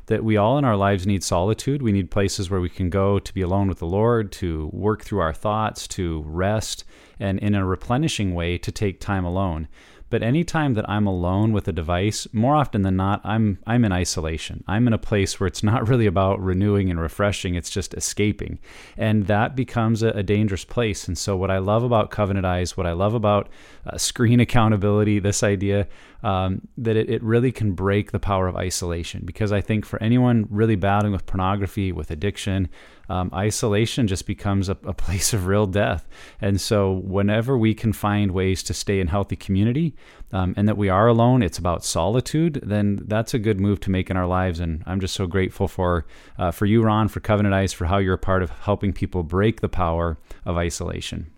That 0.07 0.25
we 0.25 0.37
all 0.37 0.57
in 0.57 0.65
our 0.65 0.77
lives 0.77 1.07
need 1.07 1.23
solitude. 1.23 1.83
We 1.83 1.93
need 1.93 2.11
places 2.11 2.49
where 2.49 2.61
we 2.61 2.71
can 2.71 2.89
go 2.89 3.19
to 3.19 3.35
be 3.35 3.43
alone 3.43 3.69
with 3.69 3.81
the 3.81 3.87
Lord, 3.87 4.33
to 4.33 4.71
work 4.73 5.03
through 5.03 5.19
our 5.19 5.35
thoughts, 5.35 5.87
to 5.89 6.23
rest, 6.27 6.85
and 7.21 7.39
in 7.41 7.55
a 7.55 7.67
replenishing 7.67 8.35
way 8.35 8.57
to 8.57 8.73
take 8.73 9.01
time 9.01 9.25
alone. 9.25 9.69
But 10.09 10.23
anytime 10.23 10.75
that 10.75 10.89
I'm 10.89 11.07
alone 11.07 11.53
with 11.53 11.67
a 11.67 11.73
device, 11.73 12.29
more 12.33 12.55
often 12.55 12.83
than 12.83 12.97
not, 12.97 13.21
I'm 13.25 13.59
I'm 13.67 13.85
in 13.85 13.93
isolation. 13.93 14.63
I'm 14.69 14.87
in 14.87 14.93
a 14.93 14.99
place 14.99 15.41
where 15.41 15.47
it's 15.47 15.63
not 15.63 15.89
really 15.89 16.07
about 16.07 16.41
renewing 16.41 16.91
and 16.91 17.01
refreshing, 17.01 17.55
it's 17.55 17.71
just 17.71 17.93
escaping. 17.95 18.59
And 18.97 19.27
that 19.27 19.57
becomes 19.57 20.03
a, 20.03 20.09
a 20.11 20.23
dangerous 20.23 20.65
place. 20.65 21.09
And 21.09 21.19
so 21.19 21.37
what 21.37 21.51
I 21.51 21.59
love 21.59 21.83
about 21.83 22.11
Covenant 22.11 22.47
Eyes, 22.47 22.77
what 22.77 22.87
I 22.87 22.93
love 22.93 23.15
about 23.15 23.49
uh, 23.87 23.99
screen 23.99 24.41
accountability, 24.47 25.19
this 25.19 25.43
idea 25.43 25.89
um, 26.23 26.67
that 26.79 26.97
it, 26.97 27.11
it 27.11 27.23
really 27.23 27.53
can 27.53 27.73
break 27.73 28.13
the 28.13 28.21
power 28.21 28.47
of 28.47 28.57
isolation. 28.57 29.23
Because 29.25 29.53
I 29.53 29.61
think 29.61 29.85
for 29.85 30.01
anyone 30.03 30.47
really 30.51 30.77
battling 30.77 31.13
with 31.13 31.27
pornography, 31.27 31.91
with 31.93 32.11
addiction, 32.11 32.69
um, 33.09 33.31
isolation 33.33 34.07
just 34.07 34.27
becomes 34.27 34.69
a, 34.69 34.77
a, 34.85 34.93
place 34.95 35.33
of 35.33 35.47
real 35.47 35.67
death. 35.67 36.09
And 36.41 36.61
so, 36.61 36.93
whenever 36.93 37.57
we 37.57 37.75
can 37.75 37.93
find 37.93 38.33
ways 38.33 38.63
to 38.65 38.75
stay 38.75 39.01
in 39.01 39.09
healthy 39.09 39.37
community 39.37 39.95
um, 40.33 40.55
and 40.57 40.69
that 40.69 40.77
we 40.77 40.89
are 40.89 41.07
alone, 41.07 41.43
it's 41.43 41.59
about 41.59 41.85
solitude, 41.85 42.61
then 42.63 43.01
that's 43.07 43.35
a 43.35 43.39
good 43.39 43.61
move 43.61 43.81
to 43.81 43.91
make 43.91 44.11
in 44.11 44.17
our 44.17 44.27
lives. 44.27 44.61
And 44.61 44.83
I'm 44.87 45.01
just 45.01 45.15
so 45.15 45.27
grateful 45.27 45.69
for, 45.69 46.07
uh, 46.39 46.51
for 46.51 46.67
you, 46.67 46.83
Ron, 46.83 47.09
for 47.09 47.21
Covenant 47.21 47.55
Eyes, 47.55 47.73
for 47.73 47.87
how 47.87 47.99
you're 47.99 48.15
a 48.15 48.19
part 48.19 48.43
of 48.43 48.51
helping 48.51 48.93
people 48.93 49.23
break 49.23 49.61
the 49.61 49.69
power 49.69 50.19
of 50.45 50.57
isolation. 50.57 51.31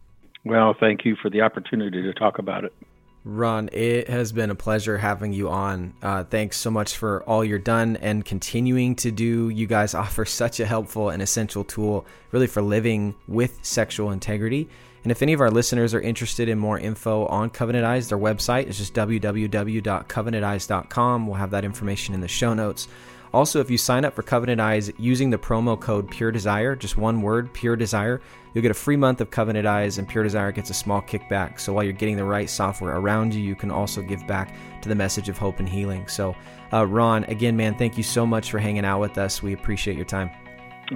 Well, 0.44 0.74
thank 0.78 1.04
you 1.04 1.16
for 1.20 1.28
the 1.28 1.42
opportunity 1.42 2.02
to 2.02 2.14
talk 2.14 2.38
about 2.38 2.64
it. 2.64 2.72
Ron, 3.24 3.68
it 3.72 4.08
has 4.08 4.30
been 4.32 4.50
a 4.50 4.54
pleasure 4.54 4.98
having 4.98 5.32
you 5.32 5.48
on. 5.50 5.94
Uh, 6.02 6.24
thanks 6.24 6.56
so 6.56 6.70
much 6.70 6.96
for 6.96 7.22
all 7.24 7.44
you're 7.44 7.58
done 7.58 7.96
and 7.96 8.24
continuing 8.24 8.94
to 8.96 9.10
do. 9.10 9.50
You 9.50 9.66
guys 9.66 9.94
offer 9.94 10.24
such 10.24 10.60
a 10.60 10.66
helpful 10.66 11.10
and 11.10 11.20
essential 11.20 11.64
tool, 11.64 12.06
really, 12.32 12.46
for 12.46 12.62
living 12.62 13.14
with 13.26 13.58
sexual 13.62 14.12
integrity. 14.12 14.68
And 15.02 15.10
if 15.12 15.22
any 15.22 15.32
of 15.32 15.40
our 15.40 15.50
listeners 15.50 15.94
are 15.94 16.00
interested 16.00 16.48
in 16.48 16.58
more 16.58 16.78
info 16.78 17.26
on 17.26 17.50
Covenant 17.50 17.84
Eyes, 17.84 18.08
their 18.08 18.18
website 18.18 18.66
is 18.66 18.78
just 18.78 18.94
www.covenanteyes.com. 18.94 21.26
We'll 21.26 21.36
have 21.36 21.50
that 21.50 21.64
information 21.64 22.14
in 22.14 22.20
the 22.20 22.28
show 22.28 22.54
notes. 22.54 22.86
Also, 23.32 23.60
if 23.60 23.70
you 23.70 23.76
sign 23.76 24.04
up 24.04 24.14
for 24.14 24.22
Covenant 24.22 24.60
Eyes 24.60 24.90
using 24.98 25.30
the 25.30 25.38
promo 25.38 25.78
code 25.78 26.10
Pure 26.10 26.32
Desire, 26.32 26.74
just 26.74 26.96
one 26.96 27.20
word, 27.20 27.52
Pure 27.52 27.76
Desire, 27.76 28.20
you'll 28.54 28.62
get 28.62 28.70
a 28.70 28.74
free 28.74 28.96
month 28.96 29.20
of 29.20 29.30
Covenant 29.30 29.66
Eyes, 29.66 29.98
and 29.98 30.08
Pure 30.08 30.24
Desire 30.24 30.52
gets 30.52 30.70
a 30.70 30.74
small 30.74 31.02
kickback. 31.02 31.60
So 31.60 31.72
while 31.72 31.84
you're 31.84 31.92
getting 31.92 32.16
the 32.16 32.24
right 32.24 32.48
software 32.48 32.96
around 32.96 33.34
you, 33.34 33.42
you 33.42 33.54
can 33.54 33.70
also 33.70 34.00
give 34.02 34.26
back 34.26 34.54
to 34.82 34.88
the 34.88 34.94
message 34.94 35.28
of 35.28 35.36
hope 35.36 35.58
and 35.58 35.68
healing. 35.68 36.08
So, 36.08 36.34
uh, 36.72 36.86
Ron, 36.86 37.24
again, 37.24 37.56
man, 37.56 37.76
thank 37.76 37.96
you 37.96 38.02
so 38.02 38.26
much 38.26 38.50
for 38.50 38.58
hanging 38.58 38.84
out 38.84 39.00
with 39.00 39.18
us. 39.18 39.42
We 39.42 39.52
appreciate 39.52 39.96
your 39.96 40.06
time. 40.06 40.30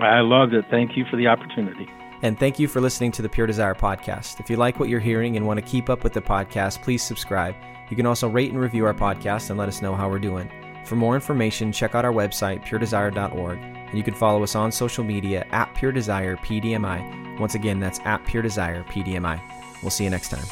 I 0.01 0.21
loved 0.21 0.55
it. 0.55 0.65
Thank 0.71 0.97
you 0.97 1.05
for 1.11 1.17
the 1.17 1.27
opportunity. 1.27 1.87
And 2.23 2.39
thank 2.39 2.59
you 2.59 2.69
for 2.69 2.81
listening 2.81 3.11
to 3.13 3.23
the 3.23 3.29
Pure 3.29 3.49
Desire 3.49 3.75
podcast. 3.75 4.39
If 4.39 4.49
you 4.49 4.57
like 4.57 4.79
what 4.79 4.89
you're 4.89 5.01
hearing 5.01 5.37
and 5.37 5.47
want 5.47 5.59
to 5.59 5.67
keep 5.67 5.91
up 5.91 6.05
with 6.05 6.13
the 6.13 6.23
podcast, 6.23 6.81
please 6.81 7.03
subscribe. 7.03 7.55
You 7.91 7.97
can 7.97 8.07
also 8.07 8.29
rate 8.29 8.53
and 8.53 8.61
review 8.61 8.87
our 8.87 8.95
podcast 8.95 9.51
and 9.51 9.59
let 9.59 9.69
us 9.69 9.83
know 9.83 9.95
how 9.95 10.09
we're 10.09 10.21
doing. 10.21 10.49
For 10.85 10.97
more 10.97 11.15
information, 11.15 11.73
check 11.73 11.95
out 11.95 12.05
our 12.05 12.13
website, 12.13 12.65
puredesire.org, 12.65 13.59
and 13.59 13.97
you 13.97 14.03
can 14.03 14.13
follow 14.15 14.43
us 14.43 14.55
on 14.55 14.71
social 14.73 15.05
media 15.05 15.47
at 15.53 15.73
Pure 15.75 15.93
Desire 15.93 16.37
PDMI. 16.37 17.39
Once 17.39 17.55
again, 17.55 17.81
that's 17.81 18.01
at 18.05 18.25
Pure 18.27 18.43
Desire 18.43 18.83
PDMI. 18.85 19.41
We'll 19.83 19.91
see 19.91 20.05
you 20.05 20.11
next 20.11 20.29
time. 20.29 20.45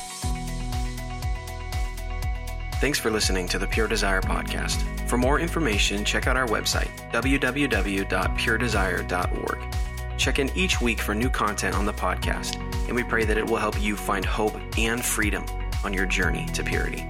Thanks 2.81 2.99
for 2.99 3.11
listening 3.11 3.47
to 3.49 3.59
the 3.59 3.67
Pure 3.67 3.89
Desire 3.89 4.23
podcast. 4.23 4.83
For 5.07 5.19
more 5.19 5.39
information, 5.39 6.03
check 6.05 6.27
out 6.27 6.39
our 6.39 6.47
website, 6.47 6.89
www.puredesire.org. 7.13 9.75
Check 10.17 10.39
in 10.39 10.51
each 10.55 10.81
week 10.81 11.01
for 11.01 11.15
new 11.15 11.29
content 11.29 11.77
on 11.77 11.85
the 11.85 11.93
podcast, 11.93 12.57
and 12.87 12.97
we 12.97 13.05
pray 13.05 13.25
that 13.25 13.37
it 13.37 13.47
will 13.47 13.59
help 13.59 13.79
you 13.83 13.97
find 13.97 14.25
hope 14.25 14.57
and 14.79 15.05
freedom 15.05 15.45
on 15.85 15.93
your 15.93 16.07
journey 16.07 16.47
to 16.55 16.65
purity. 16.65 17.07